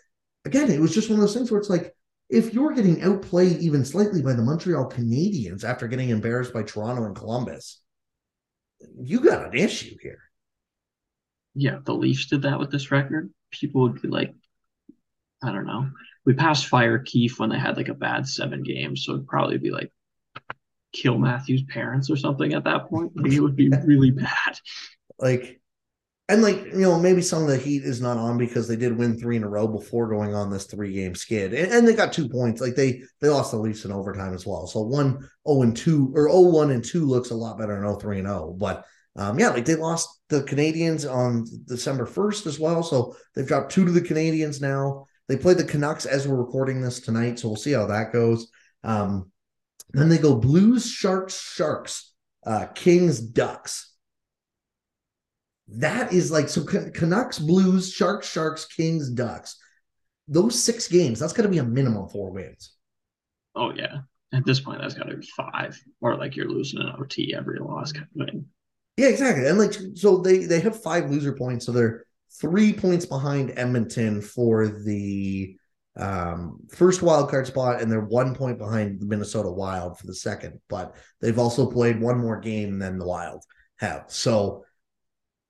again, 0.44 0.70
it 0.70 0.80
was 0.80 0.94
just 0.94 1.10
one 1.10 1.18
of 1.18 1.22
those 1.22 1.34
things 1.34 1.50
where 1.50 1.60
it's 1.60 1.70
like, 1.70 1.94
if 2.28 2.52
you're 2.52 2.72
getting 2.72 3.02
outplayed 3.02 3.58
even 3.58 3.84
slightly 3.84 4.22
by 4.22 4.34
the 4.34 4.42
Montreal 4.42 4.90
Canadiens 4.90 5.64
after 5.64 5.88
getting 5.88 6.10
embarrassed 6.10 6.52
by 6.52 6.62
Toronto 6.62 7.04
and 7.04 7.16
Columbus, 7.16 7.82
you 9.00 9.20
got 9.20 9.46
an 9.46 9.54
issue 9.54 9.96
here. 10.00 10.20
Yeah, 11.54 11.78
the 11.84 11.94
Leafs 11.94 12.26
did 12.26 12.42
that 12.42 12.58
with 12.58 12.70
this 12.70 12.90
record. 12.90 13.30
People 13.50 13.82
would 13.82 14.00
be 14.00 14.08
like, 14.08 14.34
I 15.42 15.52
don't 15.52 15.66
know 15.66 15.88
we 16.28 16.34
passed 16.34 16.66
Fire 16.66 16.98
Keefe 16.98 17.40
when 17.40 17.48
they 17.48 17.58
had 17.58 17.78
like 17.78 17.88
a 17.88 17.94
bad 17.94 18.28
seven 18.28 18.62
games, 18.62 19.02
so 19.02 19.14
it'd 19.14 19.26
probably 19.26 19.56
be 19.56 19.70
like 19.70 19.90
kill 20.92 21.16
Matthew's 21.16 21.62
parents 21.62 22.10
or 22.10 22.16
something 22.16 22.52
at 22.52 22.64
that 22.64 22.90
point. 22.90 23.12
Like, 23.16 23.32
it 23.32 23.40
would 23.40 23.56
be 23.56 23.70
really 23.70 24.10
bad. 24.26 24.60
Like, 25.18 25.58
and 26.28 26.42
like 26.42 26.64
you 26.66 26.80
know, 26.80 26.98
maybe 26.98 27.22
some 27.22 27.42
of 27.42 27.48
the 27.48 27.56
heat 27.56 27.84
is 27.84 28.00
not 28.00 28.18
on 28.18 28.36
because 28.36 28.68
they 28.68 28.76
did 28.76 28.96
win 28.96 29.18
three 29.18 29.36
in 29.36 29.44
a 29.44 29.48
row 29.48 29.66
before 29.66 30.08
going 30.08 30.34
on 30.34 30.50
this 30.50 30.66
three 30.66 30.92
game 30.92 31.14
skid, 31.14 31.54
and, 31.54 31.72
and, 31.72 31.88
they 31.88 31.94
got 31.94 32.12
two 32.12 32.28
points. 32.28 32.60
Like 32.60 32.74
they 32.74 33.02
they 33.20 33.28
lost 33.28 33.50
the 33.50 33.58
Leafs 33.58 33.84
in 33.84 33.92
overtime 33.92 34.34
as 34.34 34.46
well. 34.46 34.66
So 34.66 34.82
one 34.82 35.26
oh 35.46 35.62
and 35.62 35.76
two 35.76 36.12
or 36.14 36.28
0-1 36.28 36.74
and 36.74 36.84
two 36.84 37.06
looks 37.06 37.30
a 37.30 37.34
lot 37.34 37.58
better 37.58 37.74
than 37.74 37.84
0-3 37.84 38.18
and 38.18 38.26
zero. 38.26 38.54
But 38.58 38.84
um, 39.16 39.38
yeah, 39.38 39.48
like 39.48 39.64
they 39.64 39.74
lost 39.74 40.20
the 40.28 40.42
canadiens 40.42 41.10
on 41.10 41.46
December 41.66 42.04
first 42.04 42.46
as 42.46 42.60
well. 42.60 42.82
So 42.82 43.16
they've 43.34 43.46
dropped 43.46 43.72
two 43.72 43.84
to 43.84 43.90
the 43.90 44.00
canadiens 44.00 44.60
now. 44.60 45.06
They 45.28 45.36
play 45.36 45.54
the 45.54 45.64
Canucks 45.64 46.06
as 46.06 46.26
we're 46.26 46.36
recording 46.36 46.80
this 46.80 47.00
tonight, 47.00 47.38
so 47.38 47.48
we'll 47.48 47.56
see 47.56 47.72
how 47.72 47.86
that 47.86 48.12
goes. 48.12 48.50
Um, 48.82 49.30
then 49.90 50.08
they 50.08 50.18
go 50.18 50.34
Blues, 50.34 50.90
Sharks, 50.90 51.38
Sharks, 51.40 52.14
uh, 52.46 52.66
Kings, 52.74 53.20
Ducks. 53.20 53.87
That 55.70 56.12
is 56.12 56.30
like 56.30 56.48
so 56.48 56.64
Canucks, 56.64 57.38
Blues, 57.38 57.92
Sharks, 57.92 58.30
Sharks, 58.30 58.64
Kings, 58.64 59.10
Ducks. 59.10 59.56
Those 60.26 60.62
six 60.62 60.88
games, 60.88 61.18
that's 61.18 61.32
got 61.32 61.44
to 61.44 61.48
be 61.48 61.58
a 61.58 61.64
minimum 61.64 62.08
four 62.08 62.30
wins. 62.30 62.72
Oh 63.54 63.72
yeah, 63.74 63.98
at 64.32 64.44
this 64.44 64.60
point, 64.60 64.80
that's 64.80 64.94
got 64.94 65.08
to 65.08 65.16
be 65.16 65.26
five, 65.36 65.78
or 66.00 66.16
like 66.16 66.36
you're 66.36 66.48
losing 66.48 66.80
an 66.80 66.92
OT 66.98 67.34
every 67.34 67.58
loss 67.58 67.92
kind 67.92 68.06
of 68.18 68.26
thing. 68.26 68.46
Yeah, 68.96 69.08
exactly. 69.08 69.46
And 69.46 69.58
like 69.58 69.74
so, 69.94 70.18
they 70.18 70.38
they 70.38 70.60
have 70.60 70.82
five 70.82 71.10
loser 71.10 71.32
points, 71.32 71.66
so 71.66 71.72
they're 71.72 72.04
three 72.40 72.72
points 72.72 73.06
behind 73.06 73.52
Edmonton 73.56 74.20
for 74.20 74.68
the 74.68 75.56
um, 75.96 76.60
first 76.70 77.02
wild 77.02 77.28
card 77.30 77.46
spot, 77.46 77.80
and 77.80 77.90
they're 77.90 78.00
one 78.00 78.34
point 78.34 78.58
behind 78.58 79.00
the 79.00 79.06
Minnesota 79.06 79.50
Wild 79.50 79.98
for 79.98 80.06
the 80.06 80.14
second. 80.14 80.60
But 80.68 80.94
they've 81.20 81.38
also 81.38 81.70
played 81.70 82.00
one 82.00 82.18
more 82.18 82.40
game 82.40 82.78
than 82.78 82.98
the 82.98 83.06
Wild 83.06 83.44
have. 83.78 84.04
So, 84.08 84.64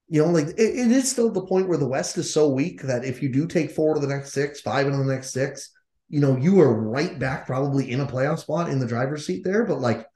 you 0.08 0.22
know, 0.22 0.30
like 0.30 0.48
it, 0.48 0.58
it 0.58 0.90
is 0.90 1.10
still 1.10 1.30
the 1.30 1.44
point 1.44 1.68
where 1.68 1.78
the 1.78 1.88
West 1.88 2.16
is 2.18 2.32
so 2.32 2.48
weak 2.48 2.82
that 2.82 3.04
if 3.04 3.22
you 3.22 3.28
do 3.28 3.46
take 3.46 3.70
four 3.70 3.94
to 3.94 4.00
the 4.00 4.06
next 4.06 4.32
six, 4.32 4.60
five 4.60 4.86
into 4.86 4.98
the 4.98 5.12
next 5.12 5.32
six, 5.32 5.70
you 6.08 6.20
know, 6.20 6.36
you 6.36 6.60
are 6.60 6.72
right 6.72 7.18
back 7.18 7.46
probably 7.46 7.90
in 7.90 8.00
a 8.00 8.06
playoff 8.06 8.38
spot 8.38 8.70
in 8.70 8.78
the 8.78 8.86
driver's 8.86 9.26
seat 9.26 9.44
there. 9.44 9.64
But 9.64 9.80
like, 9.80 10.06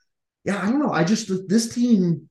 yeah, 0.45 0.61
I 0.63 0.71
don't 0.71 0.81
know. 0.81 0.93
I 0.93 1.05
just 1.05 1.31
this 1.49 1.75
team, 1.75 2.29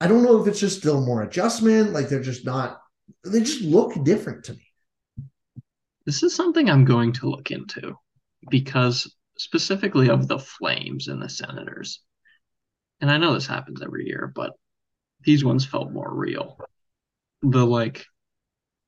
I 0.00 0.08
don't 0.08 0.22
know 0.22 0.40
if 0.40 0.48
it's 0.48 0.60
just 0.60 0.78
still 0.78 1.04
more 1.04 1.22
adjustment, 1.22 1.92
like 1.92 2.08
they're 2.08 2.22
just 2.22 2.46
not 2.46 2.80
they 3.24 3.40
just 3.40 3.62
look 3.62 4.02
different 4.04 4.44
to 4.44 4.54
me. 4.54 4.66
This 6.06 6.22
is 6.22 6.34
something 6.34 6.68
I'm 6.68 6.84
going 6.84 7.12
to 7.14 7.28
look 7.28 7.50
into 7.50 7.94
because 8.50 9.14
specifically 9.36 10.08
of 10.08 10.28
the 10.28 10.38
Flames 10.38 11.08
and 11.08 11.22
the 11.22 11.28
Senators. 11.28 12.00
And 13.00 13.10
I 13.10 13.18
know 13.18 13.34
this 13.34 13.46
happens 13.46 13.82
every 13.82 14.06
year, 14.06 14.32
but 14.34 14.52
these 15.24 15.44
ones 15.44 15.64
felt 15.64 15.92
more 15.92 16.12
real. 16.12 16.58
The 17.42 17.64
like 17.64 18.06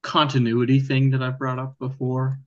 continuity 0.03 0.81
thing 0.81 1.11
that 1.11 1.23
I've 1.23 1.39
brought 1.39 1.59
up 1.59 1.79
before. 1.79 2.39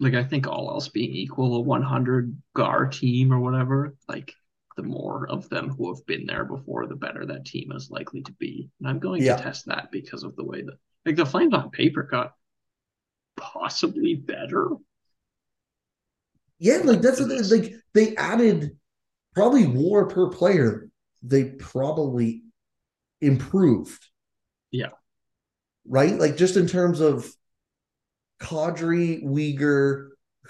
Like 0.00 0.14
I 0.14 0.24
think 0.24 0.46
all 0.46 0.70
else 0.70 0.88
being 0.88 1.10
equal, 1.10 1.56
a 1.56 1.60
100 1.60 2.36
GAR 2.54 2.86
team 2.86 3.32
or 3.32 3.38
whatever, 3.40 3.94
like 4.08 4.34
the 4.76 4.82
more 4.82 5.28
of 5.28 5.48
them 5.48 5.70
who 5.70 5.92
have 5.94 6.04
been 6.06 6.26
there 6.26 6.44
before, 6.44 6.86
the 6.86 6.96
better 6.96 7.24
that 7.26 7.44
team 7.44 7.72
is 7.72 7.90
likely 7.90 8.22
to 8.22 8.32
be. 8.32 8.70
And 8.80 8.88
I'm 8.88 8.98
going 8.98 9.22
yeah. 9.22 9.36
to 9.36 9.42
test 9.42 9.66
that 9.66 9.90
because 9.90 10.24
of 10.24 10.36
the 10.36 10.44
way 10.44 10.62
that, 10.62 10.74
like, 11.06 11.16
the 11.16 11.26
Flames 11.26 11.54
on 11.54 11.70
paper 11.70 12.02
got 12.02 12.32
possibly 13.36 14.14
better. 14.14 14.70
Yeah, 16.58 16.78
like 16.84 17.02
that's 17.02 17.20
what 17.20 17.28
they, 17.28 17.40
like 17.42 17.74
they 17.92 18.16
added 18.16 18.76
probably 19.34 19.66
war 19.66 20.06
per 20.06 20.28
player. 20.28 20.88
They 21.22 21.44
probably 21.44 22.42
improved. 23.20 24.06
Yeah. 24.74 24.90
Right? 25.86 26.18
Like 26.18 26.36
just 26.36 26.56
in 26.56 26.66
terms 26.66 27.00
of 27.00 27.30
Kadri, 28.40 29.22
Weegar, 29.22 30.08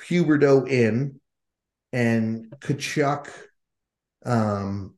Huberdeau 0.08 0.66
in, 0.66 1.20
and 1.92 2.46
Tkachuk 2.60 3.28
um, 4.24 4.94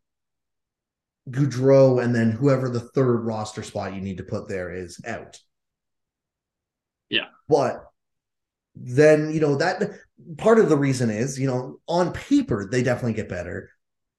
Gaudreau, 1.28 2.00
and 2.02 2.14
then 2.14 2.30
whoever 2.30 2.68
the 2.68 2.78
third 2.78 3.24
roster 3.24 3.64
spot 3.64 3.94
you 3.94 4.00
need 4.00 4.18
to 4.18 4.22
put 4.22 4.48
there 4.48 4.72
is 4.72 5.00
out. 5.04 5.40
Yeah. 7.08 7.26
But 7.48 7.84
then, 8.76 9.32
you 9.32 9.40
know, 9.40 9.56
that 9.56 9.90
part 10.38 10.60
of 10.60 10.68
the 10.68 10.76
reason 10.76 11.10
is, 11.10 11.36
you 11.36 11.48
know, 11.48 11.80
on 11.88 12.12
paper, 12.12 12.68
they 12.70 12.84
definitely 12.84 13.14
get 13.14 13.28
better. 13.28 13.70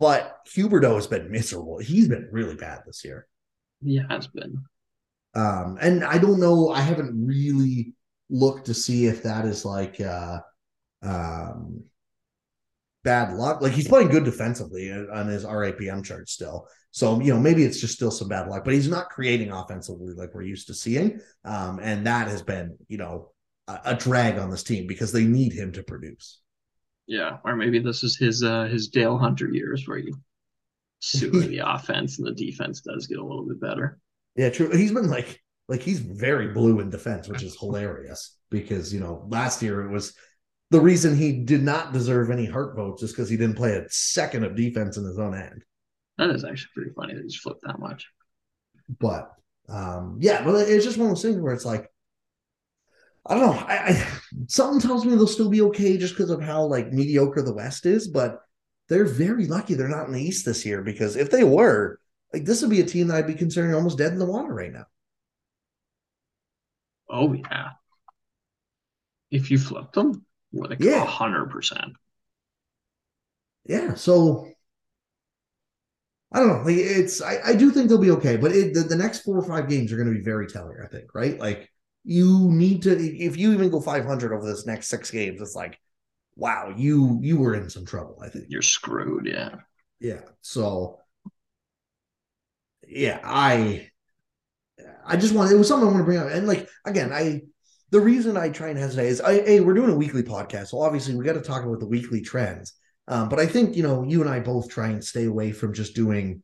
But 0.01 0.39
Huberdeau 0.49 0.95
has 0.95 1.07
been 1.07 1.31
miserable. 1.31 1.77
He's 1.77 2.09
been 2.09 2.27
really 2.29 2.55
bad 2.55 2.81
this 2.85 3.05
year. 3.05 3.25
He 3.81 4.01
has 4.09 4.27
been. 4.27 4.65
Um, 5.37 5.77
and 5.79 6.03
I 6.03 6.17
don't 6.17 6.39
know, 6.39 6.69
I 6.69 6.81
haven't 6.81 7.25
really 7.25 7.93
looked 8.29 8.65
to 8.65 8.73
see 8.73 9.05
if 9.05 9.23
that 9.23 9.45
is 9.45 9.63
like 9.63 10.01
uh 10.01 10.39
um 11.03 11.83
bad 13.03 13.33
luck. 13.35 13.61
Like 13.61 13.71
he's 13.71 13.87
playing 13.87 14.09
good 14.09 14.25
defensively 14.25 14.91
on 14.91 15.27
his 15.27 15.45
RAPM 15.45 16.03
chart 16.03 16.27
still. 16.27 16.67
So, 16.91 17.21
you 17.21 17.33
know, 17.33 17.39
maybe 17.39 17.63
it's 17.63 17.79
just 17.79 17.93
still 17.93 18.11
some 18.11 18.27
bad 18.27 18.49
luck, 18.49 18.65
but 18.65 18.73
he's 18.73 18.89
not 18.89 19.09
creating 19.09 19.51
offensively 19.51 20.13
like 20.13 20.33
we're 20.33 20.41
used 20.41 20.67
to 20.67 20.73
seeing. 20.73 21.19
Um, 21.45 21.79
and 21.81 22.05
that 22.07 22.27
has 22.27 22.41
been, 22.41 22.75
you 22.87 22.97
know, 22.97 23.31
a, 23.67 23.79
a 23.85 23.95
drag 23.95 24.39
on 24.39 24.49
this 24.49 24.63
team 24.63 24.87
because 24.87 25.11
they 25.11 25.23
need 25.23 25.53
him 25.53 25.71
to 25.73 25.83
produce. 25.83 26.41
Yeah. 27.05 27.37
Or 27.45 27.55
maybe 27.55 27.79
this 27.79 28.03
is 28.03 28.17
his 28.17 28.43
uh 28.43 28.65
his 28.65 28.87
Dale 28.87 29.17
Hunter 29.17 29.47
years 29.49 29.87
where 29.87 29.99
you 29.99 30.17
sewer 30.99 31.41
the 31.41 31.61
offense 31.63 32.17
and 32.17 32.27
the 32.27 32.33
defense 32.33 32.81
does 32.81 33.05
get 33.05 33.19
a 33.19 33.23
little 33.23 33.45
bit 33.45 33.61
better. 33.61 33.99
Yeah, 34.37 34.49
true. 34.49 34.71
He's 34.71 34.91
been 34.91 35.09
like 35.09 35.41
like 35.67 35.81
he's 35.81 35.99
very 35.99 36.49
blue 36.49 36.79
in 36.79 36.89
defense, 36.89 37.27
which 37.27 37.43
is 37.43 37.57
hilarious 37.59 38.37
because 38.49 38.93
you 38.93 38.99
know 38.99 39.25
last 39.29 39.61
year 39.61 39.81
it 39.81 39.91
was 39.91 40.13
the 40.69 40.79
reason 40.79 41.15
he 41.15 41.43
did 41.43 41.63
not 41.63 41.93
deserve 41.93 42.29
any 42.29 42.45
heart 42.45 42.75
votes 42.75 43.03
is 43.03 43.11
because 43.11 43.29
he 43.29 43.37
didn't 43.37 43.55
play 43.55 43.73
a 43.73 43.89
second 43.89 44.43
of 44.43 44.55
defense 44.55 44.97
in 44.97 45.05
his 45.05 45.17
own 45.17 45.35
end. 45.35 45.63
That 46.17 46.29
is 46.29 46.43
actually 46.43 46.69
pretty 46.75 46.91
funny 46.95 47.13
that 47.15 47.23
he's 47.23 47.35
flipped 47.35 47.63
that 47.63 47.79
much. 47.79 48.07
But 48.99 49.31
um, 49.69 50.17
yeah, 50.19 50.43
but 50.43 50.67
it's 50.67 50.85
just 50.85 50.97
one 50.97 51.09
of 51.09 51.15
those 51.15 51.23
things 51.23 51.37
where 51.37 51.53
it's 51.53 51.65
like, 51.65 51.89
I 53.25 53.33
don't 53.33 53.43
know. 53.43 53.65
I, 53.67 53.77
I 53.89 54.07
something 54.47 54.79
tells 54.79 55.05
me 55.05 55.15
they'll 55.15 55.27
still 55.27 55.49
be 55.49 55.61
okay 55.63 55.97
just 55.97 56.15
because 56.15 56.29
of 56.29 56.41
how 56.41 56.63
like 56.65 56.93
mediocre 56.93 57.41
the 57.41 57.53
West 57.53 57.85
is, 57.85 58.07
but 58.07 58.39
they're 58.89 59.05
very 59.05 59.47
lucky 59.47 59.73
they're 59.73 59.89
not 59.89 60.07
in 60.07 60.13
the 60.13 60.23
East 60.23 60.45
this 60.45 60.65
year 60.65 60.81
because 60.81 61.15
if 61.15 61.29
they 61.29 61.43
were, 61.43 61.99
like 62.33 62.45
this 62.45 62.61
would 62.61 62.71
be 62.71 62.81
a 62.81 62.85
team 62.85 63.07
that 63.07 63.17
I'd 63.17 63.27
be 63.27 63.33
considering 63.35 63.75
almost 63.75 63.97
dead 63.97 64.13
in 64.13 64.19
the 64.19 64.25
water 64.25 64.53
right 64.53 64.71
now. 64.71 64.85
Oh 67.09 67.33
yeah. 67.33 67.73
If 69.31 69.49
you 69.51 69.57
flip 69.57 69.93
them, 69.93 70.25
like 70.51 70.81
Yeah. 70.81 71.05
hundred 71.05 71.45
percent. 71.49 71.93
Yeah, 73.65 73.93
so 73.95 74.47
I 76.31 76.39
don't 76.39 76.49
know. 76.49 76.61
Like 76.63 76.75
it's 76.77 77.21
I, 77.21 77.39
I 77.45 77.55
do 77.55 77.71
think 77.71 77.87
they'll 77.89 77.97
be 77.97 78.11
okay, 78.11 78.35
but 78.37 78.51
it, 78.51 78.73
the, 78.73 78.81
the 78.81 78.95
next 78.95 79.19
four 79.19 79.37
or 79.37 79.43
five 79.45 79.69
games 79.69 79.91
are 79.91 79.97
going 79.97 80.09
to 80.11 80.17
be 80.17 80.23
very 80.23 80.47
telling. 80.47 80.75
I 80.83 80.87
think, 80.87 81.13
right? 81.15 81.39
Like 81.39 81.71
you 82.03 82.49
need 82.51 82.83
to 82.83 82.91
if 82.97 83.37
you 83.37 83.53
even 83.53 83.69
go 83.69 83.79
500 83.81 84.33
over 84.33 84.45
this 84.45 84.65
next 84.65 84.87
six 84.89 85.09
games, 85.09 85.41
it's 85.41 85.55
like, 85.55 85.79
wow, 86.35 86.73
you 86.77 87.19
you 87.21 87.37
were 87.37 87.55
in 87.55 87.69
some 87.69 87.85
trouble. 87.85 88.19
I 88.23 88.29
think. 88.29 88.45
You're 88.49 88.61
screwed, 88.63 89.27
yeah. 89.27 89.57
Yeah. 89.99 90.21
So 90.41 90.99
yeah, 92.87 93.19
I 93.23 93.89
I 95.05 95.17
just 95.17 95.33
want 95.33 95.51
it 95.51 95.55
was 95.55 95.67
something 95.67 95.87
I 95.87 95.91
want 95.91 96.01
to 96.01 96.05
bring 96.05 96.19
up. 96.19 96.29
And 96.29 96.47
like 96.47 96.69
again, 96.85 97.11
I 97.13 97.41
the 97.91 97.99
reason 97.99 98.37
I 98.37 98.49
try 98.49 98.69
and 98.69 98.77
hesitate 98.77 99.07
is 99.07 99.21
I 99.21 99.41
hey, 99.41 99.59
we're 99.59 99.73
doing 99.73 99.91
a 99.91 99.95
weekly 99.95 100.23
podcast. 100.23 100.67
So 100.67 100.81
obviously 100.81 101.15
we 101.15 101.25
got 101.25 101.33
to 101.33 101.41
talk 101.41 101.63
about 101.63 101.79
the 101.79 101.87
weekly 101.87 102.21
trends. 102.21 102.73
Um, 103.07 103.29
but 103.29 103.39
I 103.39 103.45
think 103.45 103.75
you 103.75 103.83
know, 103.83 104.03
you 104.03 104.21
and 104.21 104.29
I 104.29 104.39
both 104.39 104.69
try 104.69 104.87
and 104.89 105.03
stay 105.03 105.25
away 105.25 105.51
from 105.51 105.73
just 105.73 105.95
doing 105.95 106.43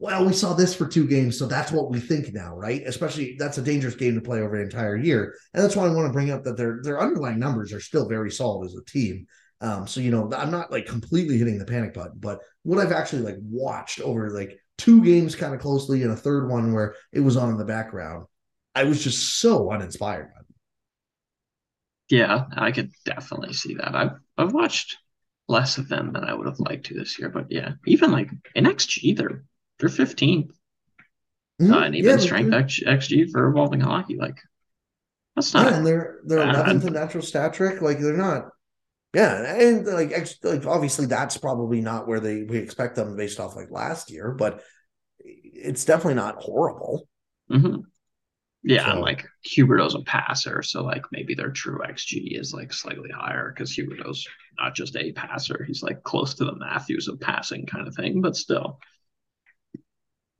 well, 0.00 0.24
we 0.24 0.32
saw 0.32 0.54
this 0.54 0.76
for 0.76 0.86
two 0.86 1.08
games, 1.08 1.36
so 1.36 1.46
that's 1.46 1.72
what 1.72 1.90
we 1.90 1.98
think 1.98 2.32
now, 2.32 2.56
right? 2.56 2.82
Especially 2.86 3.34
that's 3.36 3.58
a 3.58 3.62
dangerous 3.62 3.96
game 3.96 4.14
to 4.14 4.20
play 4.20 4.40
over 4.40 4.54
an 4.54 4.62
entire 4.62 4.96
year. 4.96 5.34
And 5.52 5.62
that's 5.62 5.74
why 5.74 5.86
I 5.86 5.90
want 5.90 6.06
to 6.06 6.12
bring 6.12 6.30
up 6.30 6.44
that 6.44 6.56
their 6.56 6.80
their 6.82 7.00
underlying 7.00 7.40
numbers 7.40 7.72
are 7.72 7.80
still 7.80 8.08
very 8.08 8.30
solid 8.30 8.66
as 8.66 8.76
a 8.76 8.84
team. 8.84 9.26
Um, 9.60 9.88
so 9.88 10.00
you 10.00 10.12
know, 10.12 10.30
I'm 10.32 10.52
not 10.52 10.70
like 10.70 10.86
completely 10.86 11.36
hitting 11.36 11.58
the 11.58 11.64
panic 11.64 11.94
button, 11.94 12.16
but 12.16 12.38
what 12.62 12.78
I've 12.78 12.92
actually 12.92 13.22
like 13.22 13.38
watched 13.40 14.00
over 14.00 14.30
like 14.30 14.60
two 14.78 15.04
games 15.04 15.36
kind 15.36 15.54
of 15.54 15.60
closely 15.60 16.02
and 16.02 16.12
a 16.12 16.16
third 16.16 16.48
one 16.48 16.72
where 16.72 16.96
it 17.12 17.20
was 17.20 17.36
on 17.36 17.50
in 17.50 17.58
the 17.58 17.64
background, 17.64 18.26
I 18.74 18.84
was 18.84 19.02
just 19.04 19.40
so 19.40 19.70
uninspired 19.72 20.30
by. 20.34 20.42
Yeah, 22.10 22.46
I 22.56 22.72
could 22.72 22.92
definitely 23.04 23.52
see 23.52 23.74
that. 23.74 23.94
I've 23.94 24.12
I've 24.38 24.52
watched 24.54 24.96
less 25.48 25.78
of 25.78 25.88
them 25.88 26.12
than 26.12 26.24
I 26.24 26.34
would 26.34 26.46
have 26.46 26.60
liked 26.60 26.86
to 26.86 26.94
this 26.94 27.18
year, 27.18 27.28
but 27.28 27.50
yeah, 27.50 27.72
even 27.86 28.12
like 28.12 28.30
in 28.54 28.66
XG, 28.66 29.12
they're 29.14 29.44
they're 29.78 29.88
15th. 29.88 30.52
Mhm. 31.60 31.74
Uh, 31.74 31.84
and 31.84 31.96
even 31.96 32.18
Yeah, 32.18 32.20
strength 32.20 32.52
X, 32.52 32.80
XG 32.86 33.26
for 33.26 33.48
evolving 33.48 33.80
hockey, 33.80 34.16
like 34.18 34.38
that's 35.36 35.54
Yeah, 35.54 35.74
not 35.74 35.74
and 35.76 35.86
they're 35.86 36.20
they're 36.24 36.42
bad. 36.50 36.50
eleventh 36.50 36.84
in 36.84 36.92
natural 36.94 37.22
stat 37.22 37.54
trick. 37.54 37.80
Like 37.82 37.98
they're 38.00 38.16
not. 38.16 38.50
Yeah, 39.14 39.54
and 39.58 39.86
like 39.86 40.10
like 40.42 40.66
obviously 40.66 41.06
that's 41.06 41.38
probably 41.38 41.80
not 41.80 42.06
where 42.06 42.20
they 42.20 42.42
we 42.42 42.58
expect 42.58 42.94
them 42.96 43.16
based 43.16 43.40
off 43.40 43.56
like 43.56 43.70
last 43.70 44.10
year, 44.10 44.32
but 44.32 44.62
it's 45.20 45.84
definitely 45.84 46.14
not 46.14 46.36
horrible. 46.36 47.08
Mhm. 47.50 47.84
Yeah, 48.62 48.90
and 48.90 48.98
So- 48.98 49.00
like 49.00 49.26
Huberdeau's 49.46 49.94
a 49.94 50.00
passer, 50.02 50.62
so 50.62 50.84
like 50.84 51.04
maybe 51.12 51.34
their 51.34 51.50
true 51.50 51.80
XG 51.84 52.36
is 52.38 52.52
like 52.52 52.72
slightly 52.72 53.10
higher 53.10 53.50
because 53.50 53.74
Huberdeau's 53.74 54.26
not 54.58 54.74
just 54.74 54.96
a 54.96 55.12
passer; 55.12 55.64
he's 55.64 55.82
like 55.82 56.02
close 56.02 56.34
to 56.34 56.44
the 56.44 56.56
Matthews 56.56 57.08
of 57.08 57.18
passing 57.20 57.66
kind 57.66 57.88
of 57.88 57.94
thing. 57.94 58.20
But 58.20 58.36
still, 58.36 58.78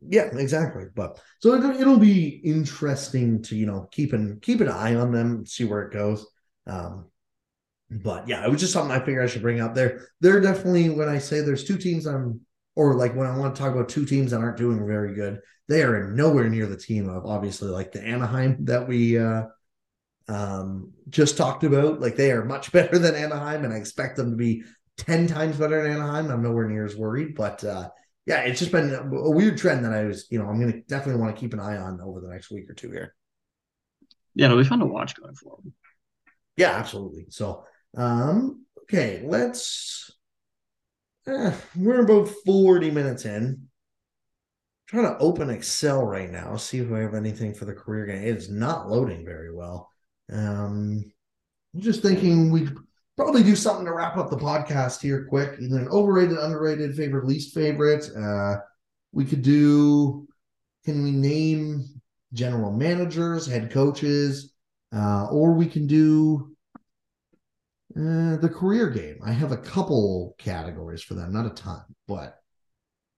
Yeah, 0.06 0.26
exactly. 0.36 0.84
But 0.94 1.20
so 1.40 1.54
it, 1.54 1.80
it'll 1.80 1.98
be 1.98 2.28
interesting 2.44 3.42
to 3.42 3.56
you 3.56 3.66
know 3.66 3.88
keep 3.90 4.12
an 4.12 4.38
keep 4.40 4.60
an 4.60 4.68
eye 4.68 4.94
on 4.94 5.12
them, 5.12 5.44
see 5.46 5.64
where 5.64 5.82
it 5.82 5.92
goes. 5.92 6.26
Um, 6.66 7.06
but 7.90 8.28
yeah, 8.28 8.44
it 8.44 8.50
was 8.50 8.60
just 8.60 8.72
something 8.72 8.94
I 8.94 9.00
figured 9.04 9.24
I 9.24 9.28
should 9.28 9.42
bring 9.42 9.60
up. 9.60 9.74
There, 9.74 10.08
they're 10.20 10.40
definitely 10.40 10.90
when 10.90 11.08
I 11.08 11.18
say 11.18 11.40
there's 11.40 11.64
two 11.64 11.78
teams 11.78 12.06
I'm 12.06 12.40
or 12.76 12.94
like 12.94 13.14
when 13.14 13.26
I 13.26 13.36
want 13.36 13.54
to 13.54 13.60
talk 13.60 13.72
about 13.72 13.88
two 13.88 14.04
teams 14.04 14.30
that 14.30 14.40
aren't 14.40 14.56
doing 14.58 14.86
very 14.86 15.14
good, 15.14 15.40
they 15.68 15.82
are 15.82 16.08
nowhere 16.10 16.48
near 16.48 16.66
the 16.66 16.76
team 16.76 17.08
of 17.08 17.26
obviously 17.26 17.68
like 17.70 17.92
the 17.92 18.02
Anaheim 18.02 18.64
that 18.66 18.86
we 18.88 19.18
uh 19.18 19.44
um 20.28 20.92
just 21.08 21.36
talked 21.36 21.64
about. 21.64 22.00
Like 22.00 22.16
they 22.16 22.30
are 22.32 22.44
much 22.44 22.72
better 22.72 22.98
than 22.98 23.14
Anaheim, 23.14 23.64
and 23.64 23.72
I 23.72 23.76
expect 23.76 24.16
them 24.16 24.30
to 24.30 24.36
be 24.36 24.64
10 24.98 25.26
times 25.26 25.56
better 25.56 25.82
than 25.82 25.92
Anaheim. 25.92 26.30
I'm 26.30 26.42
nowhere 26.42 26.68
near 26.68 26.84
as 26.84 26.96
worried, 26.96 27.34
but 27.34 27.64
uh 27.64 27.88
yeah, 28.26 28.40
it's 28.40 28.58
just 28.58 28.72
been 28.72 28.92
a 28.94 29.30
weird 29.30 29.56
trend 29.56 29.84
that 29.86 29.94
I 29.94 30.04
was, 30.04 30.26
you 30.30 30.38
know, 30.38 30.46
I'm 30.48 30.60
gonna 30.60 30.82
definitely 30.82 31.20
want 31.22 31.34
to 31.34 31.40
keep 31.40 31.54
an 31.54 31.60
eye 31.60 31.78
on 31.78 32.00
over 32.02 32.20
the 32.20 32.28
next 32.28 32.50
week 32.50 32.68
or 32.68 32.74
two 32.74 32.90
here. 32.90 33.14
yeah, 34.34 34.46
it'll 34.46 34.58
be 34.58 34.64
fun 34.64 34.78
to 34.80 34.86
watch 34.86 35.14
going 35.14 35.34
forward. 35.34 35.72
Yeah, 36.56 36.70
absolutely. 36.72 37.26
So, 37.30 37.64
um, 37.96 38.64
okay, 38.82 39.22
let's. 39.24 40.10
eh, 41.26 41.54
we're 41.76 42.04
about 42.04 42.28
forty 42.44 42.90
minutes 42.90 43.24
in. 43.24 43.68
trying 44.86 45.04
to 45.04 45.18
open 45.18 45.50
Excel 45.50 46.04
right 46.04 46.30
now, 46.30 46.56
see 46.56 46.78
if 46.78 46.90
I 46.92 47.00
have 47.00 47.14
anything 47.14 47.54
for 47.54 47.64
the 47.66 47.74
career 47.74 48.06
game. 48.06 48.22
It 48.22 48.36
is 48.36 48.48
not 48.50 48.88
loading 48.88 49.24
very 49.24 49.54
well. 49.54 49.90
Um, 50.32 51.04
I'm 51.74 51.80
just 51.80 52.02
thinking 52.02 52.50
we 52.50 52.68
probably 53.16 53.42
do 53.42 53.56
something 53.56 53.84
to 53.84 53.92
wrap 53.92 54.16
up 54.16 54.30
the 54.30 54.36
podcast 54.36 55.02
here 55.02 55.26
quick. 55.28 55.58
Either 55.60 55.78
an 55.78 55.88
overrated, 55.88 56.38
underrated, 56.38 56.94
favorite, 56.96 57.26
least 57.26 57.54
favorite. 57.54 58.08
Uh, 58.16 58.56
we 59.12 59.24
could 59.24 59.42
do. 59.42 60.26
Can 60.84 61.02
we 61.02 61.10
name 61.10 61.84
general 62.32 62.72
managers, 62.72 63.46
head 63.46 63.70
coaches? 63.70 64.54
Uh, 64.94 65.26
or 65.30 65.52
we 65.52 65.66
can 65.66 65.86
do 65.86 66.47
uh, 67.98 68.36
the 68.36 68.48
career 68.52 68.90
game. 68.90 69.18
I 69.24 69.32
have 69.32 69.52
a 69.52 69.56
couple 69.56 70.34
categories 70.38 71.02
for 71.02 71.14
them, 71.14 71.32
not 71.32 71.46
a 71.46 71.50
ton, 71.50 71.82
but 72.06 72.38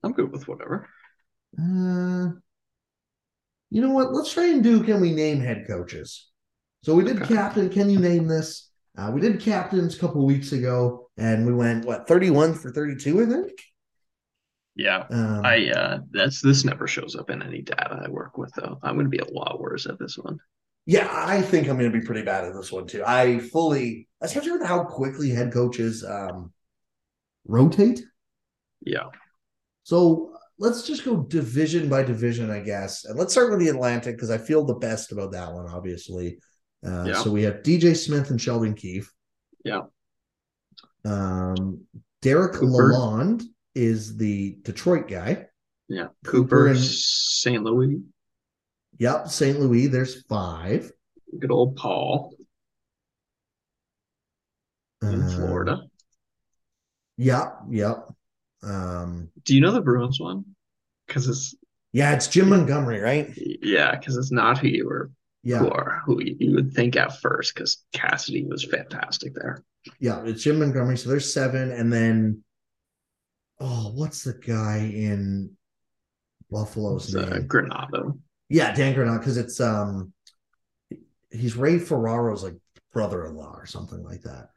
I'm 0.03 0.13
good 0.13 0.31
with 0.31 0.47
whatever. 0.47 0.87
uh, 1.59 2.29
you 3.69 3.81
know 3.81 3.91
what? 3.91 4.11
Let's 4.13 4.33
try 4.33 4.47
and 4.47 4.63
do. 4.63 4.83
Can 4.83 4.99
we 4.99 5.13
name 5.13 5.39
head 5.39 5.65
coaches? 5.67 6.29
So 6.83 6.95
we 6.95 7.03
did 7.03 7.21
Okay. 7.21 7.35
captain. 7.35 7.69
Can 7.69 7.89
you 7.89 7.99
name 7.99 8.27
this? 8.27 8.69
Uh, 8.97 9.11
we 9.13 9.21
did 9.21 9.39
captains 9.39 9.95
a 9.95 9.99
couple 9.99 10.25
weeks 10.25 10.51
ago, 10.51 11.09
and 11.17 11.45
we 11.45 11.53
went 11.53 11.85
what 11.85 12.07
thirty-one 12.07 12.53
for 12.53 12.71
thirty-two, 12.71 13.21
I 13.21 13.25
think. 13.27 13.51
Yeah, 14.75 15.05
Um, 15.09 15.45
I 15.45 15.69
uh, 15.69 15.99
that's 16.11 16.41
this 16.41 16.63
never 16.65 16.87
shows 16.87 17.15
up 17.15 17.29
in 17.29 17.41
any 17.43 17.61
data 17.61 18.01
I 18.05 18.09
work 18.09 18.37
with 18.37 18.51
though. 18.55 18.79
I'm 18.81 18.95
going 18.95 19.05
to 19.05 19.09
be 19.09 19.19
a 19.19 19.31
lot 19.33 19.59
worse 19.59 19.85
at 19.85 19.99
this 19.99 20.17
one. 20.17 20.39
Yeah, 20.85 21.07
I 21.11 21.41
think 21.41 21.67
I'm 21.69 21.77
going 21.77 21.91
to 21.91 21.97
be 21.99 22.05
pretty 22.05 22.23
bad 22.23 22.43
at 22.45 22.53
this 22.53 22.71
one 22.71 22.87
too. 22.87 23.03
I 23.05 23.39
fully, 23.39 24.07
especially 24.21 24.51
with 24.53 24.65
how 24.65 24.83
quickly 24.83 25.29
head 25.29 25.53
coaches 25.53 26.03
um, 26.03 26.51
rotate. 27.47 28.01
Yeah, 28.83 29.09
So 29.83 30.33
let's 30.57 30.87
just 30.87 31.05
go 31.05 31.17
division 31.17 31.87
by 31.87 32.01
division, 32.03 32.49
I 32.49 32.61
guess. 32.61 33.05
And 33.05 33.17
let's 33.17 33.31
start 33.31 33.51
with 33.51 33.59
the 33.59 33.67
Atlantic 33.69 34.15
because 34.15 34.31
I 34.31 34.39
feel 34.39 34.65
the 34.65 34.73
best 34.75 35.11
about 35.11 35.31
that 35.33 35.53
one, 35.53 35.67
obviously. 35.67 36.39
Uh, 36.85 37.03
Yeah. 37.07 37.13
So 37.21 37.29
we 37.31 37.43
have 37.43 37.61
DJ 37.61 37.95
Smith 37.95 38.31
and 38.31 38.41
Sheldon 38.41 38.73
Keefe. 38.73 39.11
Yeah. 39.63 39.81
Um, 41.05 41.81
Derek 42.21 42.53
Cooper. 42.53 42.91
Lalonde 42.93 43.43
is 43.75 44.17
the 44.17 44.57
Detroit 44.63 45.07
guy. 45.07 45.45
yeah. 45.87 46.07
Cooper 46.25 46.41
Cooper, 46.65 46.67
and- 46.67 46.79
St. 46.79 47.63
Louis, 47.63 48.01
Yep. 49.01 49.29
St. 49.29 49.59
Louis, 49.59 49.87
there's 49.87 50.21
five. 50.25 50.91
good 51.39 51.49
old 51.49 51.75
Paul 51.75 52.35
in 55.01 55.23
Uh, 55.23 55.29
Florida. 55.35 55.81
Yep. 57.17 57.61
Yep. 57.71 58.13
Um, 58.61 59.31
Do 59.43 59.55
you 59.55 59.61
know 59.61 59.71
the 59.71 59.81
Bruins 59.81 60.19
one? 60.19 60.45
Because 61.07 61.27
it's 61.27 61.55
yeah, 61.93 62.13
it's 62.13 62.27
Jim 62.27 62.49
Montgomery, 62.49 62.99
right? 62.99 63.33
yeah, 63.35 63.95
because 63.97 64.17
it's 64.17 64.31
not 64.31 64.59
who 64.59 64.67
you 64.67 64.85
were 64.87 65.09
Yeah. 65.41 65.59
who 65.59 65.69
are 65.71 66.03
who 66.05 66.21
you 66.21 66.53
would 66.53 66.73
think 66.73 66.95
at 66.95 67.19
first. 67.21 67.55
Because 67.55 67.83
Cassidy 67.93 68.45
was 68.45 68.63
fantastic 68.63 69.33
there. 69.33 69.63
Yeah, 69.99 70.23
it's 70.25 70.43
Jim 70.43 70.59
Montgomery. 70.59 70.97
So 70.97 71.09
there's 71.09 71.33
seven, 71.33 71.71
and 71.71 71.91
then 71.91 72.43
oh, 73.59 73.91
what's 73.95 74.23
the 74.23 74.33
guy 74.35 74.77
in 74.93 75.57
Buffalo's 76.51 77.07
It's, 77.07 77.15
uh, 77.15 77.29
name? 77.39 77.47
Granato. 77.47 78.19
Yeah, 78.51 78.73
Dan 78.75 78.93
Granat, 78.93 79.19
because 79.19 79.37
it's 79.37 79.59
um, 79.61 80.11
he's 81.31 81.55
Ray 81.55 81.79
Ferraro's 81.79 82.43
like 82.43 82.55
brother-in-law 82.93 83.53
or 83.55 83.65
something 83.65 84.03
like 84.03 84.21
that. 84.23 84.49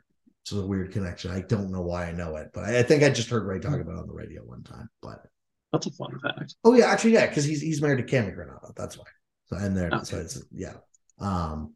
It's 0.43 0.53
a 0.53 0.61
weird 0.67 0.93
connection. 0.93 1.31
I 1.31 1.41
don't 1.41 1.71
know 1.71 1.81
why 1.81 2.07
I 2.07 2.13
know 2.13 2.37
it, 2.37 2.51
but 2.53 2.65
I, 2.65 2.81
I 2.81 2.83
think 2.83 3.03
I 3.05 3.11
just 3.11 3.31
heard 3.31 3.45
Ray 3.47 3.61
talk 3.61 3.81
about 3.81 3.95
it 3.95 3.99
on 4.01 4.07
the 4.09 4.13
radio 4.13 4.43
one 4.43 4.63
time. 4.65 4.91
But 5.01 5.25
That's 5.73 5.87
a 5.87 5.93
fun 5.93 6.19
fact. 6.21 6.57
oh 6.65 6.75
yeah, 6.75 6.87
actually 6.87 7.13
yeah, 7.13 7.27
because 7.27 7.45
he's 7.45 7.61
he's 7.61 7.81
married 7.81 8.07
to 8.07 8.17
Cammi 8.17 8.37
Granato. 8.37 8.75
That's 8.77 8.99
why. 8.99 9.05
So 9.47 9.57
and 9.57 9.77
there, 9.77 9.91
so 10.05 10.19
it's 10.19 10.43
yeah. 10.53 10.75
Um, 11.21 11.75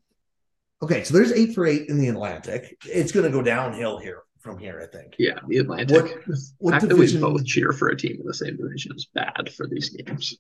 okay, 0.83 1.05
so 1.05 1.14
there's 1.14 1.33
eight 1.33 1.55
for 1.55 1.66
eight 1.66 1.89
in 1.89 1.99
the 1.99 2.09
Atlantic. 2.09 2.77
It's 2.85 3.12
going 3.12 3.27
to 3.27 3.33
go 3.33 3.43
downhill 3.43 3.99
here 3.99 4.23
from 4.41 4.59
here, 4.59 4.81
I 4.83 4.87
think. 4.95 5.14
Yeah, 5.19 5.39
the 5.47 5.59
Atlantic. 5.59 5.97
What- 6.03 6.25
the 6.27 6.73
fact 6.73 6.89
division- 6.89 7.21
that 7.21 7.27
we 7.29 7.33
both 7.35 7.47
cheer 7.47 7.73
for 7.73 7.89
a 7.89 7.97
team 7.97 8.16
in 8.21 8.27
the 8.27 8.35
same 8.35 8.57
division 8.57 8.93
is 8.97 9.07
bad 9.14 9.53
for 9.57 9.69
these 9.69 9.91
games. 9.91 10.37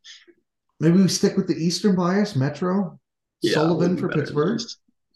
Maybe 0.80 0.98
we 0.98 1.08
stick 1.08 1.36
with 1.36 1.48
the 1.48 1.56
Eastern 1.56 1.96
bias, 1.96 2.36
Metro, 2.36 2.98
Yeah, 3.42 3.54
Sullivan 3.54 3.96
for 3.96 4.08
Pittsburgh. 4.08 4.60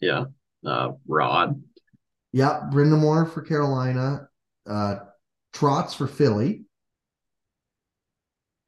Yeah, 0.01 0.25
Uh, 0.65 0.93
Rod. 1.07 1.61
Yep, 2.33 2.71
Brind'Amour 2.71 3.31
for 3.31 3.41
Carolina, 3.43 4.27
uh, 4.67 4.95
Trotz 5.53 5.95
for 5.95 6.07
Philly, 6.07 6.65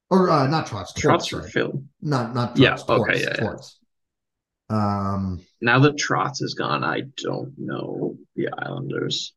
or 0.09 0.29
uh, 0.29 0.47
not 0.47 0.67
Trotz, 0.67 0.95
Trotz 0.95 1.29
for 1.29 1.41
Philly. 1.41 1.83
Not 2.01 2.35
not 2.35 2.55
Trotz, 2.55 2.59
yeah. 2.59 2.75
Torts, 2.75 2.89
okay, 2.89 3.21
yeah, 3.21 3.33
Torts. 3.33 3.79
Yeah. 4.69 4.77
Um, 4.77 5.41
now 5.61 5.79
that 5.79 5.95
Trotz 5.95 6.41
is 6.41 6.53
gone, 6.53 6.83
I 6.83 7.01
don't 7.17 7.53
know 7.57 8.17
the 8.35 8.49
Islanders. 8.57 9.33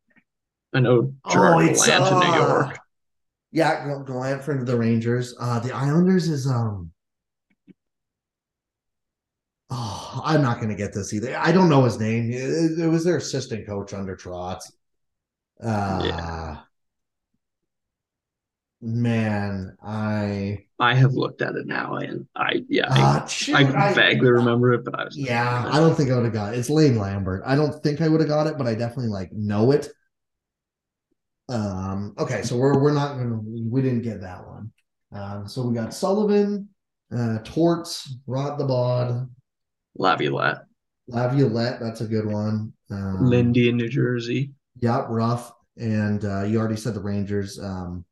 I 0.75 0.81
know 0.81 1.15
Gerard 1.31 1.71
oh, 1.71 1.87
Gallant 1.87 2.13
uh, 2.13 2.21
in 2.21 2.31
New 2.31 2.37
York. 2.37 2.79
Yeah, 3.51 4.03
Gallant 4.07 4.43
for 4.43 4.63
the 4.63 4.77
Rangers. 4.77 5.35
Uh, 5.41 5.59
the 5.61 5.73
Islanders 5.73 6.29
is 6.29 6.47
um. 6.47 6.93
Oh, 9.71 10.23
I'm 10.25 10.41
not 10.41 10.57
going 10.57 10.71
to 10.71 10.75
get 10.75 10.95
this 10.95 11.13
either. 11.13 11.37
I 11.37 11.53
don't 11.53 11.69
know 11.69 11.85
his 11.85 11.99
name. 11.99 12.31
It, 12.31 12.79
it 12.79 12.87
was 12.89 13.05
their 13.05 13.19
assistant 13.19 13.67
coach 13.67 13.93
under 13.93 14.17
Trotz. 14.17 14.63
Uh, 15.63 16.03
yeah. 16.05 16.59
Man, 18.81 19.77
I 19.83 20.67
I 20.79 20.95
have 20.95 21.15
looked 21.15 21.43
at 21.43 21.57
it 21.57 21.67
now, 21.67 21.97
and 21.97 22.29
I 22.37 22.65
yeah, 22.69 22.87
uh, 22.89 23.29
I, 23.53 23.89
I, 23.89 23.93
vaguely 23.93 24.31
remember 24.31 24.73
it, 24.73 24.85
but 24.85 24.95
I 24.95 25.05
was 25.05 25.17
yeah, 25.19 25.69
I 25.69 25.81
don't 25.81 25.97
think 25.97 26.13
I 26.13 26.15
would 26.15 26.27
have 26.27 26.33
got 26.33 26.55
it. 26.55 26.59
It's 26.59 26.71
Lane 26.71 26.97
Lambert. 26.97 27.43
I 27.45 27.57
don't 27.57 27.83
think 27.83 28.01
I 28.01 28.07
would 28.07 28.21
have 28.21 28.29
got 28.29 28.47
it, 28.47 28.57
but 28.57 28.69
I 28.69 28.77
definitely 28.77 29.09
like 29.09 29.33
know 29.33 29.73
it. 29.73 29.89
Um, 31.49 32.15
okay, 32.19 32.43
so 32.43 32.57
we're 32.57 32.79
we're 32.79 32.93
not 32.93 33.17
gonna 33.17 33.41
we 33.41 33.83
didn't 33.83 34.03
get 34.03 34.21
that 34.21 34.47
one. 34.47 34.71
Um, 35.11 35.49
so 35.49 35.67
we 35.67 35.75
got 35.75 35.93
Sullivan, 35.93 36.69
uh, 37.13 37.39
Torts, 37.43 38.15
Rod 38.29 38.59
the 38.59 38.65
Bod, 38.65 39.29
Laviolette. 39.99 40.65
Laviolette, 41.09 41.81
that's 41.81 42.01
a 42.01 42.07
good 42.07 42.27
one. 42.27 42.73
Um, 42.91 43.27
Lindy 43.27 43.69
in 43.69 43.77
New 43.77 43.89
Jersey. 43.89 44.53
Yep, 44.81 45.07
rough. 45.09 45.53
And 45.77 46.25
uh, 46.25 46.45
you 46.45 46.59
already 46.59 46.77
said 46.77 46.95
the 46.95 47.01
Rangers. 47.01 47.59
Um, 47.59 48.05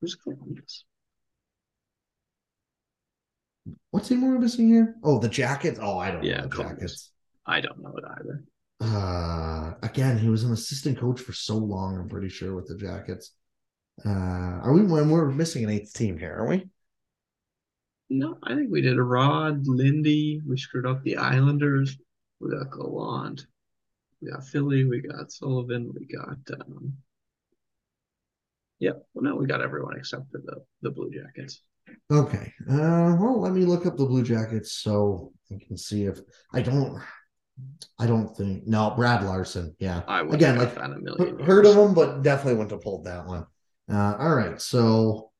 Who's 0.00 0.14
Columbus? 0.14 0.84
What 3.90 4.04
team 4.04 4.22
were 4.22 4.32
we 4.32 4.38
missing 4.38 4.68
here? 4.68 4.96
Oh, 5.02 5.18
the 5.18 5.28
Jackets. 5.28 5.78
Oh, 5.82 5.98
I 5.98 6.10
don't 6.10 6.22
yeah, 6.22 6.42
know 6.42 6.48
the 6.48 6.62
Jackets. 6.62 7.10
I 7.46 7.60
don't 7.60 7.82
know 7.82 7.94
it 7.96 8.04
either. 8.20 8.44
Uh, 8.80 9.74
again, 9.82 10.18
he 10.18 10.28
was 10.28 10.44
an 10.44 10.52
assistant 10.52 10.98
coach 10.98 11.20
for 11.20 11.32
so 11.32 11.56
long. 11.56 11.96
I'm 11.98 12.08
pretty 12.08 12.28
sure 12.28 12.54
with 12.54 12.68
the 12.68 12.76
Jackets. 12.76 13.32
Uh, 14.04 14.10
are 14.62 14.72
we 14.72 14.82
when 14.82 15.10
we're 15.10 15.30
missing 15.30 15.64
an 15.64 15.70
eighth 15.70 15.92
team 15.92 16.16
here? 16.18 16.36
Are 16.38 16.46
we? 16.46 16.68
No, 18.10 18.38
I 18.42 18.54
think 18.54 18.70
we 18.70 18.80
did 18.80 18.96
a 18.96 19.02
Rod, 19.02 19.66
Lindy. 19.66 20.40
We 20.46 20.56
screwed 20.56 20.86
up 20.86 21.02
the 21.02 21.16
Islanders. 21.16 21.98
We 22.40 22.50
got 22.50 22.70
Gallant. 22.72 23.46
We 24.22 24.30
got 24.30 24.44
Philly. 24.44 24.84
We 24.84 25.00
got 25.00 25.30
Sullivan. 25.30 25.92
We 25.94 26.06
got. 26.06 26.38
Um, 26.60 26.94
yeah, 28.78 28.92
well, 29.12 29.24
no, 29.24 29.36
we 29.36 29.46
got 29.46 29.60
everyone 29.60 29.96
except 29.96 30.30
for 30.30 30.38
the 30.38 30.62
the 30.82 30.90
Blue 30.90 31.10
Jackets. 31.10 31.60
Okay. 32.10 32.52
Uh, 32.68 33.16
well, 33.18 33.40
let 33.40 33.52
me 33.52 33.64
look 33.64 33.86
up 33.86 33.96
the 33.96 34.06
Blue 34.06 34.22
Jackets 34.22 34.72
so 34.72 35.32
I 35.52 35.58
can 35.66 35.76
see 35.76 36.04
if 36.04 36.20
I 36.52 36.62
don't. 36.62 37.02
I 37.98 38.06
don't 38.06 38.34
think 38.36 38.66
no 38.66 38.92
Brad 38.96 39.24
Larsen. 39.24 39.74
Yeah, 39.80 40.02
I 40.06 40.20
again 40.20 40.58
like 40.58 40.76
a 40.76 40.88
million 40.88 41.40
heard 41.40 41.66
of 41.66 41.76
him, 41.76 41.92
but 41.92 42.22
definitely 42.22 42.54
wouldn't 42.54 42.70
have 42.70 42.82
pulled 42.82 43.04
that 43.04 43.26
one. 43.26 43.46
Uh, 43.90 44.16
all 44.18 44.34
right, 44.34 44.60
so 44.60 45.32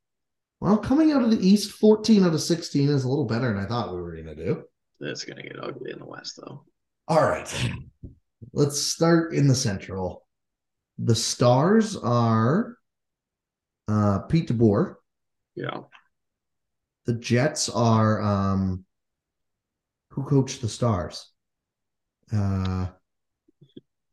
well, 0.60 0.78
coming 0.78 1.12
out 1.12 1.22
of 1.22 1.30
the 1.30 1.46
East, 1.46 1.72
fourteen 1.72 2.24
out 2.24 2.34
of 2.34 2.42
sixteen 2.42 2.88
is 2.88 3.04
a 3.04 3.08
little 3.08 3.26
better 3.26 3.52
than 3.52 3.62
I 3.62 3.66
thought 3.66 3.94
we 3.94 4.00
were 4.00 4.12
going 4.12 4.26
to 4.26 4.34
do. 4.34 4.64
It's 5.00 5.24
going 5.24 5.36
to 5.36 5.42
get 5.42 5.62
ugly 5.62 5.92
in 5.92 5.98
the 5.98 6.06
West, 6.06 6.38
though. 6.38 6.64
All 7.06 7.22
right, 7.22 7.70
let's 8.52 8.80
start 8.80 9.32
in 9.32 9.46
the 9.46 9.54
Central. 9.54 10.26
The 10.98 11.14
Stars 11.14 11.96
are 11.96 12.76
uh, 13.86 14.20
Pete 14.20 14.48
DeBoer. 14.48 14.96
Yeah. 15.54 15.80
The 17.06 17.14
Jets 17.14 17.68
are 17.68 18.20
um, 18.20 18.84
who 20.10 20.24
coached 20.24 20.60
the 20.60 20.68
Stars? 20.68 21.30
Uh, 22.32 22.88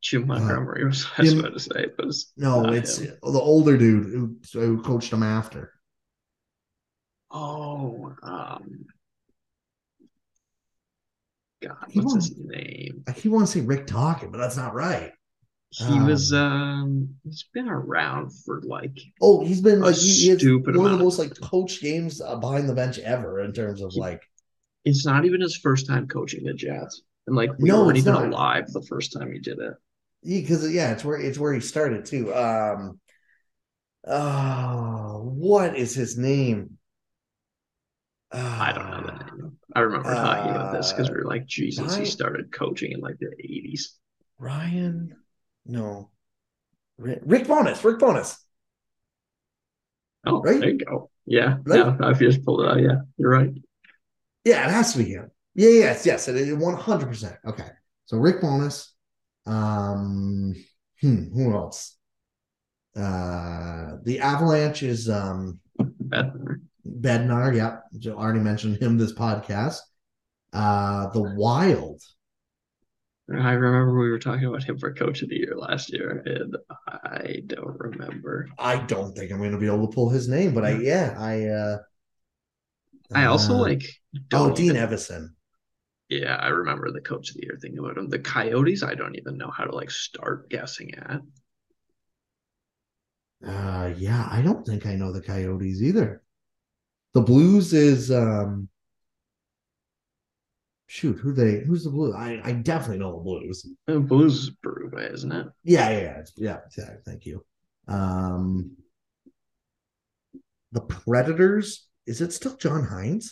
Jim 0.00 0.26
Montgomery 0.26 0.84
uh, 0.84 0.86
was 0.86 1.06
I 1.18 1.22
was 1.22 1.32
about 1.38 1.52
to 1.52 1.60
say, 1.60 1.86
but 1.96 2.06
it's 2.06 2.32
no, 2.36 2.64
it's 2.66 2.98
him. 2.98 3.16
the 3.22 3.40
older 3.40 3.76
dude 3.76 4.04
who, 4.06 4.36
who 4.52 4.82
coached 4.82 5.12
him 5.12 5.22
after. 5.22 5.72
Oh, 7.30 8.14
um, 8.22 8.86
God, 11.62 11.76
he 11.88 12.00
what's 12.00 12.28
his 12.28 12.36
name? 12.38 13.04
I 13.06 13.12
keep 13.12 13.32
wanting 13.32 13.46
to 13.46 13.52
say 13.52 13.60
Rick 13.60 13.86
Talking, 13.86 14.30
but 14.30 14.38
that's 14.38 14.56
not 14.56 14.74
right. 14.74 15.12
He 15.70 15.84
um, 15.84 16.06
was 16.06 16.32
um 16.32 17.16
he's 17.24 17.44
been 17.52 17.68
around 17.68 18.30
for 18.44 18.62
like 18.62 18.98
oh 19.20 19.44
he's 19.44 19.60
been 19.60 19.80
like 19.80 19.96
he, 19.96 20.34
he 20.34 20.54
one 20.54 20.86
of 20.86 20.98
the 20.98 21.04
most 21.04 21.18
like 21.18 21.38
coach 21.40 21.80
games 21.82 22.20
uh, 22.20 22.36
behind 22.36 22.68
the 22.68 22.74
bench 22.74 22.98
ever 23.00 23.40
in 23.40 23.52
terms 23.52 23.82
of 23.82 23.94
like 23.94 24.22
it's 24.84 25.04
not 25.04 25.24
even 25.24 25.40
his 25.40 25.56
first 25.56 25.86
time 25.86 26.06
coaching 26.06 26.44
the 26.44 26.54
Jets 26.54 27.02
and 27.26 27.36
like 27.36 27.50
we 27.58 27.68
no, 27.68 27.84
weren't 27.84 27.98
even 27.98 28.14
not. 28.14 28.26
alive 28.26 28.72
the 28.72 28.86
first 28.88 29.12
time 29.12 29.32
he 29.32 29.38
did 29.38 29.58
it 29.58 29.74
because 30.24 30.62
yeah, 30.72 30.86
yeah 30.86 30.92
it's 30.92 31.04
where 31.04 31.18
it's 31.18 31.38
where 31.38 31.52
he 31.52 31.60
started 31.60 32.06
too 32.06 32.32
um 32.34 32.98
oh 34.06 35.30
what 35.34 35.76
is 35.76 35.94
his 35.94 36.16
name 36.16 36.75
uh, 38.36 38.58
I 38.60 38.72
don't 38.72 38.90
know 38.90 39.00
the 39.06 39.12
name 39.12 39.56
I 39.74 39.80
remember 39.80 40.10
uh, 40.10 40.14
talking 40.14 40.50
about 40.50 40.72
this 40.72 40.92
because 40.92 41.10
we 41.10 41.16
were 41.16 41.24
like 41.24 41.46
Jesus 41.46 41.86
Ryan, 41.86 42.00
he 42.00 42.06
started 42.06 42.52
coaching 42.52 42.92
in 42.92 43.00
like 43.00 43.18
the 43.18 43.26
80s 43.26 43.88
Ryan 44.38 45.16
no. 45.66 46.10
Rick 46.98 47.46
Bowness, 47.46 47.84
Rick 47.84 47.98
Bowness. 47.98 48.38
Oh, 50.24 50.40
right? 50.42 50.60
there 50.60 50.70
you 50.70 50.78
go. 50.78 51.10
Yeah. 51.26 51.58
Right? 51.64 51.80
Yeah. 51.80 51.96
I've 52.02 52.18
just 52.18 52.44
pulled 52.44 52.62
it 52.62 52.70
out. 52.70 52.80
Yeah. 52.80 53.00
You're 53.18 53.30
right. 53.30 53.50
Yeah, 54.44 54.66
it 54.66 54.70
has 54.70 54.92
to 54.92 54.98
be 54.98 55.04
him. 55.04 55.30
Yeah, 55.54 55.70
yes, 55.70 56.06
yes. 56.06 56.28
It 56.28 56.36
is 56.36 56.48
100%. 56.50 57.36
Okay. 57.46 57.68
So 58.06 58.16
Rick 58.16 58.40
Bowness. 58.40 58.92
Um, 59.44 60.54
hmm, 61.00 61.24
who 61.34 61.54
else? 61.54 61.96
Uh, 62.96 63.96
the 64.04 64.20
Avalanche 64.20 64.82
is 64.82 65.08
um, 65.08 65.60
Bednar. 65.78 66.60
Bednar, 67.00 67.54
yeah. 67.54 67.78
I 68.06 68.14
already 68.14 68.40
mentioned 68.40 68.76
him 68.80 68.98
this 68.98 69.12
podcast. 69.12 69.78
Uh, 70.52 71.10
the 71.10 71.34
Wild 71.36 72.02
I 73.28 73.52
remember 73.52 73.98
we 73.98 74.08
were 74.08 74.20
talking 74.20 74.44
about 74.44 74.62
him 74.62 74.78
for 74.78 74.92
coach 74.92 75.22
of 75.22 75.28
the 75.30 75.36
year 75.36 75.54
last 75.56 75.92
year, 75.92 76.22
and 76.24 76.56
I 76.86 77.42
don't 77.46 77.76
remember. 77.78 78.48
I 78.56 78.76
don't 78.76 79.16
think 79.16 79.32
I'm 79.32 79.38
going 79.38 79.50
to 79.50 79.58
be 79.58 79.66
able 79.66 79.88
to 79.88 79.92
pull 79.92 80.10
his 80.10 80.28
name, 80.28 80.54
but 80.54 80.64
I 80.64 80.78
yeah, 80.78 81.16
I. 81.18 81.46
uh 81.46 81.78
I 83.12 83.24
also 83.26 83.54
uh, 83.54 83.58
like. 83.58 83.84
oh, 84.32 84.54
Dean 84.54 84.76
even, 84.76 84.76
Evason. 84.76 85.28
Yeah, 86.08 86.36
I 86.36 86.48
remember 86.48 86.92
the 86.92 87.00
coach 87.00 87.30
of 87.30 87.36
the 87.36 87.42
year 87.42 87.58
thing 87.60 87.78
about 87.78 87.98
him. 87.98 88.08
The 88.08 88.20
Coyotes, 88.20 88.84
I 88.84 88.94
don't 88.94 89.16
even 89.16 89.36
know 89.36 89.50
how 89.50 89.64
to 89.64 89.74
like 89.74 89.90
start 89.90 90.48
guessing 90.48 90.94
at. 90.94 91.20
Uh, 93.44 93.92
yeah, 93.96 94.28
I 94.30 94.40
don't 94.40 94.64
think 94.64 94.86
I 94.86 94.94
know 94.94 95.12
the 95.12 95.20
Coyotes 95.20 95.82
either. 95.82 96.22
The 97.16 97.22
Blues 97.22 97.72
is 97.72 98.10
um 98.10 98.68
shoot, 100.86 101.16
who 101.16 101.32
they 101.32 101.60
who's 101.60 101.82
the 101.82 101.88
Blues? 101.88 102.14
I, 102.14 102.42
I 102.44 102.52
definitely 102.52 102.98
know 102.98 103.12
the 103.12 103.24
Blues. 103.24 103.66
The 103.86 104.00
Blues 104.00 104.34
is 104.34 104.50
Berube, 104.62 105.14
isn't 105.14 105.32
it? 105.32 105.46
Yeah, 105.64 105.88
yeah, 105.88 106.00
yeah, 106.00 106.22
yeah, 106.36 106.58
yeah. 106.76 106.90
Thank 107.06 107.24
you. 107.24 107.42
Um, 107.88 108.72
the 110.72 110.82
Predators. 110.82 111.88
Is 112.06 112.20
it 112.20 112.34
still 112.34 112.54
John 112.56 112.86
Hynes? 112.86 113.30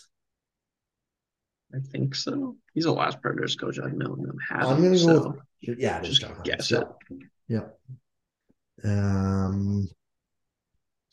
I 1.75 1.81
think 1.93 2.15
so. 2.15 2.57
He's 2.73 2.85
the 2.85 2.93
last 2.93 3.21
Predators 3.21 3.55
coach 3.55 3.79
I've 3.79 3.93
known 3.93 4.23
them 4.23 4.39
have. 4.49 4.67
I'm 4.67 4.83
gonna 4.83 4.97
so 4.97 5.21
go 5.21 5.43
with 5.67 5.79
yeah, 5.79 6.01
just 6.01 6.23
John 6.23 6.41
guess 6.43 6.73
Hynes. 6.73 6.81
it. 7.11 7.19
Yep. 7.49 7.79
Um, 8.83 9.89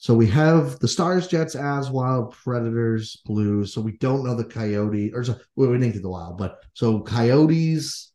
so 0.01 0.15
we 0.15 0.25
have 0.29 0.79
the 0.79 0.87
Stars, 0.87 1.27
Jets, 1.27 1.53
as 1.53 1.91
Wild, 1.91 2.31
Predators, 2.31 3.21
Blues. 3.23 3.71
So 3.71 3.81
we 3.81 3.97
don't 3.97 4.25
know 4.25 4.33
the 4.33 4.43
Coyote, 4.43 5.11
or 5.13 5.23
so, 5.23 5.35
well, 5.55 5.69
we 5.69 5.77
didn't 5.77 5.93
get 5.93 6.01
the 6.01 6.09
Wild, 6.09 6.39
but 6.39 6.57
so 6.73 7.01
Coyotes. 7.01 8.11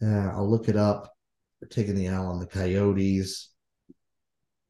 Uh, 0.00 0.28
I'll 0.28 0.48
look 0.48 0.68
it 0.68 0.76
up. 0.76 1.12
We're 1.60 1.66
taking 1.66 1.96
the 1.96 2.06
L 2.06 2.28
on 2.28 2.38
the 2.38 2.46
Coyotes. 2.46 3.50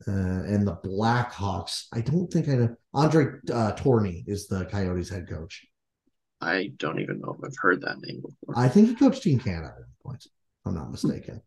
Uh, 0.08 0.10
and 0.10 0.66
the 0.66 0.76
Blackhawks. 0.76 1.88
I 1.92 2.00
don't 2.00 2.32
think 2.32 2.48
I 2.48 2.54
know. 2.54 2.76
Andre 2.94 3.26
uh, 3.52 3.72
Tourigny 3.72 4.24
is 4.26 4.48
the 4.48 4.64
Coyotes 4.64 5.10
head 5.10 5.28
coach. 5.28 5.66
I 6.40 6.72
don't 6.78 7.00
even 7.00 7.20
know 7.20 7.36
if 7.38 7.44
I've 7.44 7.56
heard 7.58 7.82
that 7.82 8.00
name 8.00 8.22
before. 8.22 8.54
I 8.56 8.68
think 8.68 8.88
he 8.88 8.94
coached 8.94 9.22
Team 9.22 9.38
Canada 9.38 9.74
at 9.76 9.84
one 10.02 10.12
point, 10.12 10.24
if 10.24 10.30
I'm 10.66 10.74
not 10.74 10.90
mistaken. 10.90 11.42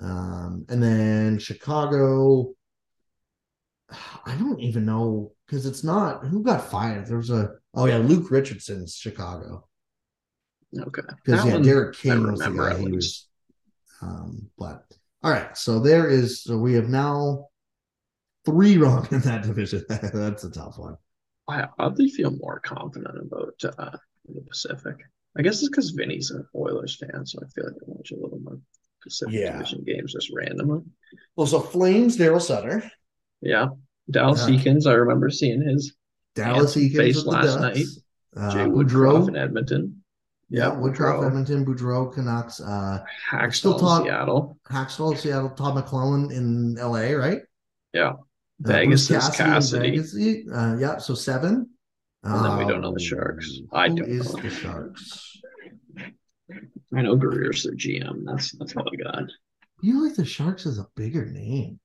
Um, 0.00 0.64
and 0.68 0.82
then 0.82 1.38
Chicago, 1.38 2.52
I 4.26 4.34
don't 4.36 4.60
even 4.60 4.84
know 4.84 5.32
because 5.46 5.64
it's 5.66 5.82
not 5.84 6.26
who 6.26 6.42
got 6.42 6.70
fired. 6.70 7.06
There 7.06 7.16
was 7.16 7.30
a 7.30 7.52
oh 7.74 7.86
yeah, 7.86 7.98
Luke 7.98 8.30
Richardson's 8.30 8.94
Chicago. 8.96 9.66
Okay. 10.78 11.02
Because 11.24 11.44
yeah, 11.44 11.58
Derek 11.58 11.96
King 11.96 12.30
was 12.30 12.40
the 12.40 12.50
guy 12.50 12.78
he 12.78 12.92
was 12.92 13.26
Um, 14.02 14.50
but 14.58 14.84
all 15.22 15.32
right, 15.32 15.56
so 15.56 15.80
there 15.80 16.08
is 16.08 16.42
so 16.42 16.58
we 16.58 16.74
have 16.74 16.88
now 16.88 17.48
three 18.44 18.78
wrong 18.82 19.08
in 19.10 19.20
that 19.20 19.42
division. 19.42 19.84
That's 19.88 20.44
a 20.44 20.50
tough 20.50 20.78
one. 20.78 20.96
I 21.48 21.66
oddly 21.78 22.10
feel 22.10 22.30
more 22.30 22.60
confident 22.60 23.16
about 23.18 23.54
uh, 23.78 23.96
the 24.28 24.42
Pacific. 24.42 24.96
I 25.36 25.42
guess 25.42 25.60
it's 25.60 25.68
because 25.68 25.90
Vinny's 25.90 26.30
an 26.30 26.46
Oilers 26.54 26.96
fan, 26.96 27.24
so 27.26 27.38
I 27.42 27.48
feel 27.48 27.64
like 27.64 27.74
I 27.76 27.84
watch 27.86 28.10
a 28.12 28.16
little 28.16 28.40
more 28.40 28.60
Pacific 29.02 29.34
Yeah. 29.34 29.52
Division 29.52 29.84
games 29.84 30.12
just 30.12 30.30
randomly. 30.34 30.82
Well, 31.36 31.46
so 31.46 31.60
Flames, 31.60 32.16
Daryl 32.18 32.42
Sutter, 32.42 32.90
Yeah, 33.40 33.68
Dallas 34.10 34.48
Yeah. 34.48 34.56
Eakins. 34.56 34.86
I 34.86 34.92
remember 34.94 35.30
seeing 35.30 35.62
his 35.62 35.94
Dallas 36.34 36.74
Eakins 36.76 36.96
face 36.96 37.24
last 37.24 37.56
Ducks, 37.58 38.00
uh, 38.36 38.52
Jay 38.52 38.64
Woodcroft 38.64 39.28
in 39.28 39.36
Edmonton. 39.36 40.02
yeah, 40.50 40.70
Woodcroft, 40.70 41.20
Boudreau. 41.20 41.26
Edmonton, 41.26 41.66
Boudreau, 41.66 42.12
Canucks, 42.12 42.60
uh, 42.60 43.04
Still 43.50 43.74
Hakstol, 43.74 43.80
talk- 43.80 44.04
Seattle. 44.04 44.58
Hakstol, 44.68 45.16
Seattle, 45.16 45.50
Todd 45.50 45.74
McLellan 45.76 46.32
in 46.32 46.74
LA, 46.76 47.12
right? 47.12 47.40
Yeah. 47.92 48.10
Uh, 48.10 48.16
Vegas 48.60 49.08
Bruce 49.08 49.36
Cassidy. 49.36 49.90
Vegas, 49.90 50.14
uh, 50.52 50.76
yeah, 50.80 50.98
so 50.98 51.14
seven. 51.14 51.68
And 52.24 52.44
then 52.44 52.58
we 52.58 52.64
don't 52.64 52.80
know 52.80 52.88
Um, 52.88 52.94
the 52.94 53.00
Sharks. 53.00 53.60
I 53.72 53.88
don't 53.88 54.00
is 54.08 54.34
know. 54.34 54.42
the 54.42 54.50
Sharks? 54.50 55.40
I 56.94 57.02
know 57.02 57.14
Grier's 57.16 57.62
their 57.62 57.74
GM. 57.74 58.24
That's 58.24 58.52
that's 58.52 58.74
all 58.74 58.88
I 58.92 58.96
got. 58.96 59.22
You 59.82 60.02
like 60.04 60.16
the 60.16 60.24
Sharks 60.24 60.66
is 60.66 60.78
a 60.78 60.86
bigger 60.96 61.26
name. 61.26 61.78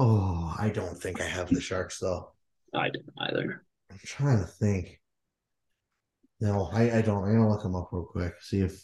Oh, 0.00 0.54
I 0.56 0.68
don't 0.70 0.96
think 0.96 1.20
I 1.20 1.24
have 1.24 1.48
the 1.48 1.60
Sharks 1.60 1.98
though. 1.98 2.30
I 2.72 2.88
didn't 2.88 3.12
either. 3.18 3.64
I'm 3.90 3.98
trying 4.04 4.38
to 4.38 4.46
think. 4.46 5.00
No, 6.40 6.70
I, 6.72 6.98
I 6.98 7.02
don't. 7.02 7.24
I'm 7.24 7.36
gonna 7.36 7.50
look 7.50 7.64
them 7.64 7.74
up 7.74 7.88
real 7.90 8.04
quick. 8.04 8.34
See 8.40 8.60
if. 8.60 8.80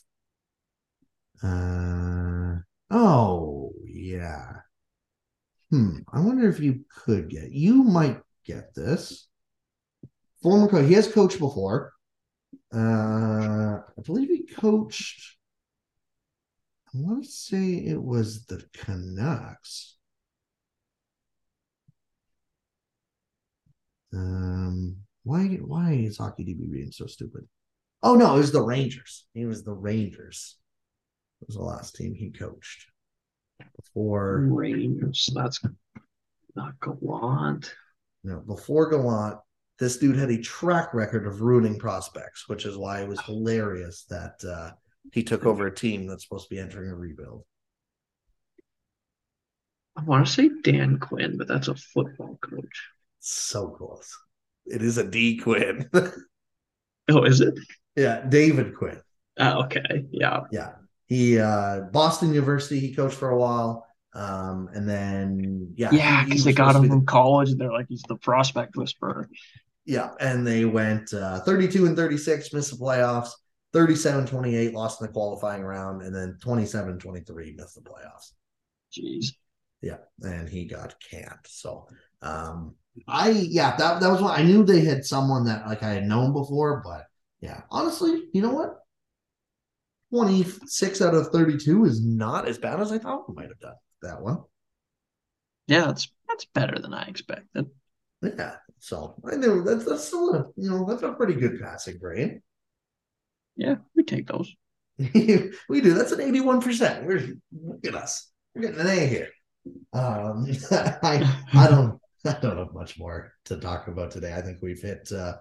Uh 1.40 2.56
oh 2.90 3.72
yeah. 3.84 4.56
Hmm. 5.70 5.98
I 6.12 6.18
wonder 6.18 6.48
if 6.48 6.58
you 6.58 6.84
could 7.04 7.28
get. 7.30 7.52
You 7.52 7.84
might 7.84 8.20
get 8.44 8.74
this. 8.74 9.28
Former 10.42 10.66
coach. 10.66 10.88
He 10.88 10.94
has 10.94 11.06
coached 11.06 11.38
before. 11.38 11.92
Uh, 12.74 13.78
I 13.78 14.02
believe 14.04 14.30
he 14.30 14.52
coached. 14.52 15.36
I 16.88 16.98
want 16.98 17.24
to 17.24 17.30
say 17.30 17.74
it 17.74 18.02
was 18.02 18.46
the 18.46 18.64
Canucks. 18.72 19.93
Um, 24.14 24.96
why 25.24 25.44
why 25.64 25.92
is 25.92 26.18
Hockey 26.18 26.44
DB 26.44 26.70
being 26.70 26.92
so 26.92 27.06
stupid? 27.06 27.46
Oh 28.02 28.14
no, 28.14 28.34
it 28.34 28.38
was 28.38 28.52
the 28.52 28.62
Rangers. 28.62 29.26
He 29.34 29.46
was 29.46 29.64
the 29.64 29.72
Rangers. 29.72 30.56
It 31.40 31.48
was 31.48 31.56
the 31.56 31.62
last 31.62 31.96
team 31.96 32.14
he 32.14 32.30
coached 32.30 32.86
before. 33.76 34.46
Rangers. 34.50 35.30
That's 35.34 35.60
not 36.54 36.74
Gallant. 36.80 37.74
Know, 38.22 38.42
before 38.46 38.90
Gallant, 38.90 39.38
this 39.78 39.98
dude 39.98 40.16
had 40.16 40.30
a 40.30 40.40
track 40.40 40.94
record 40.94 41.26
of 41.26 41.40
ruining 41.40 41.78
prospects, 41.78 42.48
which 42.48 42.64
is 42.64 42.76
why 42.76 43.02
it 43.02 43.08
was 43.08 43.20
hilarious 43.22 44.04
that 44.08 44.42
uh, 44.46 44.70
he 45.12 45.22
took 45.22 45.44
over 45.44 45.66
a 45.66 45.74
team 45.74 46.06
that's 46.06 46.24
supposed 46.24 46.48
to 46.48 46.54
be 46.54 46.60
entering 46.60 46.90
a 46.90 46.94
rebuild. 46.94 47.44
I 49.96 50.02
want 50.02 50.26
to 50.26 50.32
say 50.32 50.50
Dan 50.62 50.98
Quinn, 50.98 51.36
but 51.38 51.48
that's 51.48 51.68
a 51.68 51.74
football 51.74 52.38
coach. 52.40 52.93
So 53.26 53.68
close. 53.70 54.14
It 54.66 54.82
is 54.82 54.98
a 54.98 55.04
D 55.04 55.38
Quinn. 55.38 55.88
Oh, 57.10 57.24
is 57.24 57.42
it? 57.42 57.52
yeah, 57.96 58.24
David 58.26 58.74
Quinn. 58.78 58.98
Oh, 59.38 59.64
okay. 59.64 60.06
Yeah. 60.10 60.40
Yeah. 60.50 60.72
He 61.06 61.38
uh 61.38 61.80
Boston 61.92 62.32
University 62.32 62.80
he 62.80 62.94
coached 62.94 63.16
for 63.16 63.28
a 63.28 63.38
while. 63.38 63.86
Um 64.14 64.70
and 64.72 64.88
then 64.88 65.74
yeah. 65.76 65.90
Yeah, 65.92 66.24
because 66.24 66.44
they 66.44 66.54
got 66.54 66.76
him 66.76 66.82
be 66.82 66.88
the- 66.88 67.02
college 67.02 67.50
and 67.50 67.60
they're 67.60 67.72
like, 67.72 67.86
he's 67.90 68.02
the 68.08 68.16
prospect 68.16 68.76
whisperer. 68.76 69.28
Yeah, 69.84 70.12
and 70.18 70.46
they 70.46 70.64
went 70.64 71.12
uh 71.12 71.40
32 71.40 71.84
and 71.84 71.94
36, 71.96 72.54
missed 72.54 72.70
the 72.70 72.82
playoffs, 72.82 73.30
37 73.74 74.26
28, 74.26 74.72
lost 74.72 75.02
in 75.02 75.06
the 75.06 75.12
qualifying 75.12 75.62
round, 75.62 76.00
and 76.00 76.14
then 76.14 76.38
27 76.42 76.98
23, 76.98 77.54
missed 77.58 77.74
the 77.74 77.82
playoffs. 77.82 78.32
Jeez. 78.96 79.34
Yeah, 79.82 79.98
and 80.22 80.48
he 80.48 80.64
got 80.64 80.94
canned. 81.10 81.44
So 81.46 81.86
um 82.22 82.76
I 83.08 83.30
yeah, 83.30 83.76
that 83.76 84.00
that 84.00 84.10
was 84.10 84.22
one 84.22 84.38
I 84.38 84.42
knew 84.42 84.64
they 84.64 84.84
had 84.84 85.04
someone 85.04 85.44
that 85.46 85.66
like 85.66 85.82
I 85.82 85.90
had 85.90 86.06
known 86.06 86.32
before, 86.32 86.82
but 86.84 87.06
yeah, 87.40 87.62
honestly, 87.70 88.24
you 88.32 88.40
know 88.40 88.52
what? 88.52 88.80
26 90.10 91.02
out 91.02 91.14
of 91.14 91.28
32 91.28 91.84
is 91.86 92.04
not 92.04 92.46
as 92.46 92.58
bad 92.58 92.80
as 92.80 92.92
I 92.92 92.98
thought 92.98 93.28
we 93.28 93.34
might 93.34 93.48
have 93.48 93.58
done 93.58 93.74
that 94.02 94.22
one. 94.22 94.38
Yeah, 95.66 95.86
that's 95.86 96.08
that's 96.28 96.44
better 96.46 96.78
than 96.78 96.94
I 96.94 97.04
expected. 97.04 97.66
Yeah. 98.22 98.56
So 98.78 99.16
I 99.30 99.36
know 99.36 99.62
that's 99.62 99.84
that's 99.84 100.04
still 100.04 100.34
a 100.34 100.46
you 100.56 100.70
know 100.70 100.86
that's 100.86 101.02
a 101.02 101.12
pretty 101.12 101.34
good 101.34 101.60
passing 101.60 101.98
grade. 101.98 102.40
Yeah, 103.56 103.76
we 103.94 104.04
take 104.04 104.28
those. 104.28 104.54
we 104.98 105.80
do. 105.80 105.94
That's 105.94 106.12
an 106.12 106.20
81%. 106.20 107.04
We're 107.04 107.36
look 107.52 107.86
at 107.86 107.94
us. 107.94 108.30
We're 108.54 108.62
getting 108.62 108.80
an 108.80 108.86
A 108.86 109.06
here. 109.06 109.28
Um 109.92 110.46
I 110.70 111.40
I 111.52 111.68
don't 111.68 111.98
I 112.36 112.38
don't 112.40 112.58
have 112.58 112.72
much 112.72 112.98
more 112.98 113.32
to 113.46 113.56
talk 113.56 113.88
about 113.88 114.10
today. 114.10 114.34
I 114.34 114.40
think 114.40 114.58
we've 114.62 114.80
hit 114.80 115.10
uh, 115.12 115.34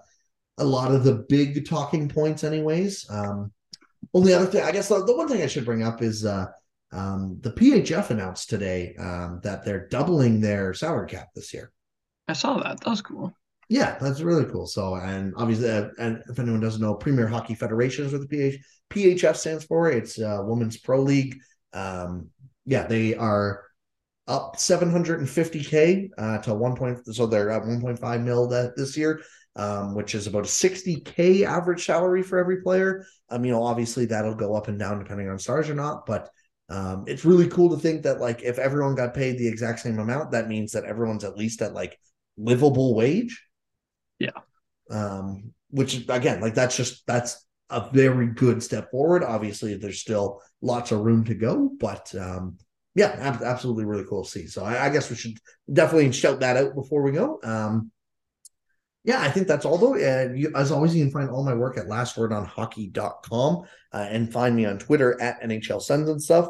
a 0.57 0.65
lot 0.65 0.93
of 0.93 1.03
the 1.03 1.25
big 1.29 1.67
talking 1.67 2.07
points 2.09 2.43
anyways. 2.43 3.09
Um 3.09 3.51
only 4.13 4.33
other 4.33 4.45
thing 4.45 4.63
I 4.63 4.71
guess 4.71 4.89
the, 4.89 5.03
the 5.03 5.15
one 5.15 5.27
thing 5.27 5.41
I 5.41 5.47
should 5.47 5.65
bring 5.65 5.83
up 5.83 6.01
is 6.01 6.25
uh 6.25 6.47
um 6.91 7.39
the 7.41 7.51
PHF 7.51 8.09
announced 8.11 8.49
today 8.49 8.95
um 8.99 9.39
that 9.43 9.65
they're 9.65 9.87
doubling 9.87 10.41
their 10.41 10.73
salary 10.73 11.07
cap 11.07 11.29
this 11.33 11.53
year. 11.53 11.71
I 12.27 12.33
saw 12.33 12.57
that. 12.59 12.79
That 12.81 12.89
was 12.89 13.01
cool. 13.01 13.33
Yeah, 13.69 13.97
that's 13.99 14.21
really 14.21 14.45
cool. 14.45 14.67
So, 14.67 14.95
and 14.95 15.33
obviously, 15.37 15.69
uh, 15.69 15.89
and 15.97 16.21
if 16.29 16.37
anyone 16.37 16.59
doesn't 16.59 16.81
know, 16.81 16.93
Premier 16.93 17.27
Hockey 17.27 17.55
Federation 17.55 18.05
is 18.05 18.11
what 18.11 18.21
the 18.21 18.27
PH, 18.27 18.59
PHF 18.91 19.35
stands 19.35 19.63
for. 19.63 19.89
It's 19.89 20.19
uh, 20.19 20.39
Women's 20.43 20.77
Pro 20.77 21.01
League. 21.01 21.37
Um, 21.73 22.29
yeah, 22.65 22.85
they 22.85 23.15
are 23.15 23.63
up 24.27 24.55
750k 24.55 26.09
uh, 26.17 26.37
to 26.39 26.53
one 26.53 26.75
point. 26.75 27.05
So 27.13 27.25
they're 27.25 27.51
at 27.51 27.63
1.5 27.63 28.23
mil 28.23 28.47
that 28.47 28.75
this 28.75 28.95
year, 28.95 29.21
um, 29.55 29.95
which 29.95 30.15
is 30.15 30.27
about 30.27 30.45
a 30.45 30.47
60k 30.47 31.43
average 31.43 31.85
salary 31.85 32.23
for 32.23 32.39
every 32.39 32.61
player. 32.61 33.05
Um, 33.29 33.43
you 33.43 33.51
know, 33.51 33.63
obviously 33.63 34.05
that'll 34.05 34.35
go 34.35 34.55
up 34.55 34.67
and 34.67 34.79
down 34.79 34.99
depending 34.99 35.29
on 35.29 35.39
stars 35.39 35.69
or 35.69 35.75
not, 35.75 36.05
but 36.05 36.29
um, 36.69 37.03
it's 37.07 37.25
really 37.25 37.47
cool 37.47 37.69
to 37.69 37.77
think 37.77 38.03
that 38.03 38.19
like 38.19 38.41
if 38.41 38.57
everyone 38.57 38.95
got 38.95 39.13
paid 39.13 39.37
the 39.37 39.47
exact 39.47 39.81
same 39.81 39.99
amount, 39.99 40.31
that 40.31 40.47
means 40.47 40.71
that 40.71 40.85
everyone's 40.85 41.23
at 41.23 41.37
least 41.37 41.61
at 41.61 41.73
like 41.73 41.99
livable 42.37 42.95
wage. 42.95 43.45
Yeah. 44.19 44.31
Um, 44.89 45.53
which 45.69 46.07
again, 46.07 46.39
like 46.39 46.53
that's 46.53 46.77
just 46.77 47.05
that's 47.07 47.45
a 47.69 47.89
very 47.91 48.27
good 48.27 48.63
step 48.63 48.91
forward. 48.91 49.23
Obviously, 49.23 49.75
there's 49.75 49.99
still 49.99 50.41
lots 50.61 50.91
of 50.91 51.01
room 51.01 51.25
to 51.25 51.35
go, 51.35 51.71
but 51.79 52.13
um, 52.15 52.57
yeah, 52.95 53.15
ab- 53.19 53.43
absolutely 53.43 53.85
really 53.85 54.05
cool 54.07 54.23
to 54.23 54.29
see. 54.29 54.47
So 54.47 54.63
I, 54.63 54.85
I 54.85 54.89
guess 54.89 55.09
we 55.09 55.15
should 55.15 55.37
definitely 55.71 56.11
shout 56.11 56.39
that 56.41 56.57
out 56.57 56.75
before 56.75 57.01
we 57.01 57.11
go. 57.11 57.39
Um, 57.43 57.91
yeah, 59.03 59.21
I 59.21 59.29
think 59.29 59.47
that's 59.47 59.65
all 59.65 59.77
though. 59.77 59.95
And 59.95 60.37
you, 60.37 60.51
as 60.55 60.71
always, 60.71 60.95
you 60.95 61.03
can 61.03 61.11
find 61.11 61.29
all 61.29 61.43
my 61.43 61.53
work 61.53 61.77
at 61.77 61.87
lastwordonhockey.com 61.87 63.63
uh, 63.91 64.07
and 64.09 64.31
find 64.31 64.55
me 64.55 64.65
on 64.65 64.77
Twitter 64.77 65.19
at 65.21 65.41
NHL 65.41 65.81
Sends 65.81 66.09
and 66.09 66.21
stuff. 66.21 66.49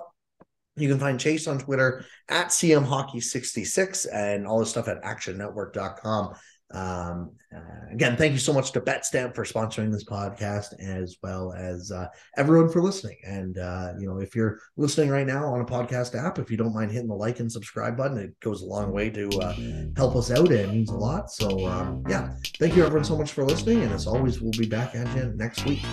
You 0.76 0.90
can 0.90 1.00
find 1.00 1.20
Chase 1.20 1.48
on 1.48 1.60
Twitter 1.60 2.06
at 2.30 2.48
CMHockey66 2.48 4.08
and 4.12 4.48
all 4.48 4.60
this 4.60 4.72
stuff 4.72 4.88
at 4.88 5.04
actionnetwork.com. 5.04 6.34
Um, 6.74 7.32
uh, 7.56 7.92
again, 7.92 8.18
thank 8.18 8.34
you 8.34 8.40
so 8.40 8.52
much 8.52 8.72
to 8.72 8.82
BetStamp 8.82 9.36
for 9.36 9.44
sponsoring 9.44 9.92
this 9.92 10.04
podcast, 10.04 10.80
as 10.80 11.18
well 11.22 11.54
as 11.54 11.92
uh, 11.92 12.08
everyone 12.36 12.70
for 12.70 12.82
listening. 12.82 13.18
And 13.24 13.58
uh, 13.60 13.94
you 14.00 14.08
know, 14.08 14.20
if 14.20 14.36
you're 14.36 14.60
listening 14.76 15.10
right 15.10 15.28
now 15.28 15.46
on 15.46 15.62
a 15.62 15.66
podcast 15.66 16.16
app, 16.16 16.40
if 16.40 16.50
you 16.50 16.58
don't 16.58 16.74
mind 16.74 16.92
hitting 16.92 17.08
the 17.08 17.16
like 17.16 17.40
and 17.40 17.52
subscribe 17.52 17.96
button, 17.96 18.18
it 18.18 18.40
goes 18.40 18.62
a 18.62 18.66
long 18.66 18.92
way 18.92 19.10
to 19.12 19.30
uh, 19.40 19.56
help 19.96 20.16
us 20.16 20.32
out. 20.32 20.52
It 20.52 20.70
means 20.70 20.90
a 20.90 20.98
lot. 20.98 21.32
So 21.32 21.68
um, 21.68 22.04
yeah, 22.10 22.34
thank 22.60 22.76
you 22.76 22.84
everyone 22.84 23.06
so 23.06 23.18
much 23.18 23.32
for 23.32 23.44
listening. 23.44 23.84
And 23.84 23.94
as 23.94 24.08
always, 24.08 24.42
we'll 24.42 24.52
be 24.52 24.68
back 24.68 24.96
at 24.96 25.16
you 25.16 25.32
next 25.36 25.66
week. 25.66 25.84